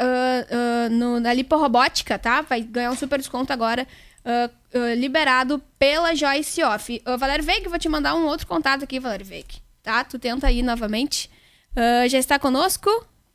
na 0.91 1.33
liporobótica, 1.33 2.19
tá? 2.19 2.41
Vai 2.41 2.61
ganhar 2.61 2.91
um 2.91 2.97
super 2.97 3.17
desconto 3.17 3.53
agora 3.53 3.87
uh, 4.29 4.93
liberado 4.95 5.61
pela 5.77 6.15
Joyce 6.15 6.63
Off. 6.63 7.01
Uh, 7.05 7.17
Valério 7.17 7.43
Veig, 7.43 7.67
vou 7.67 7.79
te 7.79 7.89
mandar 7.89 8.15
um 8.15 8.25
outro 8.25 8.47
contato 8.47 8.83
aqui, 8.83 8.99
Valério 8.99 9.25
Veig. 9.25 9.45
Tá? 9.81 10.03
Tu 10.03 10.19
tenta 10.19 10.47
aí 10.47 10.61
novamente. 10.61 11.29
Uh, 11.71 12.07
já 12.07 12.17
está 12.17 12.37
conosco? 12.37 12.89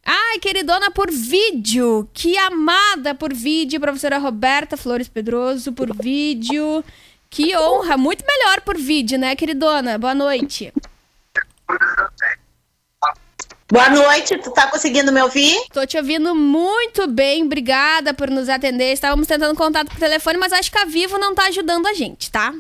Ai, 0.04 0.38
queridona 0.38 0.90
por 0.90 1.10
vídeo! 1.10 2.08
Que 2.12 2.36
amada 2.36 3.14
por 3.14 3.32
vídeo, 3.32 3.80
professora 3.80 4.18
Roberta 4.18 4.76
Flores 4.76 5.08
Pedroso 5.08 5.72
por 5.72 5.96
vídeo. 5.96 6.84
Que 7.30 7.56
honra! 7.56 7.96
Muito 7.96 8.22
melhor 8.26 8.60
por 8.60 8.76
vídeo, 8.76 9.18
né, 9.18 9.34
queridona? 9.34 9.96
Boa 9.96 10.14
noite. 10.14 10.72
Boa 13.70 13.88
noite, 13.88 14.36
tu 14.38 14.50
tá 14.50 14.66
conseguindo 14.66 15.10
me 15.10 15.22
ouvir? 15.22 15.56
Tô 15.72 15.86
te 15.86 15.96
ouvindo 15.96 16.34
muito 16.34 17.06
bem, 17.06 17.44
obrigada 17.44 18.12
por 18.12 18.30
nos 18.30 18.48
atender. 18.48 18.92
Estávamos 18.92 19.26
tentando 19.26 19.56
contato 19.56 19.88
por 19.88 19.98
telefone, 19.98 20.38
mas 20.38 20.52
acho 20.52 20.70
que 20.70 20.78
a 20.78 20.84
Vivo 20.84 21.18
não 21.18 21.34
tá 21.34 21.46
ajudando 21.46 21.86
a 21.86 21.94
gente, 21.94 22.30
tá? 22.30 22.52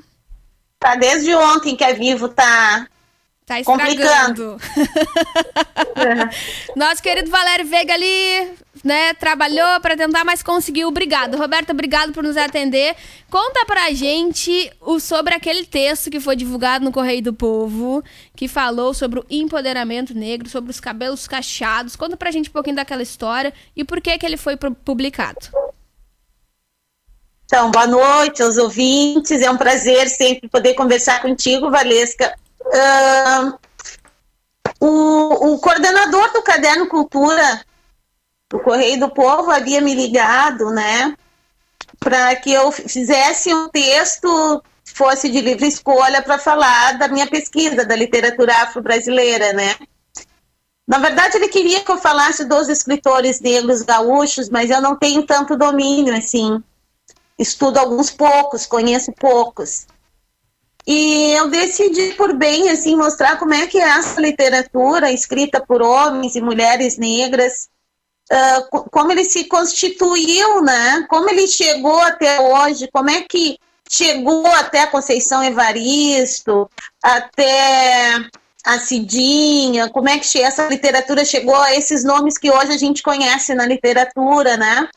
Tá 0.78 0.94
desde 0.96 1.34
ontem 1.34 1.76
que 1.76 1.84
a 1.84 1.92
Vivo 1.92 2.28
tá 2.28 2.86
Tá 3.46 3.60
estragando. 3.60 4.56
Nosso 6.74 7.02
querido 7.02 7.30
Valério 7.30 7.66
Veiga 7.66 7.92
ali, 7.92 8.54
né, 8.84 9.14
trabalhou 9.14 9.80
para 9.80 9.96
tentar, 9.96 10.24
mas 10.24 10.42
conseguiu. 10.42 10.88
Obrigado. 10.88 11.36
Roberta, 11.36 11.72
obrigado 11.72 12.12
por 12.12 12.22
nos 12.22 12.36
atender. 12.36 12.94
Conta 13.30 13.64
pra 13.64 13.90
gente 13.92 14.70
o, 14.80 15.00
sobre 15.00 15.34
aquele 15.34 15.64
texto 15.64 16.10
que 16.10 16.20
foi 16.20 16.36
divulgado 16.36 16.84
no 16.84 16.92
Correio 16.92 17.22
do 17.22 17.32
Povo, 17.32 18.04
que 18.36 18.46
falou 18.46 18.92
sobre 18.92 19.20
o 19.20 19.26
empoderamento 19.30 20.14
negro, 20.14 20.48
sobre 20.48 20.70
os 20.70 20.78
cabelos 20.78 21.26
cacheados. 21.26 21.96
Conta 21.96 22.16
pra 22.16 22.30
gente 22.30 22.50
um 22.50 22.52
pouquinho 22.52 22.76
daquela 22.76 23.02
história 23.02 23.52
e 23.74 23.82
por 23.82 24.00
que 24.00 24.16
que 24.18 24.26
ele 24.26 24.36
foi 24.36 24.56
publicado. 24.56 25.48
Então, 27.46 27.70
boa 27.70 27.86
noite 27.86 28.42
aos 28.42 28.56
ouvintes. 28.56 29.40
É 29.42 29.50
um 29.50 29.56
prazer 29.56 30.08
sempre 30.08 30.48
poder 30.48 30.74
conversar 30.74 31.22
contigo, 31.22 31.70
Valesca 31.70 32.34
Uh, 32.64 33.58
o, 34.80 35.52
o 35.52 35.58
coordenador 35.58 36.32
do 36.32 36.42
Caderno 36.42 36.88
Cultura 36.88 37.64
do 38.54 38.60
Correio 38.60 39.00
do 39.00 39.10
Povo 39.10 39.50
havia 39.50 39.80
me 39.80 39.92
ligado, 39.96 40.70
né, 40.70 41.16
para 41.98 42.36
que 42.36 42.52
eu 42.52 42.70
fizesse 42.70 43.52
um 43.52 43.68
texto 43.68 44.62
fosse 44.84 45.28
de 45.28 45.40
livre 45.40 45.66
escolha 45.66 46.22
para 46.22 46.38
falar 46.38 46.96
da 46.96 47.08
minha 47.08 47.26
pesquisa 47.26 47.84
da 47.84 47.96
literatura 47.96 48.54
afro-brasileira, 48.62 49.52
né? 49.54 49.74
Na 50.86 50.98
verdade, 50.98 51.36
ele 51.36 51.48
queria 51.48 51.82
que 51.82 51.90
eu 51.90 51.98
falasse 51.98 52.44
dos 52.44 52.68
escritores 52.68 53.40
negros 53.40 53.82
gaúchos, 53.82 54.48
mas 54.48 54.70
eu 54.70 54.80
não 54.80 54.94
tenho 54.94 55.26
tanto 55.26 55.56
domínio 55.56 56.14
assim. 56.14 56.62
Estudo 57.36 57.78
alguns 57.78 58.10
poucos, 58.10 58.66
conheço 58.66 59.10
poucos. 59.12 59.86
E 60.86 61.32
eu 61.32 61.48
decidi 61.48 62.12
por 62.12 62.34
bem 62.34 62.68
assim 62.68 62.94
mostrar 62.94 63.36
como 63.38 63.54
é 63.54 63.66
que 63.66 63.78
é 63.78 63.88
essa 63.88 64.20
literatura 64.20 65.10
escrita 65.10 65.60
por 65.60 65.82
homens 65.82 66.36
e 66.36 66.42
mulheres 66.42 66.98
negras, 66.98 67.68
uh, 68.32 68.90
como 68.90 69.12
ele 69.12 69.24
se 69.24 69.44
constituiu, 69.44 70.62
né? 70.62 71.06
Como 71.08 71.28
ele 71.28 71.46
chegou 71.46 72.00
até 72.00 72.40
hoje, 72.40 72.88
como 72.92 73.10
é 73.10 73.22
que 73.22 73.58
chegou 73.88 74.46
até 74.46 74.86
Conceição 74.86 75.42
Evaristo, 75.42 76.70
até 77.02 78.18
a 78.64 78.78
Cidinha, 78.78 79.90
como 79.90 80.08
é 80.08 80.18
que 80.18 80.40
essa 80.40 80.66
literatura 80.66 81.24
chegou 81.24 81.54
a 81.54 81.74
esses 81.74 82.02
nomes 82.02 82.38
que 82.38 82.50
hoje 82.50 82.72
a 82.72 82.78
gente 82.78 83.02
conhece 83.02 83.54
na 83.54 83.66
literatura, 83.66 84.56
né? 84.56 84.88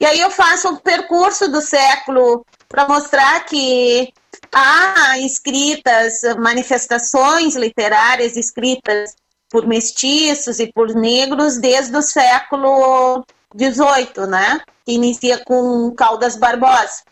E 0.00 0.06
aí 0.06 0.18
eu 0.18 0.30
faço 0.30 0.68
um 0.68 0.76
percurso 0.76 1.48
do 1.48 1.60
século 1.60 2.44
para 2.68 2.88
mostrar 2.88 3.44
que 3.44 4.12
há 4.52 5.18
escritas, 5.18 6.20
manifestações 6.38 7.54
literárias 7.54 8.36
escritas 8.36 9.14
por 9.54 9.68
mestiços 9.68 10.58
e 10.58 10.66
por 10.72 10.92
negros 10.96 11.58
desde 11.58 11.96
o 11.96 12.02
século 12.02 13.24
XVIII, 13.56 14.26
né? 14.26 14.60
Que 14.84 14.94
inicia 14.94 15.38
com 15.44 15.92
Caldas 15.92 16.34
Barbosa. 16.34 17.04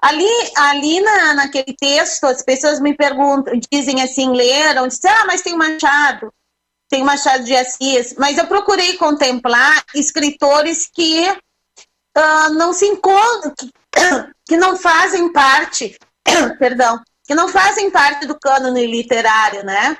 Ali, 0.00 0.26
ali 0.56 1.02
na, 1.02 1.34
naquele 1.34 1.76
texto, 1.78 2.24
as 2.24 2.40
pessoas 2.42 2.80
me 2.80 2.96
perguntam, 2.96 3.52
dizem 3.70 4.00
assim, 4.00 4.32
leram, 4.32 4.88
dizem, 4.88 5.10
ah, 5.10 5.26
mas 5.26 5.42
tem 5.42 5.54
Machado, 5.54 6.32
tem 6.88 7.04
Machado 7.04 7.44
de 7.44 7.54
Assis, 7.54 8.14
mas 8.16 8.38
eu 8.38 8.46
procurei 8.46 8.96
contemplar 8.96 9.84
escritores 9.94 10.88
que 10.90 11.28
uh, 11.28 12.54
não 12.54 12.72
se 12.72 12.86
encontram, 12.86 13.52
que, 13.54 13.70
que 14.48 14.56
não 14.56 14.78
fazem 14.78 15.30
parte 15.30 15.94
perdão, 16.58 16.98
que 17.26 17.34
não 17.34 17.50
fazem 17.50 17.90
parte 17.90 18.26
do 18.26 18.40
cânone 18.40 18.86
literário, 18.86 19.62
né? 19.62 19.98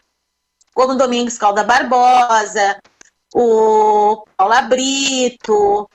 Como 0.74 0.94
Domingos 0.94 1.38
Calda 1.38 1.64
Barbosa, 1.64 2.80
o 3.34 4.24
Paula 4.36 4.62
Brito, 4.62 5.88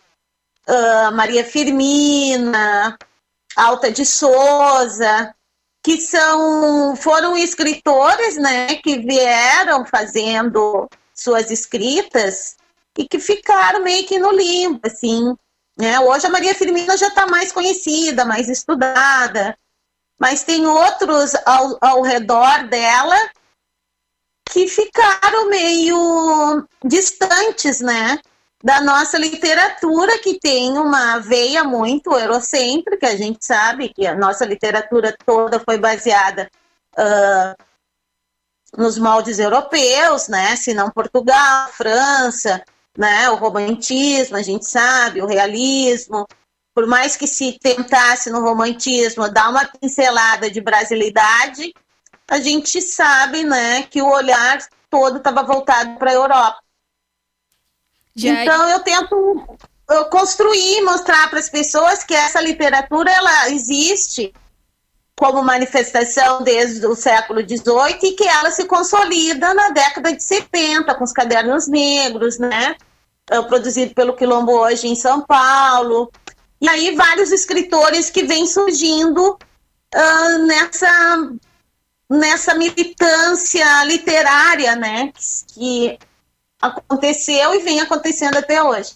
uh, 0.68 1.12
Maria 1.14 1.44
Firmina, 1.44 2.98
Alta 3.56 3.92
de 3.92 4.06
Souza, 4.06 5.34
que 5.84 6.00
são 6.02 6.96
foram 6.96 7.38
escritores, 7.38 8.38
né, 8.38 8.76
que 8.76 9.00
vieram 9.00 9.86
fazendo 9.86 10.88
suas 11.14 11.50
escritas 11.50 12.56
e 12.98 13.08
que 13.08 13.20
ficaram 13.20 13.84
meio 13.84 14.06
que 14.06 14.20
no 14.20 14.32
limbo, 14.32 14.82
assim. 14.84 15.36
Né? 15.78 16.00
Hoje 16.00 16.26
a 16.26 16.30
Maria 16.30 16.56
Firmina 16.56 16.98
já 16.98 17.08
está 17.08 17.28
mais 17.28 17.52
conhecida, 17.52 18.26
mais 18.26 18.50
estudada, 18.50 19.58
mas 20.20 20.44
tem 20.44 20.66
outros 20.66 21.34
ao, 21.46 21.78
ao 21.80 22.02
redor 22.02 22.68
dela 22.68 23.16
que 24.52 24.68
ficaram 24.68 25.50
meio 25.50 26.68
distantes, 26.84 27.82
né? 27.82 28.20
Da 28.64 28.82
nossa 28.82 29.18
literatura, 29.18 30.18
que 30.20 30.40
tem 30.40 30.78
uma 30.78 31.20
veia 31.20 31.64
muito 31.64 32.12
eurocêntrica, 32.12 33.08
a 33.08 33.16
gente 33.16 33.46
sabe 33.46 33.90
que 33.90 34.08
a 34.08 34.16
nossa 34.16 34.46
literatura 34.46 35.16
toda 35.26 35.60
foi 35.60 35.78
baseada 35.78 36.50
uh, 36.98 37.64
nos 38.76 38.98
moldes 38.98 39.38
europeus, 39.38 40.28
né? 40.28 40.56
Se 40.56 40.74
não 40.74 40.90
Portugal, 40.90 41.70
França, 41.70 42.64
né? 42.98 43.30
O 43.30 43.36
romantismo, 43.36 44.36
a 44.38 44.42
gente 44.42 44.66
sabe, 44.66 45.22
o 45.22 45.28
realismo. 45.28 46.28
Por 46.74 46.88
mais 46.88 47.16
que 47.16 47.28
se 47.28 47.58
tentasse 47.60 48.30
no 48.30 48.42
romantismo 48.42 49.30
dar 49.30 49.50
uma 49.50 49.66
pincelada 49.66 50.50
de 50.50 50.62
brasilidade, 50.62 51.74
a 52.30 52.40
gente 52.40 52.82
sabe, 52.82 53.44
né, 53.44 53.84
que 53.84 54.02
o 54.02 54.10
olhar 54.10 54.60
todo 54.90 55.18
estava 55.18 55.44
voltado 55.44 55.98
para 55.98 56.12
a 56.12 56.14
Europa. 56.14 56.60
Já... 58.16 58.44
Então 58.44 58.70
eu 58.70 58.80
tento 58.80 59.58
eu 59.90 60.06
construir, 60.06 60.82
mostrar 60.82 61.30
para 61.30 61.40
as 61.40 61.50
pessoas 61.50 62.04
que 62.04 62.14
essa 62.14 62.42
literatura 62.42 63.10
ela 63.10 63.50
existe 63.50 64.34
como 65.16 65.42
manifestação 65.42 66.44
desde 66.44 66.86
o 66.86 66.94
século 66.94 67.42
XVIII 67.42 67.98
e 68.04 68.12
que 68.12 68.28
ela 68.28 68.52
se 68.52 68.66
consolida 68.66 69.54
na 69.54 69.70
década 69.70 70.14
de 70.14 70.22
70 70.22 70.94
com 70.94 71.04
os 71.04 71.12
cadernos 71.12 71.68
negros, 71.68 72.38
né? 72.38 72.76
Produzido 73.48 73.96
pelo 73.96 74.16
Quilombo 74.16 74.52
hoje 74.52 74.88
em 74.88 74.96
São 74.96 75.22
Paulo. 75.22 76.12
E 76.62 76.70
aí 76.70 76.96
vários 76.96 77.32
escritores 77.32 78.12
que 78.12 78.24
vêm 78.24 78.46
surgindo 78.46 79.38
uh, 79.96 80.38
nessa, 80.46 81.32
nessa 82.10 82.56
militância 82.56 83.84
literária, 83.86 84.76
né? 84.76 85.12
Que 85.54 85.98
aconteceu 86.62 87.54
e 87.56 87.64
vem 87.64 87.80
acontecendo 87.80 88.38
até 88.38 88.62
hoje. 88.62 88.96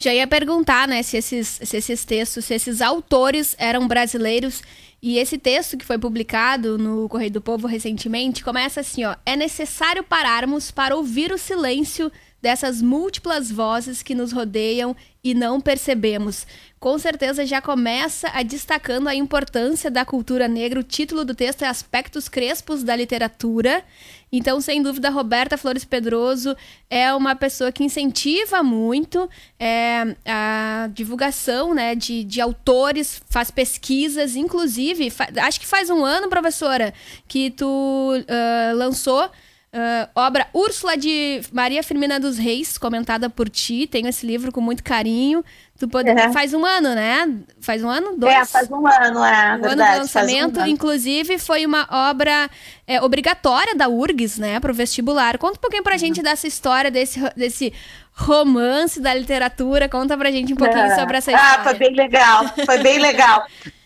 Já 0.00 0.14
ia 0.14 0.28
perguntar, 0.28 0.86
né, 0.86 1.02
se 1.02 1.16
esses, 1.16 1.60
se 1.62 1.76
esses 1.76 2.04
textos, 2.04 2.44
se 2.44 2.54
esses 2.54 2.80
autores 2.80 3.56
eram 3.58 3.88
brasileiros. 3.88 4.62
E 5.02 5.18
esse 5.18 5.38
texto 5.38 5.76
que 5.76 5.84
foi 5.84 5.98
publicado 5.98 6.78
no 6.78 7.08
Correio 7.08 7.30
do 7.30 7.40
Povo 7.40 7.66
recentemente 7.66 8.44
começa 8.44 8.80
assim, 8.80 9.04
ó: 9.04 9.16
é 9.26 9.36
necessário 9.36 10.02
pararmos 10.02 10.70
para 10.70 10.96
ouvir 10.96 11.32
o 11.32 11.38
silêncio 11.38 12.10
dessas 12.40 12.80
múltiplas 12.80 13.50
vozes 13.50 14.02
que 14.02 14.14
nos 14.14 14.32
rodeiam 14.32 14.96
e 15.28 15.34
não 15.34 15.60
percebemos. 15.60 16.46
Com 16.80 16.98
certeza 16.98 17.44
já 17.44 17.60
começa 17.60 18.30
a 18.32 18.42
destacando 18.42 19.08
a 19.08 19.14
importância 19.14 19.90
da 19.90 20.04
cultura 20.04 20.48
negra. 20.48 20.80
O 20.80 20.82
título 20.82 21.22
do 21.22 21.34
texto 21.34 21.62
é 21.62 21.66
Aspectos 21.66 22.28
Crespos 22.28 22.82
da 22.82 22.96
Literatura. 22.96 23.84
Então, 24.32 24.58
sem 24.60 24.82
dúvida, 24.82 25.10
Roberta 25.10 25.58
Flores 25.58 25.84
Pedroso 25.84 26.56
é 26.88 27.12
uma 27.12 27.36
pessoa 27.36 27.70
que 27.70 27.84
incentiva 27.84 28.62
muito 28.62 29.28
é, 29.58 30.16
a 30.24 30.88
divulgação 30.94 31.74
né, 31.74 31.94
de, 31.94 32.24
de 32.24 32.40
autores, 32.40 33.20
faz 33.28 33.50
pesquisas, 33.50 34.34
inclusive, 34.34 35.12
acho 35.42 35.60
que 35.60 35.66
faz 35.66 35.90
um 35.90 36.04
ano, 36.04 36.28
professora, 36.28 36.94
que 37.26 37.50
tu 37.50 37.66
uh, 37.66 38.76
lançou 38.76 39.30
Uh, 39.70 40.08
obra 40.14 40.46
Úrsula 40.54 40.96
de 40.96 41.42
Maria 41.52 41.82
Firmina 41.82 42.18
dos 42.18 42.38
Reis, 42.38 42.78
comentada 42.78 43.28
por 43.28 43.50
ti. 43.50 43.86
Tenho 43.86 44.08
esse 44.08 44.26
livro 44.26 44.50
com 44.50 44.62
muito 44.62 44.82
carinho. 44.82 45.44
Tu 45.78 45.86
pode... 45.86 46.10
Uhum. 46.10 46.32
Faz 46.32 46.54
um 46.54 46.64
ano, 46.64 46.94
né? 46.94 47.38
Faz 47.60 47.84
um 47.84 47.88
ano? 47.88 48.16
Dois? 48.16 48.34
É, 48.34 48.44
faz 48.46 48.70
um 48.70 48.86
ano, 48.86 49.22
é. 49.22 49.56
Um 49.56 49.60
verdade, 49.60 49.66
ano 49.66 49.92
do 49.92 49.98
lançamento. 49.98 50.56
Um 50.56 50.62
ano. 50.62 50.70
Inclusive, 50.70 51.38
foi 51.38 51.66
uma 51.66 51.86
obra 51.90 52.48
é, 52.86 53.00
obrigatória 53.02 53.74
da 53.74 53.88
URGS, 53.88 54.40
né? 54.40 54.58
Para 54.58 54.72
o 54.72 54.74
vestibular. 54.74 55.36
Conta 55.36 55.58
um 55.58 55.60
pouquinho 55.60 55.82
pra 55.82 55.92
uhum. 55.92 55.98
gente 55.98 56.22
dessa 56.22 56.46
história, 56.46 56.90
desse, 56.90 57.20
desse 57.36 57.72
romance 58.14 59.00
da 59.00 59.12
literatura. 59.12 59.86
Conta 59.86 60.16
pra 60.16 60.30
gente 60.30 60.54
um 60.54 60.56
pouquinho 60.56 60.88
uhum. 60.88 60.96
sobre 60.96 61.18
essa 61.18 61.30
história. 61.30 61.60
Ah, 61.60 61.62
foi 61.62 61.74
bem 61.74 61.94
legal. 61.94 62.44
Foi 62.64 62.78
bem 62.78 62.98
legal. 62.98 63.46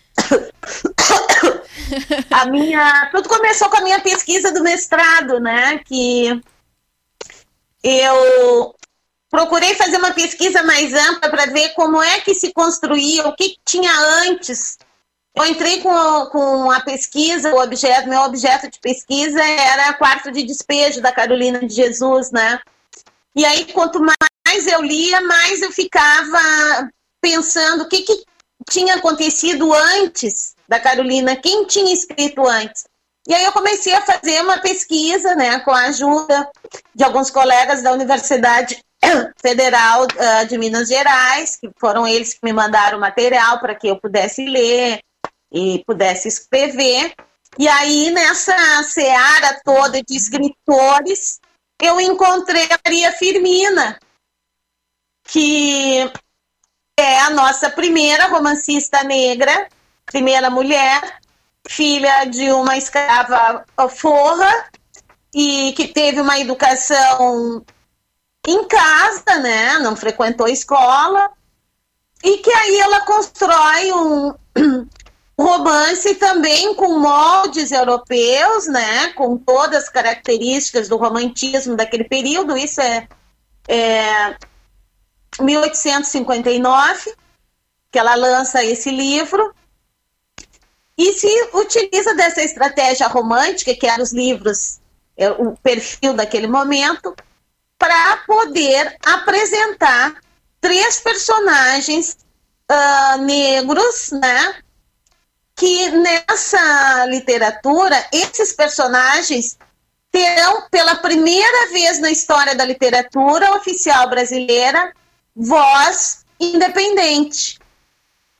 a 2.31 2.45
minha, 2.45 3.09
tudo 3.11 3.29
começou 3.29 3.69
com 3.69 3.77
a 3.77 3.81
minha 3.81 3.99
pesquisa 3.99 4.51
do 4.51 4.63
mestrado, 4.63 5.39
né? 5.39 5.79
Que 5.79 6.41
eu 7.83 8.75
procurei 9.29 9.75
fazer 9.75 9.97
uma 9.97 10.11
pesquisa 10.11 10.63
mais 10.63 10.93
ampla 10.93 11.29
para 11.29 11.47
ver 11.47 11.69
como 11.69 12.01
é 12.01 12.19
que 12.21 12.33
se 12.35 12.53
construía, 12.53 13.27
o 13.27 13.35
que 13.35 13.57
tinha 13.65 13.91
antes. 14.27 14.77
Eu 15.35 15.45
entrei 15.45 15.81
com, 15.81 16.25
com 16.27 16.71
a 16.71 16.79
pesquisa, 16.81 17.53
o 17.53 17.59
objeto, 17.59 18.07
meu 18.07 18.21
objeto 18.21 18.69
de 18.69 18.79
pesquisa 18.79 19.43
era 19.43 19.93
quarto 19.93 20.31
de 20.31 20.43
despejo 20.43 21.01
da 21.01 21.11
Carolina 21.11 21.65
de 21.65 21.73
Jesus, 21.73 22.31
né? 22.31 22.59
E 23.35 23.43
aí, 23.43 23.65
quanto 23.73 23.99
mais 23.99 24.67
eu 24.67 24.81
lia, 24.83 25.21
mais 25.21 25.63
eu 25.63 25.71
ficava 25.71 26.87
pensando 27.19 27.83
o 27.83 27.87
que, 27.89 28.03
que 28.03 28.23
tinha 28.69 28.95
acontecido 28.95 29.73
antes 29.73 30.55
da 30.67 30.79
Carolina, 30.79 31.35
quem 31.35 31.65
tinha 31.65 31.93
escrito 31.93 32.45
antes. 32.47 32.85
E 33.27 33.33
aí 33.33 33.45
eu 33.45 33.51
comecei 33.53 33.93
a 33.93 34.01
fazer 34.01 34.41
uma 34.41 34.59
pesquisa, 34.59 35.33
né, 35.35 35.59
com 35.59 35.71
a 35.71 35.85
ajuda 35.85 36.49
de 36.93 37.03
alguns 37.03 37.29
colegas 37.29 37.81
da 37.81 37.93
Universidade 37.93 38.83
Federal 39.41 40.03
uh, 40.03 40.47
de 40.47 40.57
Minas 40.57 40.89
Gerais, 40.89 41.55
que 41.55 41.69
foram 41.79 42.05
eles 42.05 42.33
que 42.33 42.39
me 42.43 42.51
mandaram 42.51 42.99
material 42.99 43.59
para 43.59 43.75
que 43.75 43.87
eu 43.87 43.99
pudesse 43.99 44.45
ler 44.45 44.99
e 45.51 45.83
pudesse 45.85 46.27
escrever. 46.27 47.13
E 47.57 47.67
aí, 47.67 48.09
nessa 48.11 48.83
seara 48.83 49.61
toda 49.63 50.01
de 50.01 50.17
escritores, 50.17 51.39
eu 51.81 52.01
encontrei 52.01 52.65
a 52.65 52.79
Maria 52.83 53.11
Firmina, 53.11 53.99
que 55.23 56.11
é 57.03 57.21
a 57.21 57.29
nossa 57.29 57.69
primeira 57.69 58.27
romancista 58.27 59.03
negra, 59.03 59.67
primeira 60.05 60.49
mulher, 60.49 61.19
filha 61.67 62.25
de 62.25 62.51
uma 62.51 62.77
escrava 62.77 63.65
forra 63.89 64.69
e 65.33 65.73
que 65.75 65.87
teve 65.87 66.21
uma 66.21 66.39
educação 66.39 67.63
em 68.47 68.67
casa, 68.67 69.39
né? 69.39 69.79
Não 69.79 69.95
frequentou 69.95 70.47
escola. 70.47 71.31
E 72.23 72.37
que 72.37 72.51
aí 72.51 72.79
ela 72.79 73.01
constrói 73.01 73.91
um, 73.91 74.33
romance 75.39 76.15
também 76.15 76.73
com 76.75 76.99
moldes 76.99 77.71
europeus, 77.71 78.67
né? 78.67 79.07
Com 79.13 79.37
todas 79.37 79.83
as 79.83 79.89
características 79.89 80.87
do 80.87 80.97
romantismo 80.97 81.75
daquele 81.75 82.03
período. 82.03 82.55
Isso 82.55 82.81
é, 82.81 83.07
é 83.67 84.35
1859, 85.39 87.15
que 87.91 87.99
ela 87.99 88.15
lança 88.15 88.63
esse 88.63 88.89
livro, 88.89 89.53
e 90.97 91.13
se 91.13 91.49
utiliza 91.53 92.13
dessa 92.15 92.41
estratégia 92.41 93.07
romântica, 93.07 93.75
que 93.75 93.87
eram 93.87 94.03
os 94.03 94.13
livros, 94.13 94.79
é, 95.17 95.29
o 95.31 95.57
perfil 95.57 96.13
daquele 96.13 96.47
momento, 96.47 97.15
para 97.77 98.17
poder 98.25 98.95
apresentar 99.05 100.15
três 100.61 100.99
personagens 101.01 102.17
uh, 102.71 103.21
negros, 103.21 104.11
né? 104.11 104.55
Que 105.55 105.89
nessa 105.91 107.05
literatura, 107.07 108.07
esses 108.11 108.53
personagens 108.53 109.57
terão 110.11 110.67
pela 110.69 110.95
primeira 110.95 111.71
vez 111.71 111.99
na 111.99 112.11
história 112.11 112.55
da 112.55 112.63
literatura 112.63 113.55
oficial 113.55 114.09
brasileira 114.09 114.93
voz 115.35 116.25
independente. 116.39 117.59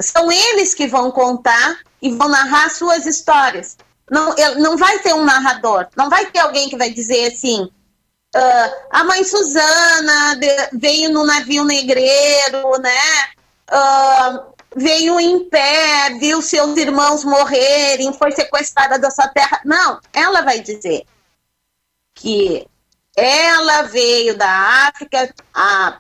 São 0.02 0.32
eles 0.32 0.74
que 0.74 0.88
vão 0.88 1.12
contar 1.12 1.80
e 2.02 2.12
vão 2.12 2.28
narrar 2.28 2.70
suas 2.70 3.06
histórias. 3.06 3.78
Não, 4.10 4.36
não 4.58 4.78
vai 4.78 5.00
ter 5.00 5.14
um 5.14 5.24
narrador, 5.24 5.88
não 5.96 6.10
vai 6.10 6.26
ter 6.30 6.40
alguém 6.40 6.70
que 6.70 6.78
vai 6.78 6.90
dizer 6.90 7.32
assim: 7.32 7.64
uh, 7.64 8.88
a 8.92 9.04
mãe 9.04 9.24
Suzana 9.24 10.40
veio 10.74 11.10
no 11.12 11.26
navio 11.26 11.64
negreiro, 11.64 12.78
né? 12.80 13.30
Uh, 13.72 14.54
veio 14.76 15.20
em 15.20 15.48
pé, 15.50 16.18
viu 16.20 16.42
seus 16.42 16.76
irmãos 16.78 17.24
morrerem, 17.24 18.14
foi 18.14 18.32
sequestrada 18.32 19.00
da 19.00 19.10
sua 19.10 19.28
terra. 19.30 19.62
Não, 19.64 20.00
ela 20.12 20.42
vai 20.42 20.60
dizer 20.60 21.06
que 22.14 22.68
ela 23.16 23.84
veio 23.84 24.38
da 24.38 24.50
África, 24.88 25.34
a, 25.54 25.98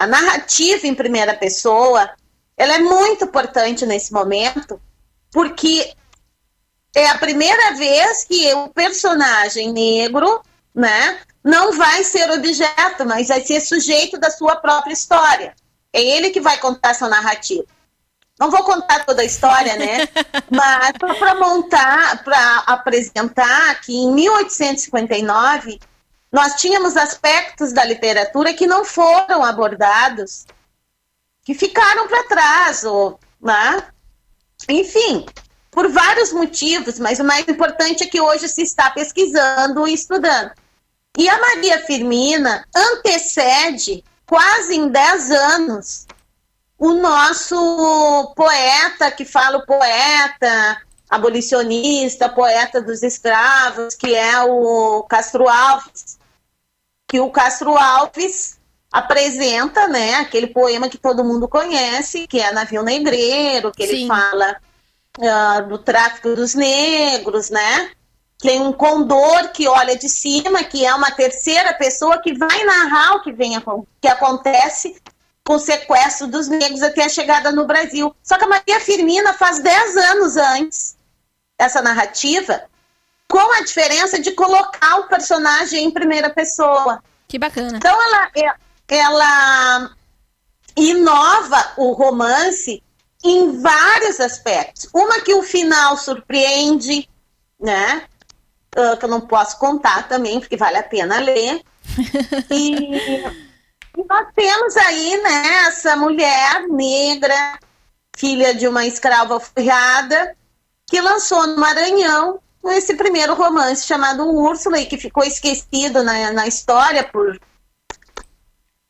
a 0.00 0.06
narrativa 0.06 0.86
em 0.86 0.94
primeira 0.94 1.34
pessoa, 1.34 2.10
ela 2.56 2.72
é 2.72 2.78
muito 2.78 3.24
importante 3.24 3.84
nesse 3.84 4.14
momento, 4.14 4.80
porque 5.30 5.92
é 6.96 7.06
a 7.10 7.18
primeira 7.18 7.74
vez 7.74 8.24
que 8.24 8.50
o 8.54 8.70
personagem 8.70 9.70
negro, 9.70 10.40
né, 10.74 11.20
não 11.44 11.76
vai 11.76 12.02
ser 12.02 12.30
objeto, 12.30 13.04
mas 13.04 13.28
vai 13.28 13.42
ser 13.42 13.60
sujeito 13.60 14.18
da 14.18 14.30
sua 14.30 14.56
própria 14.56 14.94
história. 14.94 15.54
É 15.92 16.00
ele 16.00 16.30
que 16.30 16.40
vai 16.40 16.56
contar 16.56 16.92
essa 16.92 17.06
narrativa. 17.06 17.66
Não 18.38 18.50
vou 18.50 18.64
contar 18.64 19.04
toda 19.04 19.20
a 19.20 19.26
história, 19.26 19.76
né? 19.76 20.08
Mas 20.50 20.92
para 21.18 21.34
montar, 21.34 22.24
para 22.24 22.62
apresentar 22.66 23.78
que 23.82 23.94
em 23.94 24.14
1859 24.14 25.78
nós 26.32 26.54
tínhamos 26.54 26.96
aspectos 26.96 27.72
da 27.72 27.84
literatura 27.84 28.54
que 28.54 28.66
não 28.66 28.84
foram 28.84 29.42
abordados, 29.42 30.46
que 31.44 31.54
ficaram 31.54 32.06
para 32.06 32.28
trás, 32.28 32.84
ou, 32.84 33.18
né? 33.40 33.82
enfim, 34.68 35.26
por 35.70 35.88
vários 35.88 36.32
motivos, 36.32 36.98
mas 36.98 37.18
o 37.18 37.24
mais 37.24 37.48
importante 37.48 38.04
é 38.04 38.06
que 38.06 38.20
hoje 38.20 38.48
se 38.48 38.62
está 38.62 38.90
pesquisando 38.90 39.86
e 39.88 39.94
estudando. 39.94 40.52
E 41.18 41.28
a 41.28 41.40
Maria 41.40 41.84
Firmina 41.84 42.64
antecede 42.74 44.04
quase 44.24 44.76
em 44.76 44.88
10 44.88 45.30
anos 45.32 46.06
o 46.78 46.94
nosso 46.94 48.32
poeta, 48.36 49.10
que 49.10 49.24
fala 49.24 49.58
o 49.58 49.66
poeta, 49.66 50.80
abolicionista, 51.10 52.28
poeta 52.28 52.80
dos 52.80 53.02
escravos, 53.02 53.94
que 53.96 54.14
é 54.14 54.40
o 54.42 55.02
Castro 55.02 55.48
Alves. 55.48 56.19
Que 57.10 57.20
o 57.20 57.30
Castro 57.30 57.76
Alves 57.76 58.58
apresenta, 58.92 59.86
né, 59.88 60.14
aquele 60.14 60.48
poema 60.48 60.88
que 60.88 60.98
todo 60.98 61.24
mundo 61.24 61.48
conhece, 61.48 62.26
que 62.26 62.40
é 62.40 62.52
Navio 62.52 62.82
Negreiro, 62.82 63.72
que 63.72 63.86
Sim. 63.86 63.92
ele 63.92 64.06
fala 64.06 64.56
uh, 65.18 65.68
do 65.68 65.78
tráfico 65.78 66.34
dos 66.34 66.54
negros, 66.54 67.50
né? 67.50 67.90
Tem 68.38 68.60
um 68.60 68.72
condor 68.72 69.50
que 69.52 69.68
olha 69.68 69.96
de 69.96 70.08
cima, 70.08 70.64
que 70.64 70.84
é 70.86 70.94
uma 70.94 71.10
terceira 71.10 71.74
pessoa 71.74 72.20
que 72.22 72.32
vai 72.32 72.64
narrar 72.64 73.16
o 73.16 73.22
que, 73.22 73.32
vem, 73.32 73.52
que 74.00 74.08
acontece 74.08 74.96
com 75.44 75.54
o 75.54 75.58
sequestro 75.58 76.26
dos 76.26 76.48
negros 76.48 76.82
até 76.82 77.04
a 77.04 77.08
chegada 77.08 77.52
no 77.52 77.66
Brasil. 77.66 78.14
Só 78.22 78.38
que 78.38 78.44
a 78.44 78.48
Maria 78.48 78.80
Firmina 78.80 79.34
faz 79.34 79.58
10 79.58 79.96
anos 79.96 80.36
antes 80.36 80.96
essa 81.58 81.82
narrativa, 81.82 82.62
com 83.30 83.52
a 83.54 83.60
diferença 83.60 84.20
de 84.20 84.32
colocar 84.32 84.96
o 84.96 85.06
personagem 85.06 85.84
em 85.84 85.90
primeira 85.90 86.28
pessoa. 86.28 87.00
Que 87.28 87.38
bacana. 87.38 87.76
Então 87.76 88.02
ela, 88.02 88.30
é, 88.34 88.52
ela 88.88 89.90
inova 90.76 91.72
o 91.76 91.92
romance 91.92 92.82
em 93.22 93.60
vários 93.62 94.18
aspectos. 94.18 94.88
Uma 94.92 95.20
que 95.20 95.32
o 95.32 95.44
final 95.44 95.96
surpreende, 95.96 97.08
né? 97.58 98.02
Uh, 98.76 98.96
que 98.96 99.04
eu 99.04 99.08
não 99.08 99.20
posso 99.20 99.58
contar 99.58 100.08
também, 100.08 100.40
porque 100.40 100.56
vale 100.56 100.78
a 100.78 100.82
pena 100.82 101.20
ler. 101.20 101.62
e 102.50 103.22
nós 104.08 104.26
temos 104.34 104.76
aí, 104.76 105.20
né, 105.22 105.66
essa 105.66 105.96
mulher 105.96 106.66
negra, 106.68 107.58
filha 108.16 108.54
de 108.54 108.66
uma 108.66 108.86
escrava 108.86 109.38
furrada, 109.38 110.36
que 110.86 111.00
lançou 111.00 111.46
no 111.46 111.58
Maranhão 111.58 112.40
esse 112.64 112.94
primeiro 112.94 113.34
romance 113.34 113.86
chamado 113.86 114.28
Úrsula, 114.28 114.78
e 114.78 114.86
que 114.86 114.98
ficou 114.98 115.24
esquecido 115.24 116.02
na, 116.02 116.32
na 116.32 116.46
história 116.46 117.04
por 117.04 117.40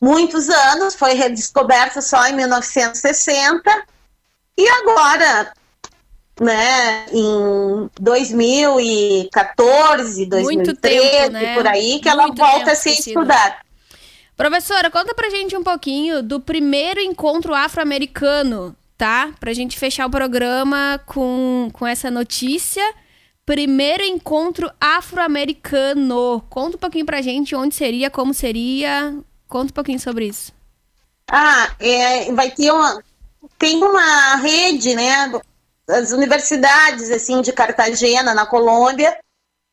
muitos 0.01 0.49
anos, 0.49 0.95
foi 0.95 1.15
redescoberto 1.15 2.01
só 2.01 2.27
em 2.27 2.35
1960, 2.35 3.85
e 4.59 4.69
agora, 4.69 5.53
né, 6.41 7.07
em 7.13 7.91
2014, 8.01 10.27
2013, 10.27 10.81
tempo, 10.81 11.33
né? 11.33 11.55
por 11.55 11.67
aí, 11.67 12.01
que 12.01 12.09
Muito 12.09 12.09
ela 12.09 12.29
volta 12.35 12.73
a 12.73 12.75
ser 12.75 12.91
estudada. 12.91 13.57
Professora, 14.37 14.91
conta 14.91 15.15
pra 15.15 15.29
gente 15.29 15.57
um 15.57 15.63
pouquinho 15.63 16.23
do 16.23 16.41
primeiro 16.41 16.99
encontro 16.99 17.55
afro-americano, 17.55 18.75
tá? 18.97 19.31
Pra 19.39 19.53
gente 19.53 19.79
fechar 19.79 20.07
o 20.07 20.11
programa 20.11 20.99
com, 21.05 21.69
com 21.75 21.87
essa 21.87 22.11
notícia. 22.11 22.83
Primeiro 23.51 24.05
encontro 24.05 24.71
afro-americano. 24.81 26.41
Conta 26.49 26.77
um 26.77 26.79
pouquinho 26.79 27.05
pra 27.05 27.21
gente 27.21 27.53
onde 27.53 27.75
seria, 27.75 28.09
como 28.09 28.33
seria. 28.33 29.13
Conta 29.49 29.73
um 29.73 29.75
pouquinho 29.75 29.99
sobre 29.99 30.27
isso. 30.27 30.53
Ah, 31.29 31.69
é, 31.81 32.33
vai 32.33 32.53
ter 32.53 32.71
uma. 32.71 33.03
Tem 33.59 33.83
uma 33.83 34.37
rede, 34.37 34.95
né? 34.95 35.33
As 35.89 36.13
universidades, 36.13 37.11
assim, 37.11 37.43
de 37.43 37.53
Cartagena, 37.53 38.35
na 38.35 38.47
Colômbia. 38.47 39.19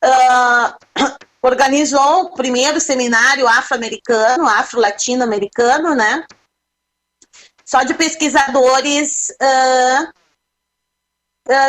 Uh, 0.04 1.06
organizou 1.40 2.22
o 2.22 2.34
primeiro 2.34 2.80
seminário 2.80 3.46
afro-americano, 3.46 4.48
afro-latino-americano, 4.48 5.94
né? 5.94 6.26
Só 7.64 7.84
de 7.84 7.94
pesquisadores, 7.94 9.28
uh, 9.40 10.12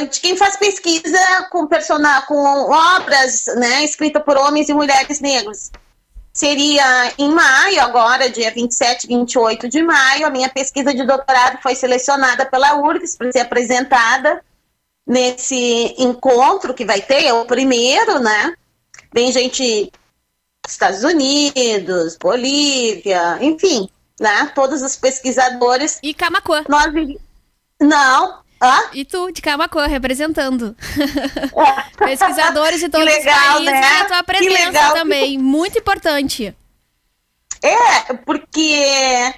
de 0.09 0.19
quem 0.19 0.35
faz 0.35 0.57
pesquisa 0.57 1.47
com, 1.49 1.65
persona, 1.65 2.21
com 2.23 2.35
obras, 2.69 3.45
né, 3.55 3.83
escritas 3.83 4.21
por 4.23 4.37
homens 4.37 4.67
e 4.67 4.73
mulheres 4.73 5.21
negros. 5.21 5.71
Seria 6.33 7.13
em 7.17 7.31
maio, 7.31 7.81
agora, 7.81 8.29
dia 8.29 8.51
27, 8.51 9.07
28 9.07 9.69
de 9.69 9.81
maio, 9.81 10.27
a 10.27 10.29
minha 10.29 10.49
pesquisa 10.49 10.93
de 10.93 11.05
doutorado 11.05 11.61
foi 11.61 11.75
selecionada 11.75 12.45
pela 12.45 12.75
URGS 12.75 13.15
para 13.15 13.31
ser 13.31 13.39
apresentada 13.39 14.43
nesse 15.07 15.95
encontro 15.97 16.73
que 16.73 16.85
vai 16.85 17.01
ter, 17.01 17.25
é 17.25 17.33
o 17.33 17.45
primeiro, 17.45 18.19
né? 18.19 18.53
Vem 19.11 19.31
gente 19.31 19.91
dos 20.63 20.73
Estados 20.73 21.03
Unidos, 21.03 22.15
Bolívia, 22.17 23.39
enfim, 23.41 23.89
né? 24.19 24.51
Todos 24.53 24.81
os 24.83 24.95
pesquisadores. 24.95 25.99
E 26.03 26.13
Camacuã. 26.13 26.63
Nós 26.67 26.93
Não. 27.81 28.39
Hã? 28.61 28.89
E 28.93 29.05
tu, 29.05 29.31
de 29.31 29.41
Camacuã, 29.41 29.87
representando. 29.87 30.75
É. 31.55 31.89
Pesquisadores 32.05 32.79
de 32.79 32.89
todos 32.89 33.05
legal, 33.05 33.35
os 33.35 33.65
países, 33.65 33.71
né? 33.71 34.01
a 34.01 34.05
tua 34.05 34.23
presença 34.23 34.93
também, 34.93 35.37
muito 35.37 35.77
importante. 35.77 36.55
É, 37.61 38.13
porque 38.25 39.33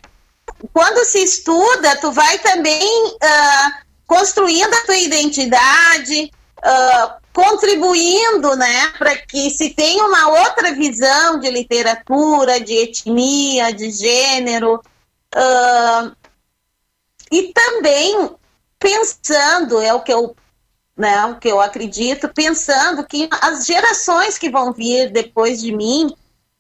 quando 0.73 1.03
se 1.05 1.23
estuda, 1.23 1.95
tu 1.97 2.11
vai 2.11 2.37
também 2.39 3.07
uh, 3.07 3.71
construindo 4.07 4.73
a 4.73 4.85
tua 4.85 4.97
identidade, 4.97 6.31
uh, 6.59 7.21
contribuindo 7.33 8.55
né, 8.55 8.91
para 8.97 9.15
que 9.17 9.49
se 9.49 9.69
tenha 9.71 10.03
uma 10.05 10.27
outra 10.29 10.73
visão 10.73 11.39
de 11.39 11.49
literatura, 11.49 12.59
de 12.59 12.73
etnia, 12.73 13.71
de 13.73 13.89
gênero, 13.91 14.81
uh, 15.35 16.15
e 17.31 17.53
também 17.53 18.35
pensando, 18.81 19.79
é 19.79 19.93
o 19.93 20.01
que 20.01 20.11
eu 20.11 20.35
né, 20.97 21.25
o 21.25 21.39
que 21.39 21.47
eu 21.47 21.61
acredito, 21.61 22.29
pensando 22.29 23.05
que 23.05 23.29
as 23.41 23.65
gerações 23.65 24.37
que 24.37 24.49
vão 24.49 24.73
vir 24.73 25.09
depois 25.09 25.61
de 25.61 25.71
mim, 25.71 26.13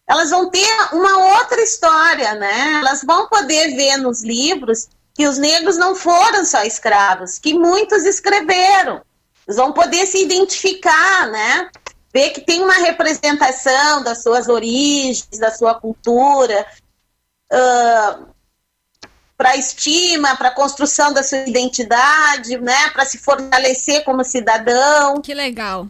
elas 0.07 0.29
vão 0.29 0.49
ter 0.49 0.67
uma 0.93 1.39
outra 1.39 1.61
história, 1.61 2.33
né? 2.35 2.79
Elas 2.79 3.03
vão 3.03 3.27
poder 3.27 3.75
ver 3.75 3.97
nos 3.97 4.23
livros 4.23 4.87
que 5.13 5.27
os 5.27 5.37
negros 5.37 5.77
não 5.77 5.93
foram 5.93 6.43
só 6.45 6.63
escravos, 6.63 7.37
que 7.37 7.53
muitos 7.53 8.03
escreveram, 8.03 9.01
eles 9.45 9.57
vão 9.57 9.73
poder 9.73 10.05
se 10.07 10.23
identificar, 10.23 11.27
né? 11.27 11.69
Ver 12.13 12.31
que 12.31 12.41
tem 12.41 12.63
uma 12.63 12.73
representação 12.73 14.03
das 14.03 14.23
suas 14.23 14.47
origens, 14.47 15.37
da 15.39 15.51
sua 15.51 15.75
cultura, 15.75 16.65
uh, 17.53 18.30
para 19.41 19.57
estima, 19.57 20.35
para 20.35 20.51
construção 20.51 21.11
da 21.11 21.23
sua 21.23 21.39
identidade, 21.39 22.59
né? 22.59 22.91
Para 22.91 23.05
se 23.05 23.17
fortalecer 23.17 24.03
como 24.03 24.23
cidadão. 24.23 25.19
Que 25.19 25.33
legal. 25.33 25.87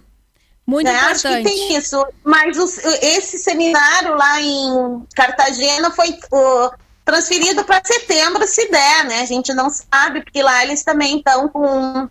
Muito 0.66 0.88
né? 0.88 0.98
importante. 0.98 1.28
Acho 1.28 1.38
que 1.38 1.44
tem 1.44 1.76
isso. 1.76 2.08
Mas 2.24 2.58
os, 2.58 2.78
esse 2.78 3.38
seminário 3.40 4.16
lá 4.16 4.42
em 4.42 5.06
Cartagena 5.14 5.92
foi 5.92 6.12
uh, 6.12 6.72
transferido 7.04 7.66
para 7.66 7.84
setembro, 7.84 8.48
se 8.48 8.70
der, 8.70 9.04
né? 9.04 9.20
A 9.20 9.26
gente 9.26 9.54
não 9.54 9.70
sabe, 9.70 10.22
porque 10.22 10.42
lá 10.42 10.64
eles 10.64 10.82
também 10.86 11.18
estão 11.18 11.50
com 11.50 12.06
uh, 12.06 12.10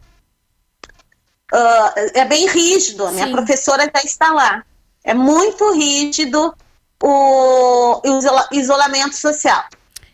é 2.13 2.27
bem 2.27 2.49
rígido. 2.49 3.07
A 3.07 3.13
minha 3.13 3.29
Sim. 3.29 3.33
professora 3.33 3.91
já 3.95 4.03
está 4.03 4.31
lá. 4.31 4.63
É 5.03 5.15
muito 5.15 5.73
rígido 5.73 6.55
o, 7.03 8.03
o 8.05 8.21
isolamento 8.53 9.17
social 9.17 9.65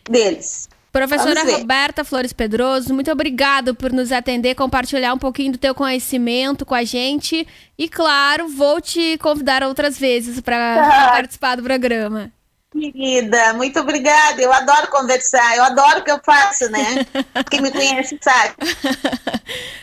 deles. 0.09 0.66
Professora 0.97 1.43
Roberta 1.43 2.03
Flores 2.03 2.33
Pedroso, 2.33 2.91
muito 2.91 3.11
obrigado 3.11 3.75
por 3.75 3.91
nos 3.91 4.11
atender, 4.11 4.55
compartilhar 4.55 5.13
um 5.13 5.17
pouquinho 5.19 5.51
do 5.51 5.57
teu 5.59 5.75
conhecimento 5.75 6.65
com 6.65 6.73
a 6.73 6.83
gente. 6.83 7.47
E 7.77 7.87
claro, 7.87 8.47
vou 8.47 8.81
te 8.81 9.15
convidar 9.19 9.61
outras 9.61 9.99
vezes 9.99 10.41
para 10.41 10.57
ah. 10.79 11.11
participar 11.13 11.55
do 11.55 11.63
programa. 11.63 12.31
Querida, 12.71 13.53
muito 13.53 13.79
obrigada. 13.79 14.41
Eu 14.41 14.51
adoro 14.51 14.87
conversar, 14.87 15.55
eu 15.55 15.63
adoro 15.63 15.99
o 15.99 16.03
que 16.03 16.11
eu 16.11 16.19
faço, 16.25 16.69
né? 16.71 17.05
Quem 17.49 17.61
me 17.61 17.71
conhece 17.71 18.17
sabe. 18.19 18.55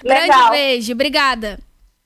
Legal. 0.03 0.27
Grande 0.27 0.51
beijo, 0.51 0.93
obrigada. 0.93 1.59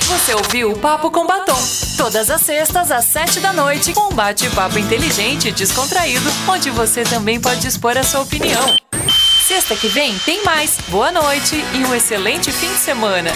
Você 0.08 0.34
ouviu 0.34 0.72
o 0.72 0.78
Papo 0.78 1.10
com 1.10 1.24
Batom. 1.24 1.58
Todas 1.96 2.30
as 2.30 2.40
sextas, 2.40 2.90
às 2.90 3.04
sete 3.04 3.38
da 3.38 3.52
noite, 3.52 3.92
com 3.92 4.12
um 4.12 4.14
bate-papo 4.14 4.78
inteligente 4.78 5.48
e 5.48 5.52
descontraído, 5.52 6.28
onde 6.48 6.70
você 6.70 7.04
também 7.04 7.40
pode 7.40 7.66
expor 7.66 7.96
a 7.96 8.02
sua 8.02 8.22
opinião. 8.22 8.76
Sexta 9.46 9.76
que 9.76 9.86
vem 9.86 10.16
tem 10.20 10.42
mais. 10.44 10.78
Boa 10.88 11.12
noite 11.12 11.56
e 11.74 11.84
um 11.84 11.94
excelente 11.94 12.50
fim 12.50 12.68
de 12.68 12.78
semana. 12.78 13.30